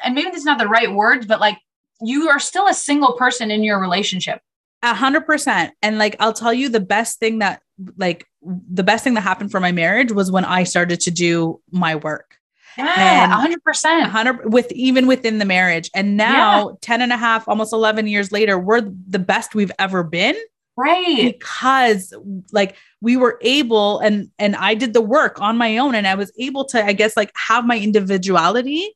and 0.04 0.14
maybe 0.14 0.30
this 0.30 0.40
is 0.40 0.44
not 0.44 0.58
the 0.58 0.68
right 0.68 0.92
words 0.92 1.26
but 1.26 1.40
like 1.40 1.58
you 2.00 2.28
are 2.28 2.38
still 2.38 2.66
a 2.66 2.74
single 2.74 3.12
person 3.12 3.50
in 3.50 3.62
your 3.62 3.80
relationship. 3.80 4.40
A 4.82 4.94
hundred 4.94 5.26
percent. 5.26 5.74
And 5.82 5.98
like, 5.98 6.16
I'll 6.20 6.32
tell 6.32 6.52
you 6.52 6.68
the 6.68 6.80
best 6.80 7.18
thing 7.18 7.38
that, 7.38 7.62
like, 7.96 8.26
the 8.70 8.84
best 8.84 9.04
thing 9.04 9.14
that 9.14 9.22
happened 9.22 9.50
for 9.50 9.60
my 9.60 9.72
marriage 9.72 10.12
was 10.12 10.30
when 10.30 10.44
I 10.44 10.64
started 10.64 11.00
to 11.00 11.10
do 11.10 11.60
my 11.70 11.96
work. 11.96 12.36
Yeah, 12.78 13.28
hundred 13.28 13.62
percent. 13.62 14.10
hundred 14.10 14.52
with 14.52 14.70
even 14.72 15.06
within 15.06 15.38
the 15.38 15.44
marriage. 15.44 15.90
And 15.94 16.16
now 16.16 16.68
yeah. 16.68 16.74
10 16.82 17.02
and 17.02 17.12
a 17.12 17.16
half, 17.16 17.48
almost 17.48 17.72
11 17.72 18.06
years 18.06 18.32
later, 18.32 18.58
we're 18.58 18.82
the 18.82 19.18
best 19.18 19.54
we've 19.54 19.72
ever 19.78 20.02
been. 20.02 20.36
Right. 20.76 21.34
Because 21.38 22.12
like 22.52 22.76
we 23.00 23.16
were 23.16 23.38
able 23.40 23.98
and 24.00 24.30
and 24.38 24.54
I 24.56 24.74
did 24.74 24.92
the 24.92 25.00
work 25.00 25.40
on 25.40 25.56
my 25.56 25.78
own 25.78 25.94
and 25.94 26.06
I 26.06 26.14
was 26.16 26.30
able 26.38 26.66
to, 26.66 26.84
I 26.84 26.92
guess, 26.92 27.16
like 27.16 27.32
have 27.34 27.64
my 27.64 27.78
individuality 27.78 28.94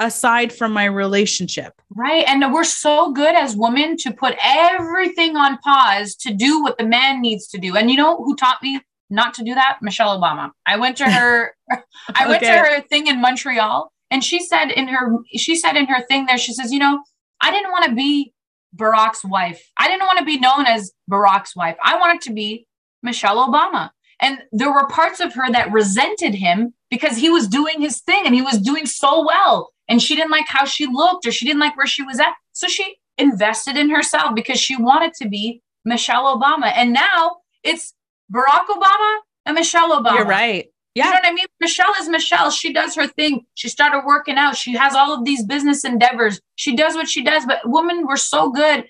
aside 0.00 0.52
from 0.52 0.72
my 0.72 0.84
relationship. 0.84 1.80
Right. 1.90 2.24
And 2.26 2.52
we're 2.52 2.64
so 2.64 3.12
good 3.12 3.34
as 3.34 3.56
women 3.56 3.96
to 3.98 4.12
put 4.12 4.36
everything 4.42 5.36
on 5.36 5.58
pause 5.58 6.14
to 6.16 6.34
do 6.34 6.62
what 6.62 6.78
the 6.78 6.84
man 6.84 7.20
needs 7.20 7.46
to 7.48 7.58
do. 7.58 7.76
And 7.76 7.90
you 7.90 7.96
know 7.96 8.16
who 8.16 8.34
taught 8.36 8.62
me 8.62 8.80
not 9.10 9.34
to 9.34 9.44
do 9.44 9.54
that? 9.54 9.78
Michelle 9.82 10.18
Obama. 10.20 10.50
I 10.66 10.76
went 10.76 10.96
to 10.98 11.10
her 11.10 11.54
I 12.14 12.28
went 12.28 12.42
okay. 12.42 12.52
to 12.52 12.58
her 12.58 12.80
thing 12.82 13.06
in 13.06 13.20
Montreal 13.20 13.92
and 14.10 14.24
she 14.24 14.40
said 14.40 14.70
in 14.70 14.88
her 14.88 15.12
she 15.34 15.56
said 15.56 15.76
in 15.76 15.86
her 15.86 16.02
thing 16.06 16.26
there 16.26 16.38
she 16.38 16.52
says, 16.52 16.72
"You 16.72 16.78
know, 16.78 17.02
I 17.40 17.50
didn't 17.50 17.70
want 17.70 17.86
to 17.86 17.94
be 17.94 18.32
Barack's 18.76 19.24
wife. 19.24 19.62
I 19.78 19.88
didn't 19.88 20.06
want 20.06 20.18
to 20.18 20.24
be 20.24 20.38
known 20.38 20.66
as 20.66 20.92
Barack's 21.10 21.54
wife. 21.54 21.76
I 21.82 21.98
wanted 21.98 22.20
to 22.22 22.32
be 22.32 22.66
Michelle 23.02 23.48
Obama." 23.48 23.90
And 24.20 24.38
there 24.52 24.72
were 24.72 24.86
parts 24.86 25.20
of 25.20 25.34
her 25.34 25.50
that 25.50 25.72
resented 25.72 26.34
him 26.34 26.72
because 26.90 27.16
he 27.16 27.28
was 27.28 27.48
doing 27.48 27.80
his 27.80 28.00
thing 28.00 28.22
and 28.24 28.34
he 28.34 28.42
was 28.42 28.58
doing 28.58 28.86
so 28.86 29.24
well 29.26 29.73
and 29.88 30.02
she 30.02 30.14
didn't 30.16 30.30
like 30.30 30.48
how 30.48 30.64
she 30.64 30.86
looked 30.86 31.26
or 31.26 31.32
she 31.32 31.46
didn't 31.46 31.60
like 31.60 31.76
where 31.76 31.86
she 31.86 32.02
was 32.02 32.20
at. 32.20 32.32
So 32.52 32.68
she 32.68 32.96
invested 33.18 33.76
in 33.76 33.90
herself 33.90 34.34
because 34.34 34.58
she 34.58 34.76
wanted 34.76 35.14
to 35.14 35.28
be 35.28 35.62
Michelle 35.84 36.38
Obama. 36.38 36.72
And 36.74 36.92
now 36.92 37.36
it's 37.62 37.92
Barack 38.32 38.66
Obama 38.68 39.18
and 39.46 39.54
Michelle 39.54 39.90
Obama. 40.00 40.16
You're 40.16 40.26
right. 40.26 40.66
Yeah. 40.94 41.06
You 41.06 41.10
know 41.10 41.16
what 41.16 41.26
I 41.26 41.32
mean? 41.32 41.46
Michelle 41.60 41.92
is 42.00 42.08
Michelle. 42.08 42.50
She 42.50 42.72
does 42.72 42.94
her 42.94 43.08
thing. 43.08 43.44
She 43.54 43.68
started 43.68 44.02
working 44.06 44.36
out. 44.36 44.56
She 44.56 44.74
has 44.74 44.94
all 44.94 45.12
of 45.12 45.24
these 45.24 45.44
business 45.44 45.84
endeavors. 45.84 46.40
She 46.54 46.76
does 46.76 46.94
what 46.94 47.08
she 47.08 47.22
does. 47.22 47.44
But 47.44 47.58
women 47.64 48.06
were 48.06 48.16
so 48.16 48.50
good 48.50 48.84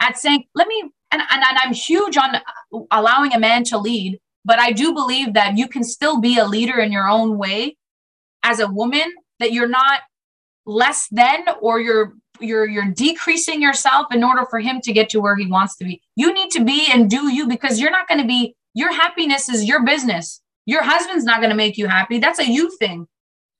at 0.00 0.18
saying, 0.18 0.44
let 0.54 0.66
me, 0.66 0.82
and, 1.12 1.22
and, 1.22 1.42
and 1.42 1.58
I'm 1.62 1.72
huge 1.72 2.16
on 2.16 2.36
allowing 2.90 3.32
a 3.32 3.38
man 3.38 3.64
to 3.64 3.78
lead, 3.78 4.18
but 4.44 4.58
I 4.58 4.72
do 4.72 4.92
believe 4.92 5.34
that 5.34 5.56
you 5.56 5.68
can 5.68 5.84
still 5.84 6.20
be 6.20 6.38
a 6.38 6.44
leader 6.44 6.78
in 6.80 6.92
your 6.92 7.08
own 7.08 7.38
way 7.38 7.76
as 8.42 8.60
a 8.60 8.68
woman 8.68 9.12
that 9.38 9.52
you're 9.52 9.68
not 9.68 10.00
less 10.66 11.08
than 11.08 11.44
or 11.60 11.80
you're 11.80 12.12
you're 12.40 12.68
you're 12.68 12.90
decreasing 12.92 13.60
yourself 13.60 14.06
in 14.12 14.22
order 14.22 14.46
for 14.50 14.60
him 14.60 14.80
to 14.82 14.92
get 14.92 15.08
to 15.10 15.20
where 15.20 15.36
he 15.36 15.46
wants 15.46 15.76
to 15.76 15.84
be. 15.84 16.00
You 16.16 16.32
need 16.32 16.50
to 16.52 16.64
be 16.64 16.86
and 16.92 17.10
do 17.10 17.32
you 17.32 17.48
because 17.48 17.80
you're 17.80 17.90
not 17.90 18.08
going 18.08 18.20
to 18.20 18.26
be 18.26 18.54
your 18.74 18.92
happiness 18.92 19.48
is 19.48 19.64
your 19.64 19.84
business. 19.84 20.40
Your 20.66 20.82
husband's 20.82 21.24
not 21.24 21.40
going 21.40 21.50
to 21.50 21.56
make 21.56 21.78
you 21.78 21.88
happy. 21.88 22.18
That's 22.18 22.38
a 22.38 22.48
you 22.48 22.70
thing. 22.78 23.06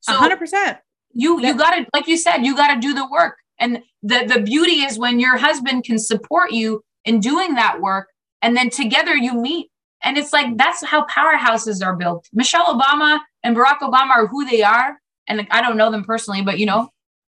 So 0.00 0.12
100%. 0.12 0.78
You 1.12 1.40
you 1.40 1.56
got 1.56 1.74
to 1.74 1.86
like 1.92 2.06
you 2.06 2.16
said, 2.16 2.38
you 2.38 2.54
got 2.54 2.74
to 2.74 2.80
do 2.80 2.94
the 2.94 3.08
work. 3.08 3.38
And 3.58 3.82
the 4.02 4.24
the 4.32 4.42
beauty 4.42 4.82
is 4.82 4.98
when 4.98 5.18
your 5.18 5.36
husband 5.36 5.84
can 5.84 5.98
support 5.98 6.52
you 6.52 6.82
in 7.04 7.20
doing 7.20 7.54
that 7.54 7.80
work 7.80 8.08
and 8.42 8.56
then 8.56 8.70
together 8.70 9.16
you 9.16 9.34
meet. 9.34 9.70
And 10.04 10.16
it's 10.16 10.32
like 10.32 10.56
that's 10.56 10.84
how 10.84 11.06
powerhouses 11.06 11.84
are 11.84 11.96
built. 11.96 12.28
Michelle 12.32 12.66
Obama 12.66 13.18
and 13.42 13.56
Barack 13.56 13.78
Obama 13.80 14.10
are 14.10 14.26
who 14.26 14.44
they 14.44 14.62
are 14.62 14.98
and 15.28 15.46
I 15.50 15.60
don't 15.60 15.76
know 15.76 15.90
them 15.90 16.04
personally, 16.04 16.42
but 16.42 16.58
you 16.58 16.66
know, 16.66 16.88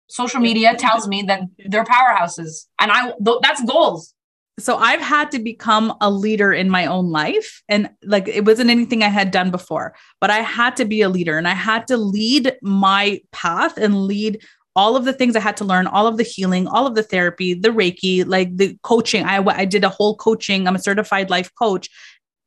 social 0.09 0.41
media 0.41 0.75
tells 0.77 1.07
me 1.07 1.23
that 1.23 1.43
they're 1.67 1.85
powerhouses, 1.85 2.67
and 2.81 2.91
I 2.91 3.13
th- 3.25 3.39
that's 3.43 3.63
goals. 3.65 4.15
So 4.59 4.77
I've 4.77 5.01
had 5.01 5.31
to 5.33 5.39
become 5.39 5.95
a 6.01 6.11
leader 6.11 6.53
in 6.53 6.69
my 6.69 6.87
own 6.87 7.11
life, 7.11 7.63
and 7.69 7.91
like 8.05 8.29
it 8.29 8.45
wasn't 8.45 8.71
anything 8.71 9.03
I 9.03 9.09
had 9.09 9.31
done 9.31 9.51
before, 9.51 9.95
but 10.21 10.31
I 10.31 10.39
had 10.39 10.77
to 10.77 10.85
be 10.85 11.03
a 11.03 11.09
leader, 11.09 11.39
and 11.39 11.47
I 11.47 11.55
had 11.55 11.87
to 11.89 11.97
lead 11.97 12.57
my 12.63 13.21
path 13.33 13.77
and 13.77 14.07
lead 14.07 14.41
all 14.79 14.97
of 14.97 15.05
the 15.05 15.13
things 15.13 15.35
I 15.35 15.41
had 15.41 15.57
to 15.57 15.65
learn, 15.65 15.89
all 15.89 16.07
of 16.07 16.19
the 16.19 16.23
healing, 16.23 16.69
all 16.69 16.87
of 16.87 16.95
the 16.95 17.03
therapy, 17.03 17.53
the 17.53 17.71
Reiki, 17.71 18.25
like 18.25 18.57
the 18.57 18.79
coaching. 18.85 19.25
I, 19.25 19.43
I 19.45 19.65
did 19.65 19.83
a 19.83 19.89
whole 19.89 20.15
coaching. 20.15 20.69
I'm 20.69 20.77
a 20.77 20.81
certified 20.81 21.31
life 21.31 21.51
coach. 21.59 21.89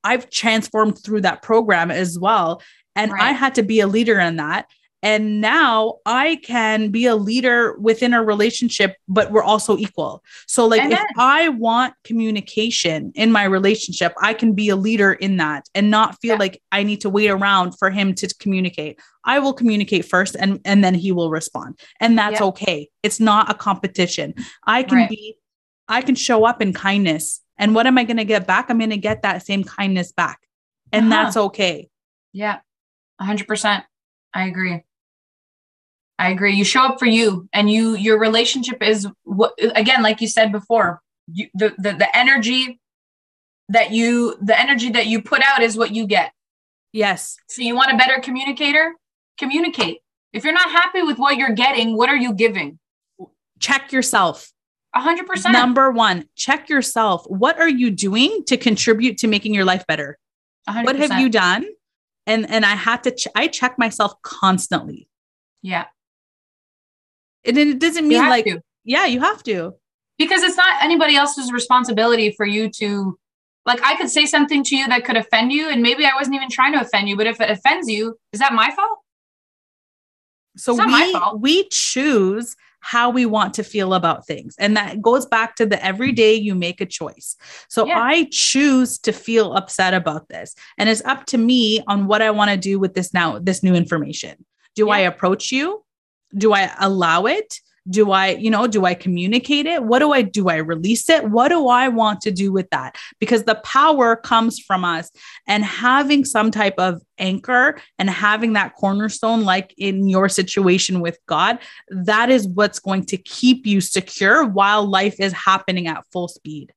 I've 0.06 0.30
transformed 0.30 0.98
through 1.04 1.22
that 1.22 1.42
program 1.42 1.92
as 1.92 2.18
well. 2.18 2.62
And 2.96 3.12
right. 3.12 3.22
I 3.22 3.32
had 3.34 3.56
to 3.56 3.64
be 3.64 3.82
a 3.82 3.88
leader 3.88 4.18
in 4.18 4.38
that. 4.38 4.68
And 5.04 5.42
now 5.42 5.96
I 6.06 6.38
can 6.44 6.90
be 6.90 7.08
a 7.08 7.16
leader 7.16 7.76
within 7.80 8.14
a 8.14 8.24
relationship, 8.24 8.96
but 9.08 9.32
we're 9.32 9.44
also 9.44 9.78
equal. 9.78 10.24
So, 10.48 10.68
like, 10.68 10.92
if 10.92 11.00
I 11.18 11.50
want 11.50 11.96
communication 12.04 13.12
in 13.16 13.32
my 13.32 13.44
relationship, 13.46 14.14
I 14.22 14.34
can 14.34 14.54
be 14.54 14.70
a 14.70 14.76
leader 14.76 15.14
in 15.14 15.38
that 15.38 15.66
and 15.74 15.90
not 15.90 16.20
feel 16.22 16.36
yeah. 16.36 16.40
like 16.40 16.62
I 16.72 16.84
need 16.84 17.02
to 17.02 17.10
wait 17.10 17.30
around 17.30 17.78
for 17.80 17.90
him 17.90 18.14
to 18.16 18.28
communicate. 18.36 19.00
I 19.26 19.40
will 19.40 19.54
communicate 19.54 20.06
first 20.06 20.36
and, 20.36 20.60
and 20.66 20.84
then 20.84 20.94
he 20.94 21.12
will 21.12 21.32
respond. 21.32 21.80
And 22.00 22.18
that's 22.18 22.40
yeah. 22.40 22.48
okay. 22.48 22.90
It's 23.02 23.20
not 23.20 23.50
a 23.50 23.54
competition. 23.56 24.36
I 24.66 24.84
can 24.84 24.98
right. 24.98 25.10
be, 25.10 25.38
I 25.88 26.02
can 26.02 26.16
show 26.16 26.46
up 26.46 26.62
in 26.62 26.74
kindness. 26.74 27.42
And 27.58 27.74
what 27.76 27.88
am 27.88 27.98
I 27.98 28.04
going 28.04 28.18
to 28.18 28.26
get 28.26 28.48
back? 28.48 28.70
I'm 28.70 28.78
going 28.78 28.92
to 28.92 28.98
get 28.98 29.24
that 29.24 29.46
same 29.46 29.64
kindness 29.64 30.12
back. 30.12 30.40
And 30.92 31.12
uh-huh. 31.12 31.24
that's 31.24 31.38
okay. 31.38 31.90
Yeah. 32.34 32.60
100%. 33.22 33.84
I 34.34 34.46
agree. 34.46 34.84
I 36.20 36.30
agree. 36.30 36.54
You 36.54 36.64
show 36.64 36.84
up 36.84 37.00
for 37.00 37.08
you 37.08 37.48
and 37.54 37.70
you 37.70 37.96
your 37.96 38.20
relationship 38.20 38.84
is 38.84 39.08
what 39.24 39.54
again 39.76 40.04
like 40.04 40.22
you 40.22 40.28
said 40.28 40.52
before, 40.52 41.02
you, 41.32 41.48
the, 41.54 41.74
the 41.78 41.94
the 41.94 42.18
energy 42.18 42.80
that 43.70 43.92
you 43.92 44.38
the 44.42 44.58
energy 44.60 44.90
that 44.92 45.08
you 45.08 45.22
put 45.22 45.42
out 45.44 45.62
is 45.62 45.78
what 45.78 45.92
you 45.96 46.06
get. 46.06 46.32
Yes. 46.94 47.38
So 47.48 47.62
you 47.62 47.76
want 47.76 47.92
a 47.92 47.98
better 47.98 48.20
communicator? 48.20 48.94
Communicate. 49.38 50.00
If 50.34 50.44
you're 50.44 50.54
not 50.54 50.70
happy 50.70 51.02
with 51.02 51.18
what 51.18 51.38
you're 51.38 51.54
getting, 51.54 51.98
what 51.98 52.10
are 52.10 52.16
you 52.16 52.34
giving? 52.34 52.80
Check 53.60 53.92
yourself. 53.92 54.52
A 54.94 55.00
hundred 55.00 55.26
percent. 55.26 55.54
Number 55.54 55.90
one, 55.90 56.26
check 56.36 56.70
yourself. 56.70 57.24
What 57.28 57.60
are 57.60 57.70
you 57.70 57.92
doing 57.92 58.44
to 58.48 58.58
contribute 58.58 59.18
to 59.20 59.28
making 59.28 59.54
your 59.54 59.66
life 59.66 59.86
better? 59.88 60.18
100%. 60.70 60.84
What 60.84 60.96
have 60.98 61.20
you 61.20 61.30
done? 61.30 61.66
And 62.28 62.50
and 62.50 62.66
I 62.66 62.76
have 62.76 63.02
to 63.04 63.12
ch- 63.12 63.28
I 63.36 63.48
check 63.48 63.80
myself 63.80 64.22
constantly. 64.22 65.08
Yeah. 65.62 65.86
And 67.46 67.58
it 67.58 67.80
doesn't 67.80 68.08
mean 68.08 68.28
like, 68.30 68.46
to. 68.46 68.62
yeah, 68.84 69.06
you 69.06 69.20
have 69.20 69.44
to. 69.44 69.74
Because 70.18 70.44
it's 70.44 70.58
not 70.58 70.84
anybody 70.84 71.16
else's 71.16 71.52
responsibility 71.52 72.32
for 72.32 72.46
you 72.46 72.70
to, 72.70 73.18
like, 73.66 73.82
I 73.84 73.96
could 73.96 74.10
say 74.10 74.26
something 74.26 74.64
to 74.66 74.76
you 74.76 74.88
that 74.88 75.04
could 75.06 75.18
offend 75.18 75.52
you, 75.52 75.70
and 75.70 75.82
maybe 75.82 76.06
I 76.06 76.12
wasn't 76.16 76.36
even 76.36 76.50
trying 76.50 76.74
to 76.74 76.82
offend 76.82 77.10
you, 77.10 77.18
but 77.18 77.28
if 77.28 77.42
it 77.42 77.50
offends 77.50 77.90
you, 77.90 78.18
is 78.32 78.40
that 78.40 78.54
my 78.54 78.72
fault? 78.72 79.00
So 80.58 80.76
we 80.76 81.16
we 81.38 81.68
choose 81.70 82.56
how 82.82 83.10
we 83.10 83.26
want 83.26 83.54
to 83.54 83.64
feel 83.64 83.94
about 83.94 84.28
things. 84.28 84.56
And 84.60 84.76
that 84.76 85.02
goes 85.02 85.26
back 85.26 85.56
to 85.56 85.66
the 85.66 85.84
everyday 85.86 86.34
you 86.34 86.56
make 86.56 86.82
a 86.82 86.86
choice. 86.86 87.38
So 87.70 87.86
yeah. 87.86 88.02
I 88.02 88.28
choose 88.32 88.98
to 89.00 89.14
feel 89.14 89.54
upset 89.54 89.94
about 89.94 90.28
this. 90.30 90.56
And 90.78 90.90
it's 90.90 91.04
up 91.06 91.26
to 91.28 91.38
me 91.38 91.82
on 91.88 92.08
what 92.08 92.22
I 92.22 92.32
want 92.32 92.52
to 92.52 92.58
do 92.58 92.80
with 92.80 92.96
this 92.96 93.14
now, 93.14 93.40
this 93.40 93.64
new 93.64 93.76
information. 93.76 94.46
Do 94.76 94.88
yeah. 94.88 94.94
I 94.94 95.00
approach 95.00 95.52
you? 95.52 95.84
Do 96.38 96.54
I 96.54 96.72
allow 96.80 97.26
it? 97.26 97.60
Do 97.90 98.12
I, 98.12 98.30
you 98.30 98.52
know, 98.52 98.68
do 98.68 98.86
I 98.86 98.94
communicate 98.94 99.66
it? 99.66 99.84
What 99.84 100.00
do 100.00 100.12
I 100.12 100.22
do? 100.22 100.50
I 100.50 100.58
release 100.58 101.10
it? 101.10 101.30
What 101.32 101.48
do 101.48 101.68
I 101.68 101.88
want 101.88 102.22
to 102.22 102.32
do 102.32 102.52
with 102.52 102.70
that? 102.70 102.96
Because 103.20 103.46
the 103.46 103.56
power 103.56 104.16
comes 104.16 104.60
from 104.60 104.86
us 104.86 105.10
and 105.48 105.64
having 105.64 106.24
some 106.24 106.52
type 106.52 106.76
of 106.78 107.02
anchor 107.18 107.82
and 107.98 108.08
having 108.08 108.54
that 108.54 108.76
cornerstone, 108.76 109.42
like 109.42 109.74
in 109.78 110.08
your 110.08 110.30
situation 110.30 111.02
with 111.02 111.18
God, 111.26 111.58
that 111.90 112.30
is 112.30 112.48
what's 112.48 112.78
going 112.78 113.06
to 113.08 113.18
keep 113.18 113.66
you 113.66 113.82
secure 113.82 114.46
while 114.46 114.86
life 114.86 115.20
is 115.20 115.34
happening 115.34 115.88
at 115.88 116.06
full 116.12 116.28
speed. 116.28 116.74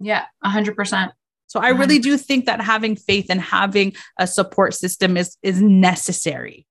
Yeah, 0.00 0.24
100%. 0.44 1.12
So 1.48 1.60
I 1.60 1.70
really 1.70 1.98
do 1.98 2.18
think 2.18 2.44
that 2.44 2.60
having 2.60 2.94
faith 2.94 3.26
and 3.30 3.40
having 3.40 3.94
a 4.18 4.26
support 4.26 4.74
system 4.74 5.16
is 5.16 5.36
is 5.42 5.62
necessary. 5.62 6.66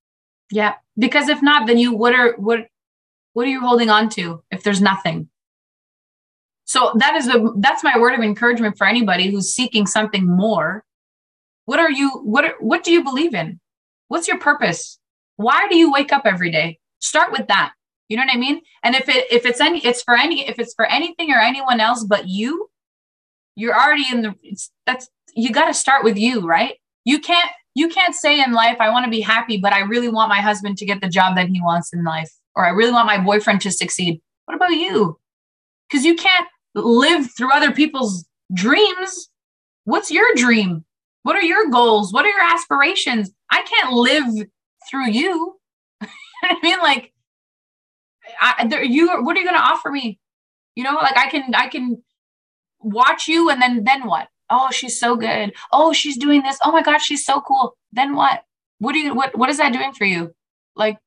Yeah, 0.52 0.76
because 0.98 1.30
if 1.30 1.42
not, 1.42 1.68
then 1.68 1.78
you 1.78 1.94
what 1.94 2.14
are 2.14 2.36
what 2.38 2.68
what 3.34 3.46
are 3.46 3.50
you 3.50 3.62
holding 3.62 3.90
on 3.90 4.10
to 4.10 4.44
if 4.52 4.64
there's 4.64 4.82
nothing? 4.82 5.30
So 6.66 6.92
that 6.96 7.16
is 7.16 7.28
the 7.28 7.54
that's 7.60 7.84
my 7.84 7.98
word 7.98 8.14
of 8.14 8.22
encouragement 8.22 8.78
for 8.78 8.88
anybody 8.88 9.30
who's 9.30 9.54
seeking 9.54 9.88
something 9.88 10.26
more. 10.26 10.84
What 11.66 11.80
are 11.80 11.92
you 11.92 12.10
what 12.24 12.46
are, 12.46 12.56
what 12.60 12.84
do 12.84 12.92
you 12.92 13.04
believe 13.04 13.34
in? 13.34 13.60
What's 14.08 14.28
your 14.28 14.40
purpose? 14.40 15.00
Why 15.36 15.68
do 15.70 15.78
you 15.78 15.92
wake 15.92 16.12
up 16.12 16.24
every 16.26 16.52
day? 16.52 16.80
Start 17.00 17.32
with 17.32 17.48
that. 17.48 17.74
You 18.10 18.18
know 18.18 18.24
what 18.24 18.34
I 18.34 18.38
mean? 18.38 18.62
And 18.84 18.96
if 18.96 19.10
it 19.10 19.32
if 19.32 19.46
it's 19.46 19.62
any 19.62 19.86
it's 19.86 20.02
for 20.02 20.16
any 20.16 20.48
if 20.48 20.60
it's 20.60 20.74
for 20.74 20.86
anything 20.86 21.32
or 21.32 21.40
anyone 21.40 21.80
else 21.80 22.06
but 22.06 22.28
you, 22.28 22.70
you're 23.56 23.76
already 23.76 24.06
in 24.12 24.22
the 24.22 24.36
that's 24.86 25.10
you 25.36 25.52
got 25.52 25.66
to 25.66 25.74
start 25.74 26.04
with 26.04 26.18
you, 26.18 26.42
right? 26.48 26.76
You 27.06 27.20
can't 27.20 27.50
you 27.78 27.88
can't 27.90 28.16
say 28.16 28.42
in 28.42 28.54
life 28.54 28.78
I 28.80 28.90
want 28.90 29.06
to 29.06 29.12
be 29.12 29.22
happy 29.22 29.58
but 29.58 29.74
I 29.74 29.80
really 29.80 30.10
want 30.10 30.30
my 30.30 30.42
husband 30.42 30.78
to 30.78 30.86
get 30.86 31.02
the 31.02 31.10
job 31.10 31.36
that 31.36 31.50
he 31.50 31.62
wants 31.62 31.94
in 31.94 32.04
life 32.04 32.32
or 32.56 32.66
I 32.66 32.70
really 32.70 32.92
want 32.92 33.08
my 33.08 33.20
boyfriend 33.24 33.62
to 33.62 33.72
succeed. 33.72 34.22
What 34.46 34.56
about 34.56 34.72
you? 34.72 35.20
Cuz 35.92 36.06
you 36.06 36.16
can't 36.16 36.48
live 36.74 37.30
through 37.36 37.54
other 37.54 37.72
people's 37.72 38.26
dreams. 38.54 39.30
What's 39.86 40.12
your 40.12 40.28
dream? 40.36 40.86
What 41.24 41.36
are 41.36 41.42
your 41.42 41.70
goals? 41.70 42.14
What 42.14 42.26
are 42.26 42.30
your 42.30 42.42
aspirations? 42.42 43.32
I 43.52 43.62
can't 43.64 43.94
live 43.94 44.48
through 44.90 45.10
you. 45.10 45.60
I 46.02 46.58
mean, 46.64 46.80
like, 46.80 47.12
I, 48.40 48.68
there, 48.68 48.84
you. 48.84 49.08
What 49.24 49.36
are 49.36 49.40
you 49.40 49.46
going 49.46 49.58
to 49.58 49.62
offer 49.62 49.90
me? 49.90 50.20
You 50.76 50.84
know, 50.84 50.94
like 50.94 51.18
I 51.18 51.30
can, 51.30 51.54
I 51.56 51.68
can 51.68 52.02
watch 52.80 53.28
you, 53.28 53.50
and 53.50 53.62
then, 53.62 53.84
then 53.84 54.08
what? 54.08 54.28
Oh, 54.50 54.70
she's 54.72 55.00
so 55.00 55.16
good. 55.16 55.54
Oh, 55.72 55.94
she's 55.94 56.18
doing 56.18 56.42
this. 56.42 56.58
Oh 56.64 56.72
my 56.72 56.82
gosh, 56.82 57.06
she's 57.06 57.26
so 57.26 57.42
cool. 57.42 57.76
Then 57.92 58.16
what? 58.16 58.44
What 58.80 58.94
do 58.94 59.00
you? 59.00 59.14
What? 59.14 59.38
What 59.38 59.50
is 59.50 59.58
that 59.58 59.74
doing 59.74 59.94
for 59.94 60.06
you? 60.06 60.34
Like, 60.76 60.98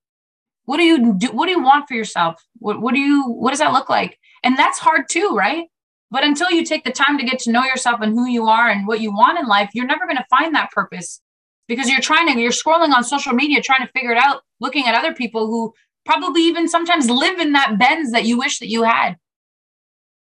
what 0.65 0.77
do 0.77 0.83
you 0.83 1.15
do? 1.15 1.29
What 1.29 1.47
do 1.47 1.53
you 1.53 1.63
want 1.63 1.89
for 1.89 1.95
yourself? 1.95 2.43
What? 2.59 2.81
What 2.81 2.95
do 2.95 3.01
you? 3.01 3.25
What 3.25 3.51
does 3.51 3.61
that 3.61 3.73
look 3.73 3.89
like? 3.89 4.19
And 4.43 4.59
that's 4.59 4.79
hard 4.79 5.09
too, 5.09 5.35
right? 5.35 5.67
But 6.11 6.25
until 6.25 6.51
you 6.51 6.65
take 6.65 6.85
the 6.85 6.91
time 6.93 7.19
to 7.19 7.25
get 7.25 7.39
to 7.41 7.53
know 7.53 7.65
yourself 7.65 8.01
and 8.01 8.13
who 8.13 8.27
you 8.27 8.47
are 8.47 8.69
and 8.69 8.87
what 8.87 9.01
you 9.01 9.13
want 9.13 9.39
in 9.39 9.47
life, 9.47 9.71
you're 9.75 9.87
never 9.87 10.07
going 10.07 10.17
to 10.17 10.27
find 10.29 10.55
that 10.55 10.73
purpose 10.73 11.21
because 11.69 11.89
you're 11.89 12.01
trying 12.01 12.27
to, 12.27 12.41
you're 12.41 12.51
scrolling 12.51 12.93
on 12.93 13.05
social 13.05 13.33
media, 13.33 13.63
trying 13.63 13.87
to 13.87 13.93
figure 13.93 14.11
it 14.11 14.19
out, 14.19 14.43
looking 14.59 14.87
at 14.87 14.97
other 14.97 15.15
people 15.15 15.47
who 15.47 15.73
probably 16.05 16.43
even 16.43 16.69
sometimes 16.69 17.09
live 17.09 17.39
in 17.39 17.53
that 17.53 17.79
Benz 17.79 18.11
that 18.11 18.25
you 18.25 18.39
wish 18.39 18.59
that 18.59 18.69
you 18.69 18.83
had. 18.83 19.17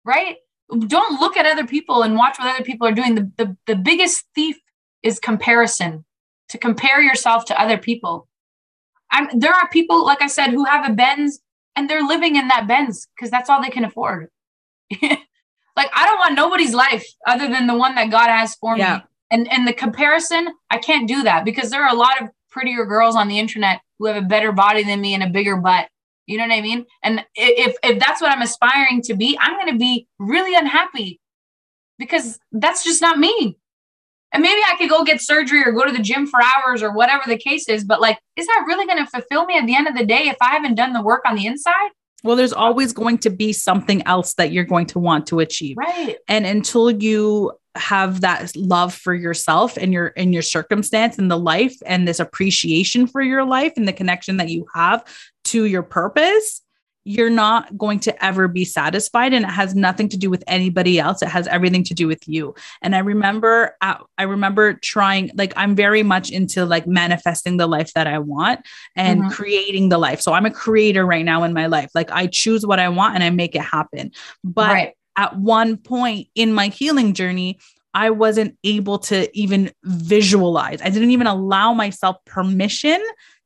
Right? 0.06 0.36
Don't 0.86 1.20
look 1.20 1.36
at 1.36 1.46
other 1.46 1.66
people 1.66 2.02
and 2.02 2.16
watch 2.16 2.38
what 2.38 2.54
other 2.54 2.64
people 2.64 2.86
are 2.86 2.92
doing. 2.92 3.14
The, 3.14 3.30
the, 3.36 3.56
the 3.66 3.76
biggest 3.76 4.24
thief 4.34 4.58
is 5.02 5.20
comparison, 5.20 6.04
to 6.48 6.58
compare 6.58 7.00
yourself 7.02 7.44
to 7.46 7.60
other 7.60 7.78
people. 7.78 8.28
I'm, 9.10 9.28
there 9.38 9.52
are 9.52 9.68
people, 9.68 10.04
like 10.04 10.22
I 10.22 10.26
said, 10.26 10.50
who 10.50 10.64
have 10.64 10.88
a 10.88 10.92
Benz 10.92 11.40
and 11.76 11.88
they're 11.88 12.06
living 12.06 12.36
in 12.36 12.48
that 12.48 12.66
Benz 12.66 13.08
because 13.14 13.30
that's 13.30 13.50
all 13.50 13.62
they 13.62 13.70
can 13.70 13.84
afford. 13.84 14.28
like 15.02 15.90
I 15.92 16.06
don't 16.06 16.18
want 16.18 16.34
nobody's 16.34 16.74
life 16.74 17.06
other 17.26 17.48
than 17.48 17.66
the 17.66 17.76
one 17.76 17.94
that 17.94 18.10
God 18.10 18.28
has 18.28 18.54
for 18.56 18.76
yeah. 18.76 18.96
me. 18.96 19.02
And 19.30 19.52
and 19.52 19.66
the 19.66 19.72
comparison, 19.72 20.48
I 20.70 20.78
can't 20.78 21.08
do 21.08 21.22
that 21.22 21.44
because 21.44 21.70
there 21.70 21.82
are 21.82 21.92
a 21.92 21.98
lot 21.98 22.20
of 22.22 22.28
prettier 22.50 22.84
girls 22.84 23.16
on 23.16 23.28
the 23.28 23.38
internet 23.38 23.80
who 23.98 24.06
have 24.06 24.16
a 24.16 24.26
better 24.26 24.52
body 24.52 24.84
than 24.84 25.00
me 25.00 25.14
and 25.14 25.22
a 25.22 25.28
bigger 25.28 25.56
butt. 25.56 25.88
You 26.27 26.39
know 26.39 26.47
what 26.47 26.55
I 26.55 26.61
mean? 26.61 26.87
And 27.03 27.25
if 27.35 27.77
if 27.83 27.99
that's 27.99 28.20
what 28.20 28.31
I'm 28.31 28.43
aspiring 28.43 29.03
to 29.03 29.14
be, 29.14 29.39
I'm 29.41 29.55
going 29.57 29.72
to 29.72 29.79
be 29.79 30.07
really 30.18 30.55
unhappy 30.55 31.20
because 31.99 32.39
that's 32.53 32.83
just 32.83 33.03
not 33.03 33.18
me. 33.18 33.59
And 34.33 34.43
maybe 34.43 34.61
I 34.66 34.75
could 34.77 34.91
go 34.91 35.05
get 35.05 35.20
surgery 35.20 35.62
or 35.64 35.70
go 35.70 35.85
to 35.85 35.93
the 35.93 36.03
gym 36.03 36.27
for 36.27 36.41
hours 36.43 36.83
or 36.83 36.93
whatever 36.93 37.22
the 37.27 37.39
case 37.39 37.68
is. 37.68 37.85
But 37.85 38.01
like, 38.01 38.18
is 38.37 38.47
that 38.47 38.64
really 38.66 38.85
going 38.85 38.99
to 38.99 39.07
fulfill 39.11 39.47
me 39.47 39.57
at 39.57 39.66
the 39.66 39.77
end 39.77 39.87
of 39.87 39.95
the 39.95 40.05
day 40.05 40.25
if 40.29 40.37
I 40.41 40.55
haven't 40.55 40.75
done 40.75 40.93
the 40.93 41.03
work 41.03 41.22
on 41.25 41.37
the 41.37 41.47
inside? 41.47 41.91
Well, 42.25 42.37
there's 42.37 42.53
always 42.53 42.93
going 42.93 43.18
to 43.18 43.31
be 43.31 43.53
something 43.53 44.05
else 44.07 44.35
that 44.35 44.51
you're 44.51 44.64
going 44.64 44.87
to 44.87 44.99
want 44.99 45.27
to 45.29 45.41
achieve. 45.41 45.77
Right. 45.77 46.16
And 46.27 46.47
until 46.47 46.91
you 46.91 47.53
have 47.77 48.22
that 48.22 48.57
love 48.57 48.95
for 48.95 49.14
yourself 49.14 49.77
and 49.77 49.93
your 49.93 50.12
and 50.16 50.33
your 50.33 50.43
circumstance 50.43 51.18
and 51.18 51.31
the 51.31 51.39
life 51.39 51.77
and 51.85 52.07
this 52.07 52.20
appreciation 52.20 53.07
for 53.07 53.20
your 53.20 53.45
life 53.45 53.75
and 53.77 53.87
the 53.87 53.93
connection 53.93 54.39
that 54.39 54.49
you 54.49 54.66
have 54.75 55.05
to 55.45 55.64
your 55.64 55.83
purpose, 55.83 56.62
you're 57.05 57.30
not 57.30 57.76
going 57.76 58.00
to 58.00 58.24
ever 58.24 58.48
be 58.48 58.64
satisfied 58.64 59.32
and 59.34 59.44
it 59.44 59.50
has 59.50 59.74
nothing 59.74 60.09
to 60.09 60.16
do 60.16 60.30
with 60.30 60.42
anybody 60.46 60.98
else 60.98 61.22
it 61.22 61.28
has 61.28 61.46
everything 61.48 61.84
to 61.84 61.94
do 61.94 62.07
with 62.09 62.26
you 62.26 62.55
and 62.82 62.96
i 62.96 62.98
remember 62.98 63.76
uh, 63.82 63.96
i 64.18 64.22
remember 64.22 64.74
trying 64.74 65.30
like 65.34 65.52
i'm 65.57 65.74
very 65.74 66.02
much 66.02 66.30
into 66.30 66.64
like 66.64 66.86
manifesting 66.86 67.59
the 67.59 67.66
life 67.66 67.92
that 67.92 68.07
i 68.07 68.18
want 68.18 68.61
and 68.96 69.20
mm-hmm. 69.20 69.30
creating 69.30 69.90
the 69.90 69.98
life 69.98 70.20
so 70.20 70.32
i'm 70.32 70.46
a 70.46 70.50
creator 70.50 71.05
right 71.05 71.24
now 71.24 71.42
in 71.44 71.52
my 71.52 71.66
life 71.66 71.90
like 71.94 72.11
i 72.11 72.26
choose 72.26 72.66
what 72.66 72.80
i 72.80 72.88
want 72.88 73.14
and 73.14 73.22
i 73.22 73.30
make 73.30 73.55
it 73.55 73.62
happen 73.62 74.11
but 74.42 74.72
right. 74.72 74.92
at 75.16 75.36
one 75.36 75.76
point 75.76 76.26
in 76.34 76.52
my 76.52 76.68
healing 76.68 77.12
journey 77.12 77.59
I 77.96 78.11
wasn't 78.11 78.59
able 78.64 78.98
to 78.98 79.30
even 79.38 79.70
visualize. 79.84 80.82
I 80.82 80.90
didn't 80.90 81.12
even 81.12 81.28
allow 81.28 81.72
myself 81.72 82.16
permission 82.24 83.00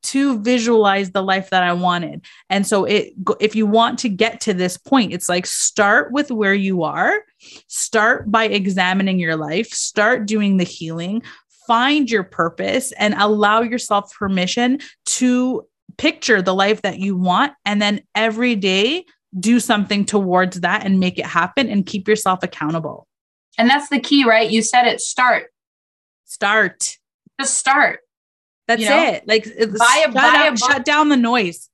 to 0.05 0.38
visualize 0.40 1.11
the 1.11 1.22
life 1.22 1.51
that 1.51 1.62
I 1.62 1.72
wanted. 1.72 2.24
And 2.49 2.66
so 2.66 2.84
it 2.84 3.12
if 3.40 3.55
you 3.57 3.66
want 3.66 3.99
to 4.01 4.09
get 4.09 4.40
to 4.42 4.55
this 4.55 4.76
point, 4.76 5.12
it's 5.12 5.28
like 5.28 5.46
start 5.46 6.12
with 6.12 6.30
where 6.30 6.55
you 6.55 6.82
are, 6.84 7.22
start 7.66 8.30
by 8.30 8.44
examining 8.44 9.18
your 9.18 9.36
life, 9.36 9.68
start 9.68 10.26
doing 10.26 10.57
the 10.57 10.64
healing, 10.64 11.22
find 11.66 12.11
your 12.11 12.24
purpose 12.24 12.92
and 12.92 13.14
allow 13.14 13.61
yourself 13.61 14.12
permission 14.14 14.78
to 15.05 15.66
picture 15.96 16.40
the 16.40 16.55
life 16.55 16.82
that 16.82 16.99
you 16.99 17.16
want 17.16 17.53
and 17.64 17.82
then 17.82 18.01
every 18.14 18.55
day 18.55 19.05
do 19.38 19.61
something 19.61 20.05
towards 20.05 20.61
that 20.61 20.86
and 20.86 21.01
make 21.01 21.18
it 21.18 21.26
happen 21.26 21.68
and 21.68 21.84
keep 21.84 22.09
yourself 22.09 22.42
accountable. 22.42 23.07
And 23.59 23.68
that's 23.68 23.88
the 23.88 24.01
key, 24.01 24.24
right? 24.24 24.51
You 24.51 24.62
said 24.62 24.86
it 24.86 25.01
start. 25.01 25.46
Start. 26.24 26.96
Just 27.40 27.59
start. 27.59 28.01
That's 28.68 28.82
you 28.82 28.90
know? 28.90 29.02
it. 29.02 29.26
Like 29.26 29.44
buy 29.44 29.50
a, 29.50 30.02
shut, 30.02 30.14
buy 30.14 30.46
out, 30.46 30.58
shut 30.58 30.84
down 30.84 31.08
the 31.08 31.16
noise. 31.16 31.68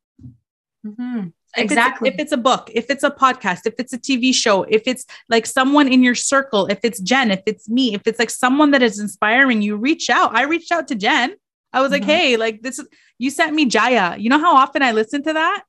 Mm-hmm. 0.86 1.28
If 1.56 1.64
exactly. 1.64 2.08
It's, 2.08 2.14
if 2.14 2.20
it's 2.20 2.32
a 2.32 2.36
book, 2.36 2.70
if 2.72 2.86
it's 2.88 3.04
a 3.04 3.10
podcast, 3.10 3.60
if 3.66 3.74
it's 3.78 3.92
a 3.92 3.98
TV 3.98 4.34
show, 4.34 4.62
if 4.62 4.82
it's 4.86 5.04
like 5.28 5.46
someone 5.46 5.88
in 5.88 6.02
your 6.02 6.14
circle, 6.14 6.66
if 6.66 6.78
it's 6.82 7.00
Jen, 7.00 7.30
if 7.30 7.42
it's 7.46 7.68
me, 7.68 7.94
if 7.94 8.06
it's 8.06 8.18
like 8.18 8.30
someone 8.30 8.70
that 8.70 8.82
is 8.82 8.98
inspiring 8.98 9.60
you, 9.60 9.76
reach 9.76 10.08
out. 10.08 10.34
I 10.34 10.44
reached 10.44 10.72
out 10.72 10.88
to 10.88 10.94
Jen. 10.94 11.34
I 11.72 11.80
was 11.80 11.90
mm-hmm. 11.90 12.02
like, 12.02 12.04
hey, 12.04 12.36
like 12.36 12.62
this 12.62 12.78
is 12.78 12.88
you 13.18 13.30
sent 13.30 13.54
me 13.54 13.66
Jaya. 13.66 14.16
You 14.16 14.30
know 14.30 14.38
how 14.38 14.56
often 14.56 14.82
I 14.82 14.92
listen 14.92 15.22
to 15.24 15.32
that? 15.32 15.64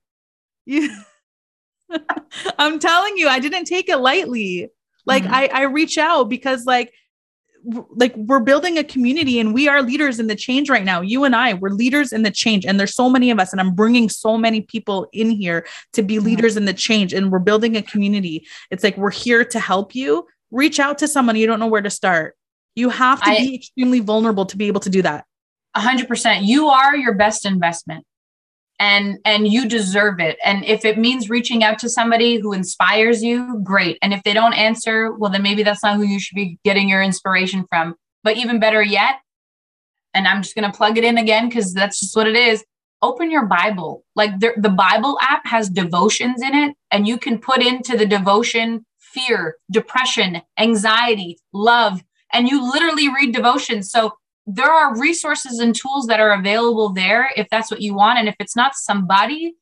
You 0.65 0.95
I'm 2.59 2.79
telling 2.79 3.17
you, 3.17 3.27
I 3.27 3.39
didn't 3.39 3.65
take 3.65 3.89
it 3.89 3.97
lightly. 3.97 4.69
Like 5.05 5.23
mm-hmm. 5.23 5.33
I 5.33 5.49
I 5.53 5.61
reach 5.63 5.97
out 5.97 6.29
because 6.29 6.65
like 6.65 6.93
like 7.95 8.15
we're 8.15 8.39
building 8.39 8.77
a 8.77 8.83
community 8.83 9.39
and 9.39 9.53
we 9.53 9.67
are 9.67 9.81
leaders 9.81 10.19
in 10.19 10.27
the 10.27 10.35
change 10.35 10.69
right 10.69 10.83
now. 10.83 11.01
You 11.01 11.23
and 11.23 11.35
i 11.35 11.53
we're 11.53 11.69
leaders 11.69 12.13
in 12.13 12.23
the 12.23 12.31
change 12.31 12.65
and 12.65 12.79
there's 12.79 12.93
so 12.93 13.09
many 13.09 13.31
of 13.31 13.39
us 13.39 13.51
and 13.51 13.61
i'm 13.61 13.73
bringing 13.73 14.09
so 14.09 14.37
many 14.37 14.61
people 14.61 15.07
in 15.13 15.29
here 15.29 15.65
to 15.93 16.03
be 16.03 16.15
mm-hmm. 16.15 16.25
leaders 16.25 16.57
in 16.57 16.65
the 16.65 16.73
change 16.73 17.13
and 17.13 17.31
we're 17.31 17.39
building 17.39 17.75
a 17.75 17.81
community. 17.81 18.45
It's 18.71 18.83
like 18.83 18.97
we're 18.97 19.11
here 19.11 19.43
to 19.45 19.59
help 19.59 19.95
you. 19.95 20.27
Reach 20.51 20.79
out 20.79 20.97
to 20.99 21.07
someone. 21.07 21.35
You 21.35 21.47
don't 21.47 21.59
know 21.59 21.67
where 21.67 21.81
to 21.81 21.89
start. 21.89 22.35
You 22.75 22.89
have 22.89 23.21
to 23.21 23.29
I, 23.29 23.37
be 23.37 23.55
extremely 23.55 23.99
vulnerable 23.99 24.45
to 24.45 24.57
be 24.57 24.67
able 24.67 24.81
to 24.81 24.89
do 24.89 25.01
that. 25.01 25.25
100% 25.75 26.45
you 26.45 26.67
are 26.67 26.95
your 26.95 27.13
best 27.13 27.45
investment 27.45 28.05
and 28.79 29.17
and 29.25 29.47
you 29.47 29.67
deserve 29.67 30.19
it. 30.19 30.37
And 30.43 30.65
if 30.65 30.85
it 30.85 30.97
means 30.97 31.29
reaching 31.29 31.63
out 31.63 31.79
to 31.79 31.89
somebody 31.89 32.39
who 32.39 32.53
inspires 32.53 33.23
you 33.23 33.59
great. 33.63 33.97
And 34.01 34.13
if 34.13 34.23
they 34.23 34.33
don't 34.33 34.53
answer 34.53 35.13
well 35.13 35.31
then 35.31 35.43
maybe 35.43 35.63
that's 35.63 35.83
not 35.83 35.97
who 35.97 36.03
you 36.03 36.19
should 36.19 36.35
be 36.35 36.59
getting 36.63 36.89
your 36.89 37.01
inspiration 37.01 37.65
from. 37.69 37.95
But 38.23 38.37
even 38.37 38.59
better 38.59 38.81
yet 38.81 39.15
and 40.15 40.27
i'm 40.27 40.41
just 40.41 40.55
going 40.55 40.69
to 40.69 40.75
plug 40.75 40.97
it 40.97 41.03
in 41.03 41.17
again 41.17 41.47
because 41.47 41.73
that's 41.73 41.99
just 41.99 42.15
what 42.15 42.25
it 42.25 42.35
is 42.35 42.63
open 43.05 43.29
your 43.29 43.45
bible. 43.45 44.03
Like 44.15 44.39
the, 44.39 44.53
the 44.57 44.69
bible 44.69 45.17
app 45.21 45.45
has 45.45 45.69
devotions 45.69 46.41
in 46.41 46.55
it 46.55 46.75
and 46.91 47.07
you 47.07 47.17
can 47.17 47.37
put 47.37 47.61
into 47.61 47.95
the 47.95 48.05
devotion 48.05 48.85
fear 48.99 49.57
depression 49.71 50.41
anxiety 50.59 51.37
love 51.53 52.03
and 52.33 52.49
you 52.49 52.69
literally 52.69 53.07
read 53.09 53.33
devotions. 53.33 53.91
So 53.91 54.13
there 54.47 54.71
are 54.71 54.99
resources 54.99 55.59
and 55.59 55.75
tools 55.75 56.07
that 56.07 56.19
are 56.19 56.33
available 56.33 56.93
there 56.93 57.31
if 57.35 57.47
that's 57.49 57.71
what 57.71 57.81
you 57.81 57.95
want. 57.95 58.19
And 58.19 58.27
if 58.27 58.35
it's 58.39 58.55
not 58.55 58.75
somebody 58.75 59.55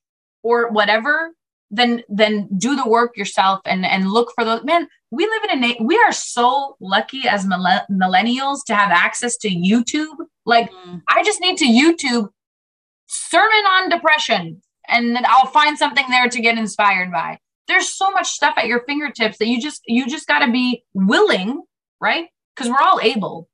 or 0.43 0.69
whatever 0.71 1.33
then 1.71 2.03
then 2.07 2.47
do 2.55 2.75
the 2.75 2.87
work 2.87 3.17
yourself 3.17 3.59
and 3.65 3.85
and 3.85 4.11
look 4.11 4.31
for 4.35 4.45
those. 4.45 4.63
Man 4.63 4.87
we 5.09 5.25
live 5.25 5.43
in 5.51 5.63
a 5.63 5.77
we 5.81 5.97
are 5.97 6.11
so 6.11 6.77
lucky 6.79 7.27
as 7.27 7.45
millennials 7.45 8.59
to 8.67 8.75
have 8.75 8.91
access 8.91 9.37
to 9.37 9.49
youtube. 9.49 10.15
Like 10.45 10.71
mm. 10.71 11.01
i 11.09 11.23
just 11.23 11.41
need 11.41 11.57
to 11.57 11.65
youtube 11.65 12.29
sermon 13.07 13.65
on 13.65 13.89
depression 13.89 14.61
and 14.87 15.15
then 15.15 15.23
i'll 15.27 15.47
find 15.47 15.77
something 15.77 16.05
there 16.09 16.29
to 16.29 16.41
get 16.41 16.57
inspired 16.57 17.11
by. 17.11 17.39
There's 17.67 17.89
so 17.89 18.11
much 18.11 18.27
stuff 18.27 18.55
at 18.57 18.67
your 18.67 18.83
fingertips 18.85 19.37
that 19.39 19.47
you 19.47 19.59
just 19.59 19.81
you 19.87 20.07
just 20.07 20.27
got 20.27 20.45
to 20.45 20.51
be 20.51 20.83
willing 20.93 21.63
right? 22.03 22.27
Because 22.53 22.69
we're 22.69 22.81
all 22.81 22.99
able. 23.01 23.49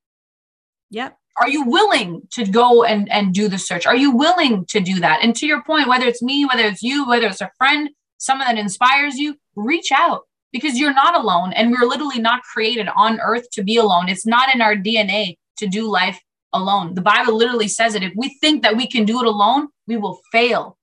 Yep. 0.89 1.15
Are 1.39 1.49
you 1.49 1.63
willing 1.63 2.21
to 2.31 2.45
go 2.45 2.83
and 2.83 3.09
and 3.11 3.33
do 3.33 3.47
the 3.47 3.57
search? 3.57 3.85
Are 3.87 3.95
you 3.95 4.11
willing 4.11 4.65
to 4.65 4.79
do 4.79 4.99
that? 4.99 5.19
And 5.23 5.35
to 5.37 5.47
your 5.47 5.63
point 5.63 5.87
whether 5.87 6.05
it's 6.05 6.21
me 6.21 6.45
whether 6.45 6.63
it's 6.63 6.83
you 6.83 7.07
whether 7.07 7.27
it's 7.27 7.41
a 7.41 7.51
friend 7.57 7.89
someone 8.17 8.47
that 8.47 8.57
inspires 8.57 9.15
you 9.15 9.35
reach 9.55 9.91
out 9.91 10.23
because 10.51 10.77
you're 10.77 10.93
not 10.93 11.15
alone 11.15 11.53
and 11.53 11.71
we're 11.71 11.87
literally 11.87 12.19
not 12.19 12.43
created 12.43 12.89
on 12.95 13.19
earth 13.21 13.49
to 13.51 13.63
be 13.63 13.77
alone. 13.77 14.09
It's 14.09 14.25
not 14.25 14.53
in 14.53 14.61
our 14.61 14.75
dna 14.75 15.37
to 15.57 15.67
do 15.67 15.89
life 15.89 16.19
alone. 16.53 16.93
The 16.93 17.01
bible 17.01 17.35
literally 17.35 17.67
says 17.67 17.95
it 17.95 18.03
if 18.03 18.13
we 18.15 18.37
think 18.41 18.61
that 18.63 18.75
we 18.75 18.87
can 18.87 19.05
do 19.05 19.19
it 19.21 19.25
alone 19.25 19.69
we 19.87 19.97
will 19.97 20.19
fail. 20.31 20.77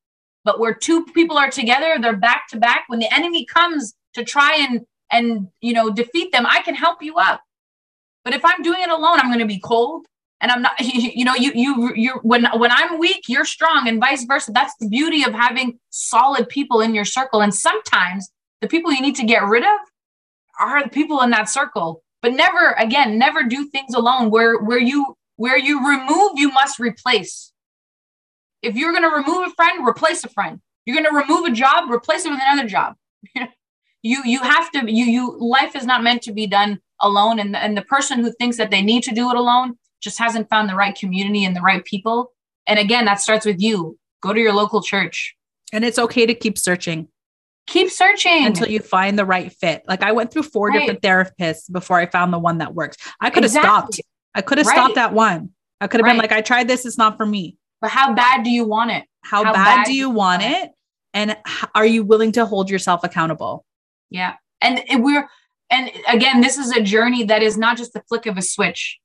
But 0.44 0.58
where 0.58 0.74
two 0.74 1.04
people 1.06 1.36
are 1.36 1.50
together 1.50 1.96
they're 2.00 2.16
back 2.16 2.48
to 2.48 2.58
back 2.58 2.84
when 2.88 2.98
the 2.98 3.12
enemy 3.14 3.44
comes 3.44 3.94
to 4.14 4.24
try 4.24 4.56
and 4.58 4.80
and 5.12 5.48
you 5.60 5.74
know 5.74 5.90
defeat 5.90 6.32
them 6.32 6.46
i 6.46 6.62
can 6.62 6.74
help 6.74 7.02
you 7.02 7.16
up. 7.16 7.42
But 8.24 8.34
if 8.34 8.44
i'm 8.44 8.62
doing 8.62 8.82
it 8.82 8.90
alone 8.90 9.20
i'm 9.20 9.28
going 9.28 9.40
to 9.40 9.46
be 9.46 9.60
cold 9.60 10.06
and 10.40 10.50
i'm 10.50 10.62
not 10.62 10.72
you 10.80 11.24
know 11.24 11.34
you 11.34 11.52
you 11.54 11.94
you 11.94 12.12
when 12.22 12.46
when 12.58 12.70
i'm 12.72 12.98
weak 12.98 13.24
you're 13.28 13.44
strong 13.44 13.88
and 13.88 14.00
vice 14.00 14.24
versa. 14.24 14.52
That's 14.52 14.74
the 14.80 14.88
beauty 14.88 15.24
of 15.24 15.32
having 15.32 15.78
solid 15.90 16.48
people 16.48 16.80
in 16.80 16.94
your 16.94 17.04
circle. 17.04 17.40
And 17.40 17.54
sometimes 17.54 18.30
the 18.60 18.68
people 18.68 18.92
you 18.92 19.00
need 19.00 19.16
to 19.16 19.24
get 19.24 19.44
rid 19.44 19.62
of 19.62 19.78
are 20.58 20.82
the 20.82 20.90
people 20.90 21.20
in 21.22 21.30
that 21.30 21.48
circle. 21.48 22.02
But 22.22 22.32
never 22.32 22.72
again 22.72 23.18
never 23.18 23.42
do 23.44 23.68
things 23.68 23.94
alone 23.94 24.30
where 24.30 24.58
where 24.58 24.78
you 24.78 25.16
where 25.36 25.58
you 25.58 25.86
remove 25.86 26.32
you 26.34 26.50
must 26.50 26.78
replace. 26.78 27.52
If 28.62 28.74
you're 28.74 28.92
going 28.92 29.08
to 29.08 29.14
remove 29.14 29.48
a 29.48 29.50
friend 29.50 29.86
replace 29.86 30.24
a 30.24 30.28
friend. 30.28 30.60
You're 30.84 30.96
going 30.96 31.10
to 31.10 31.16
remove 31.16 31.46
a 31.46 31.54
job 31.54 31.90
replace 31.90 32.24
it 32.24 32.30
with 32.30 32.40
another 32.42 32.68
job. 32.68 32.94
You 34.02 34.22
you 34.24 34.38
have 34.38 34.70
to 34.70 34.88
you 34.88 35.04
you 35.04 35.36
life 35.40 35.74
is 35.74 35.84
not 35.84 36.04
meant 36.04 36.22
to 36.22 36.32
be 36.32 36.46
done 36.46 36.78
alone. 37.00 37.40
And, 37.40 37.56
and 37.56 37.76
the 37.76 37.82
person 37.82 38.20
who 38.20 38.30
thinks 38.30 38.56
that 38.56 38.70
they 38.70 38.80
need 38.80 39.02
to 39.02 39.12
do 39.12 39.30
it 39.30 39.36
alone 39.36 39.78
just 40.00 40.18
hasn't 40.18 40.48
found 40.48 40.68
the 40.68 40.74
right 40.74 40.96
community 40.96 41.44
and 41.44 41.56
the 41.56 41.60
right 41.60 41.84
people 41.84 42.32
and 42.66 42.78
again 42.78 43.04
that 43.04 43.20
starts 43.20 43.46
with 43.46 43.60
you 43.60 43.98
go 44.22 44.32
to 44.32 44.40
your 44.40 44.52
local 44.52 44.82
church 44.82 45.36
and 45.72 45.84
it's 45.84 45.98
okay 45.98 46.26
to 46.26 46.34
keep 46.34 46.58
searching 46.58 47.08
keep 47.66 47.90
searching 47.90 48.46
until 48.46 48.68
you 48.68 48.80
find 48.80 49.18
the 49.18 49.24
right 49.24 49.52
fit. 49.52 49.82
Like 49.86 50.02
I 50.02 50.12
went 50.12 50.32
through 50.32 50.44
four 50.44 50.68
right. 50.68 50.80
different 50.80 51.02
therapists 51.02 51.70
before 51.70 51.98
I 51.98 52.06
found 52.06 52.32
the 52.32 52.38
one 52.38 52.58
that 52.58 52.74
works. 52.74 52.96
I 53.20 53.30
could 53.30 53.42
have 53.42 53.50
exactly. 53.50 53.68
stopped. 53.68 54.00
I 54.34 54.42
could 54.42 54.58
have 54.58 54.66
right. 54.66 54.74
stopped 54.74 54.96
at 54.96 55.12
one. 55.12 55.50
I 55.80 55.86
could 55.86 56.00
have 56.00 56.04
right. 56.04 56.12
been 56.12 56.22
like, 56.22 56.32
I 56.32 56.40
tried 56.40 56.68
this, 56.68 56.86
it's 56.86 56.98
not 56.98 57.16
for 57.16 57.26
me. 57.26 57.58
But 57.80 57.90
how 57.90 58.14
bad 58.14 58.44
do 58.44 58.50
you 58.50 58.64
want 58.64 58.92
it? 58.92 59.04
How, 59.22 59.44
how 59.44 59.52
bad, 59.52 59.76
bad, 59.76 59.86
do 59.86 59.92
you 59.92 60.08
want 60.08 60.42
it? 60.42 60.64
it? 60.64 60.70
And 61.12 61.36
are 61.74 61.86
you 61.86 62.04
willing 62.04 62.32
to 62.32 62.46
hold 62.46 62.70
yourself 62.70 63.02
accountable? 63.02 63.64
Yeah. 64.10 64.34
And 64.60 64.82
we're, 65.04 65.28
and 65.70 65.90
again, 66.08 66.40
this 66.40 66.58
is 66.58 66.70
a 66.70 66.82
journey 66.82 67.24
that 67.24 67.42
is 67.42 67.58
not 67.58 67.76
just 67.76 67.92
the 67.92 68.02
flick 68.08 68.26
of 68.26 68.38
a 68.38 68.42
switch. 68.42 68.98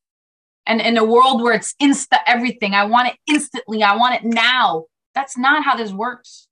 And 0.66 0.80
in 0.80 0.98
a 0.98 1.04
world 1.04 1.42
where 1.42 1.54
it's 1.54 1.76
insta 1.82 2.20
everything, 2.28 2.74
I 2.74 2.86
want 2.86 3.10
it 3.10 3.16
instantly, 3.28 3.84
I 3.84 3.96
want 3.96 4.16
it 4.16 4.24
now. 4.24 4.86
That's 5.16 5.38
not 5.38 5.64
how 5.64 5.76
this 5.76 5.92
works. 5.92 6.48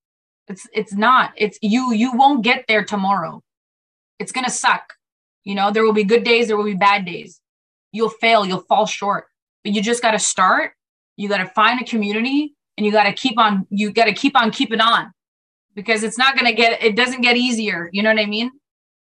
It's 0.48 0.68
it's 0.74 0.94
not. 0.94 1.32
It's 1.38 1.60
you 1.62 1.94
you 1.94 2.12
won't 2.14 2.44
get 2.44 2.66
there 2.68 2.84
tomorrow. 2.84 3.44
It's 4.18 4.32
going 4.32 4.46
to 4.46 4.52
suck. 4.52 4.94
You 5.44 5.56
know, 5.56 5.72
there 5.72 5.84
will 5.84 5.94
be 5.94 6.04
good 6.04 6.24
days, 6.24 6.48
there 6.48 6.58
will 6.58 6.66
be 6.66 6.74
bad 6.74 7.06
days. 7.06 7.40
You'll 7.92 8.10
fail, 8.10 8.46
you'll 8.46 8.66
fall 8.68 8.86
short. 8.86 9.28
But 9.64 9.74
you 9.74 9.82
just 9.82 10.02
got 10.02 10.12
to 10.12 10.20
start. 10.20 10.74
You 11.16 11.30
got 11.30 11.38
to 11.38 11.48
find 11.48 11.82
a 11.82 11.86
community 11.86 12.56
and 12.78 12.86
you 12.86 12.92
got 12.92 13.04
to 13.04 13.14
keep 13.14 13.38
on 13.38 13.68
you 13.70 13.92
got 13.92 14.06
to 14.06 14.14
keep 14.14 14.36
on 14.36 14.52
keeping 14.52 14.82
on 14.82 15.12
because 15.76 16.04
it's 16.04 16.18
not 16.18 16.36
going 16.36 16.46
to 16.46 16.54
get 16.54 16.82
it 16.84 16.96
doesn't 16.96 17.22
get 17.22 17.38
easier. 17.38 17.90
You 17.92 18.04
know 18.04 18.14
what 18.14 18.22
I 18.22 18.26
mean? 18.26 18.52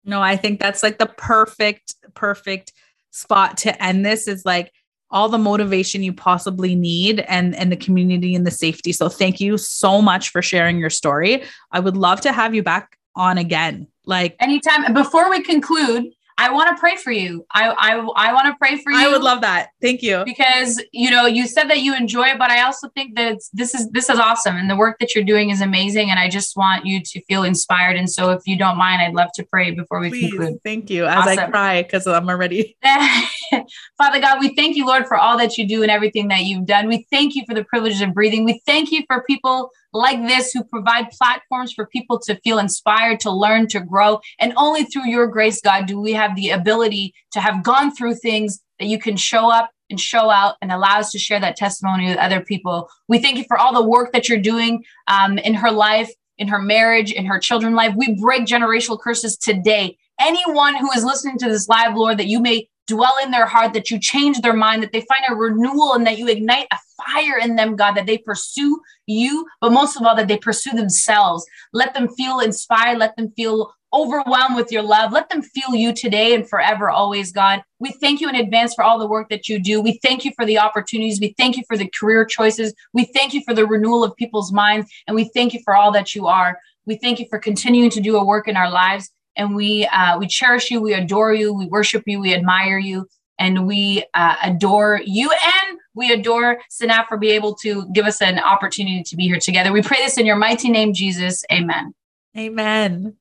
No, 0.03 0.21
I 0.21 0.35
think 0.35 0.59
that's 0.59 0.83
like 0.83 0.97
the 0.97 1.05
perfect 1.05 1.95
perfect 2.15 2.73
spot 3.11 3.57
to 3.57 3.83
end 3.83 4.05
this 4.05 4.27
is 4.27 4.45
like 4.45 4.71
all 5.11 5.29
the 5.29 5.37
motivation 5.37 6.03
you 6.03 6.13
possibly 6.13 6.75
need 6.75 7.21
and 7.21 7.55
and 7.55 7.71
the 7.71 7.77
community 7.77 8.35
and 8.35 8.45
the 8.45 8.51
safety. 8.51 8.91
So 8.91 9.09
thank 9.09 9.39
you 9.39 9.57
so 9.57 10.01
much 10.01 10.29
for 10.29 10.41
sharing 10.41 10.77
your 10.77 10.89
story. 10.89 11.43
I 11.71 11.79
would 11.79 11.97
love 11.97 12.21
to 12.21 12.31
have 12.31 12.53
you 12.53 12.63
back 12.63 12.97
on 13.15 13.37
again. 13.37 13.87
Like 14.05 14.35
anytime 14.39 14.93
before 14.93 15.29
we 15.29 15.41
conclude, 15.43 16.11
I 16.39 16.51
want 16.51 16.69
to 16.69 16.79
pray 16.79 16.95
for 16.95 17.11
you. 17.11 17.45
I 17.51 17.69
I, 17.69 18.29
I 18.29 18.33
want 18.33 18.47
to 18.47 18.55
pray 18.57 18.77
for 18.81 18.93
you. 18.93 18.97
I 18.97 19.09
would 19.09 19.21
love 19.21 19.41
that. 19.41 19.71
Thank 19.81 20.01
you. 20.01 20.23
Because 20.23 20.81
you 20.93 21.11
know 21.11 21.25
you 21.25 21.45
said 21.45 21.65
that 21.65 21.81
you 21.81 21.93
enjoy 21.93 22.27
it, 22.27 22.39
but 22.39 22.49
I 22.49 22.61
also 22.61 22.87
think 22.95 23.17
that 23.17 23.39
this 23.51 23.75
is 23.75 23.89
this 23.89 24.09
is 24.09 24.17
awesome, 24.17 24.55
and 24.55 24.69
the 24.69 24.77
work 24.77 24.99
that 24.99 25.13
you're 25.13 25.25
doing 25.25 25.49
is 25.49 25.59
amazing. 25.59 26.09
And 26.09 26.17
I 26.17 26.29
just 26.29 26.55
want 26.55 26.85
you 26.85 27.01
to 27.03 27.21
feel 27.25 27.43
inspired. 27.43 27.97
And 27.97 28.09
so, 28.09 28.31
if 28.31 28.47
you 28.47 28.57
don't 28.57 28.77
mind, 28.77 29.01
I'd 29.01 29.13
love 29.13 29.31
to 29.35 29.43
pray 29.43 29.71
before 29.71 29.99
we 29.99 30.09
Please, 30.09 30.29
conclude. 30.29 30.59
Thank 30.63 30.89
you. 30.89 31.05
As 31.05 31.27
awesome. 31.27 31.39
I 31.39 31.47
cry 31.47 31.83
because 31.83 32.07
I'm 32.07 32.29
already. 32.29 32.77
Father 33.97 34.21
God, 34.21 34.39
we 34.39 34.55
thank 34.55 34.77
you, 34.77 34.85
Lord, 34.85 35.07
for 35.07 35.17
all 35.17 35.37
that 35.37 35.57
you 35.57 35.67
do 35.67 35.81
and 35.81 35.91
everything 35.91 36.29
that 36.29 36.45
you've 36.45 36.65
done. 36.65 36.87
We 36.87 37.05
thank 37.11 37.35
you 37.35 37.43
for 37.45 37.53
the 37.53 37.65
privilege 37.65 38.01
of 38.01 38.13
breathing. 38.13 38.45
We 38.45 38.61
thank 38.65 38.91
you 38.91 39.03
for 39.07 39.23
people 39.23 39.71
like 39.93 40.21
this 40.27 40.51
who 40.51 40.63
provide 40.63 41.09
platforms 41.11 41.73
for 41.73 41.87
people 41.87 42.19
to 42.19 42.39
feel 42.41 42.59
inspired, 42.59 43.19
to 43.21 43.31
learn, 43.31 43.67
to 43.67 43.79
grow. 43.79 44.19
And 44.39 44.53
only 44.55 44.83
through 44.83 45.07
your 45.07 45.27
grace, 45.27 45.61
God, 45.61 45.87
do 45.87 45.99
we 45.99 46.13
have 46.13 46.35
the 46.35 46.51
ability 46.51 47.13
to 47.31 47.39
have 47.39 47.63
gone 47.63 47.95
through 47.95 48.15
things 48.15 48.59
that 48.79 48.87
you 48.87 48.99
can 48.99 49.17
show 49.17 49.51
up 49.51 49.71
and 49.89 49.99
show 49.99 50.29
out 50.29 50.55
and 50.61 50.71
allow 50.71 50.99
us 50.99 51.11
to 51.11 51.19
share 51.19 51.39
that 51.39 51.55
testimony 51.55 52.07
with 52.07 52.17
other 52.17 52.41
people. 52.41 52.89
We 53.07 53.19
thank 53.19 53.37
you 53.37 53.43
for 53.47 53.57
all 53.57 53.73
the 53.73 53.87
work 53.87 54.13
that 54.13 54.29
you're 54.29 54.39
doing 54.39 54.83
um, 55.07 55.37
in 55.39 55.53
her 55.55 55.71
life, 55.71 56.11
in 56.37 56.47
her 56.47 56.59
marriage, 56.59 57.11
in 57.11 57.25
her 57.25 57.39
children's 57.39 57.75
life. 57.75 57.95
We 57.97 58.19
break 58.19 58.45
generational 58.45 58.99
curses 58.99 59.37
today. 59.37 59.97
Anyone 60.19 60.75
who 60.75 60.91
is 60.91 61.03
listening 61.03 61.37
to 61.39 61.49
this 61.49 61.67
live, 61.67 61.95
Lord, 61.95 62.17
that 62.19 62.27
you 62.27 62.39
may 62.39 62.69
dwell 62.89 63.13
in 63.23 63.31
their 63.31 63.45
heart, 63.45 63.73
that 63.73 63.89
you 63.89 63.99
change 63.99 64.41
their 64.41 64.53
mind, 64.53 64.83
that 64.83 64.91
they 64.91 65.01
find 65.01 65.23
a 65.29 65.35
renewal 65.35 65.93
and 65.93 66.05
that 66.05 66.17
you 66.17 66.27
ignite 66.27 66.67
a 66.71 66.77
fire 66.97 67.37
in 67.37 67.55
them, 67.55 67.75
God, 67.75 67.93
that 67.93 68.05
they 68.05 68.17
pursue 68.17 68.79
you, 69.05 69.47
but 69.61 69.71
most 69.71 69.95
of 69.95 70.03
all, 70.03 70.15
that 70.15 70.27
they 70.27 70.37
pursue 70.37 70.71
themselves. 70.71 71.45
Let 71.71 71.93
them 71.93 72.09
feel 72.09 72.39
inspired. 72.39 72.97
Let 72.97 73.15
them 73.15 73.31
feel 73.35 73.73
overwhelmed 73.93 74.55
with 74.55 74.71
your 74.71 74.83
love. 74.83 75.11
Let 75.11 75.29
them 75.29 75.41
feel 75.41 75.73
you 75.73 75.93
today 75.93 76.35
and 76.35 76.47
forever, 76.47 76.89
always, 76.89 77.31
God. 77.31 77.63
We 77.79 77.91
thank 77.91 78.21
you 78.21 78.29
in 78.29 78.35
advance 78.35 78.75
for 78.75 78.83
all 78.83 78.99
the 78.99 79.07
work 79.07 79.29
that 79.29 79.49
you 79.49 79.59
do. 79.59 79.81
We 79.81 79.99
thank 80.03 80.25
you 80.25 80.31
for 80.35 80.45
the 80.45 80.59
opportunities. 80.59 81.19
We 81.19 81.33
thank 81.37 81.57
you 81.57 81.63
for 81.67 81.77
the 81.77 81.89
career 81.99 82.25
choices. 82.25 82.73
We 82.93 83.05
thank 83.05 83.33
you 83.33 83.41
for 83.43 83.53
the 83.53 83.65
renewal 83.65 84.03
of 84.03 84.15
people's 84.15 84.51
minds. 84.51 84.91
And 85.07 85.15
we 85.15 85.29
thank 85.33 85.53
you 85.53 85.61
for 85.63 85.75
all 85.75 85.91
that 85.93 86.13
you 86.13 86.27
are. 86.27 86.59
We 86.85 86.97
thank 86.97 87.19
you 87.19 87.25
for 87.29 87.39
continuing 87.39 87.89
to 87.91 88.01
do 88.01 88.17
a 88.17 88.25
work 88.25 88.47
in 88.47 88.57
our 88.57 88.69
lives. 88.69 89.09
And 89.35 89.55
we 89.55 89.87
uh, 89.87 90.17
we 90.17 90.27
cherish 90.27 90.69
you. 90.71 90.81
We 90.81 90.93
adore 90.93 91.33
you. 91.33 91.53
We 91.53 91.67
worship 91.67 92.03
you. 92.05 92.19
We 92.19 92.33
admire 92.33 92.77
you. 92.77 93.07
And 93.37 93.65
we 93.65 94.03
uh, 94.13 94.35
adore 94.43 95.01
you 95.05 95.31
and 95.31 95.79
we 95.95 96.11
adore 96.11 96.59
Sanaa 96.69 97.07
for 97.07 97.17
being 97.17 97.35
able 97.35 97.55
to 97.55 97.89
give 97.93 98.05
us 98.05 98.21
an 98.21 98.37
opportunity 98.37 99.01
to 99.03 99.15
be 99.15 99.27
here 99.27 99.39
together. 99.39 99.71
We 99.71 99.81
pray 99.81 99.99
this 99.99 100.17
in 100.17 100.25
your 100.25 100.35
mighty 100.35 100.69
name, 100.69 100.93
Jesus. 100.93 101.43
Amen. 101.51 101.93
Amen. 102.37 103.15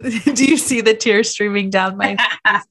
Do 0.02 0.44
you 0.44 0.56
see 0.56 0.80
the 0.80 0.94
tears 0.94 1.30
streaming 1.30 1.70
down 1.70 1.96
my 1.96 2.16
face? 2.46 2.62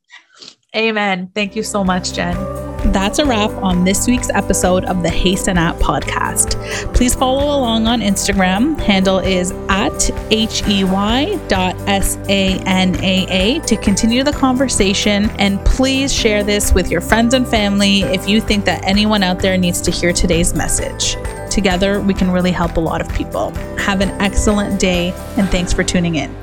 Amen. 0.75 1.31
Thank 1.33 1.55
you 1.55 1.63
so 1.63 1.83
much, 1.83 2.13
Jen. 2.13 2.52
That's 2.91 3.19
a 3.19 3.25
wrap 3.25 3.49
on 3.63 3.85
this 3.85 4.07
week's 4.07 4.29
episode 4.31 4.85
of 4.85 5.01
the 5.03 5.09
Hey 5.09 5.33
Sanaa 5.33 5.79
podcast. 5.79 6.61
Please 6.93 7.15
follow 7.15 7.45
along 7.57 7.87
on 7.87 8.01
Instagram. 8.01 8.77
Handle 8.79 9.19
is 9.19 9.51
at 9.69 10.03
hey 10.29 11.37
dot 11.47 11.75
s-a-n-a-a 11.87 13.59
to 13.61 13.77
continue 13.77 14.23
the 14.23 14.33
conversation. 14.33 15.29
And 15.39 15.63
please 15.65 16.13
share 16.13 16.43
this 16.43 16.73
with 16.73 16.91
your 16.91 17.01
friends 17.01 17.33
and 17.33 17.47
family 17.47 18.01
if 18.01 18.27
you 18.27 18.41
think 18.41 18.65
that 18.65 18.83
anyone 18.83 19.23
out 19.23 19.39
there 19.39 19.57
needs 19.57 19.79
to 19.81 19.91
hear 19.91 20.11
today's 20.11 20.53
message. 20.53 21.15
Together, 21.49 22.01
we 22.01 22.13
can 22.13 22.31
really 22.31 22.51
help 22.51 22.77
a 22.77 22.81
lot 22.81 22.99
of 22.99 23.07
people. 23.13 23.51
Have 23.77 24.01
an 24.01 24.09
excellent 24.21 24.79
day, 24.79 25.13
and 25.37 25.47
thanks 25.49 25.71
for 25.71 25.83
tuning 25.83 26.15
in. 26.15 26.35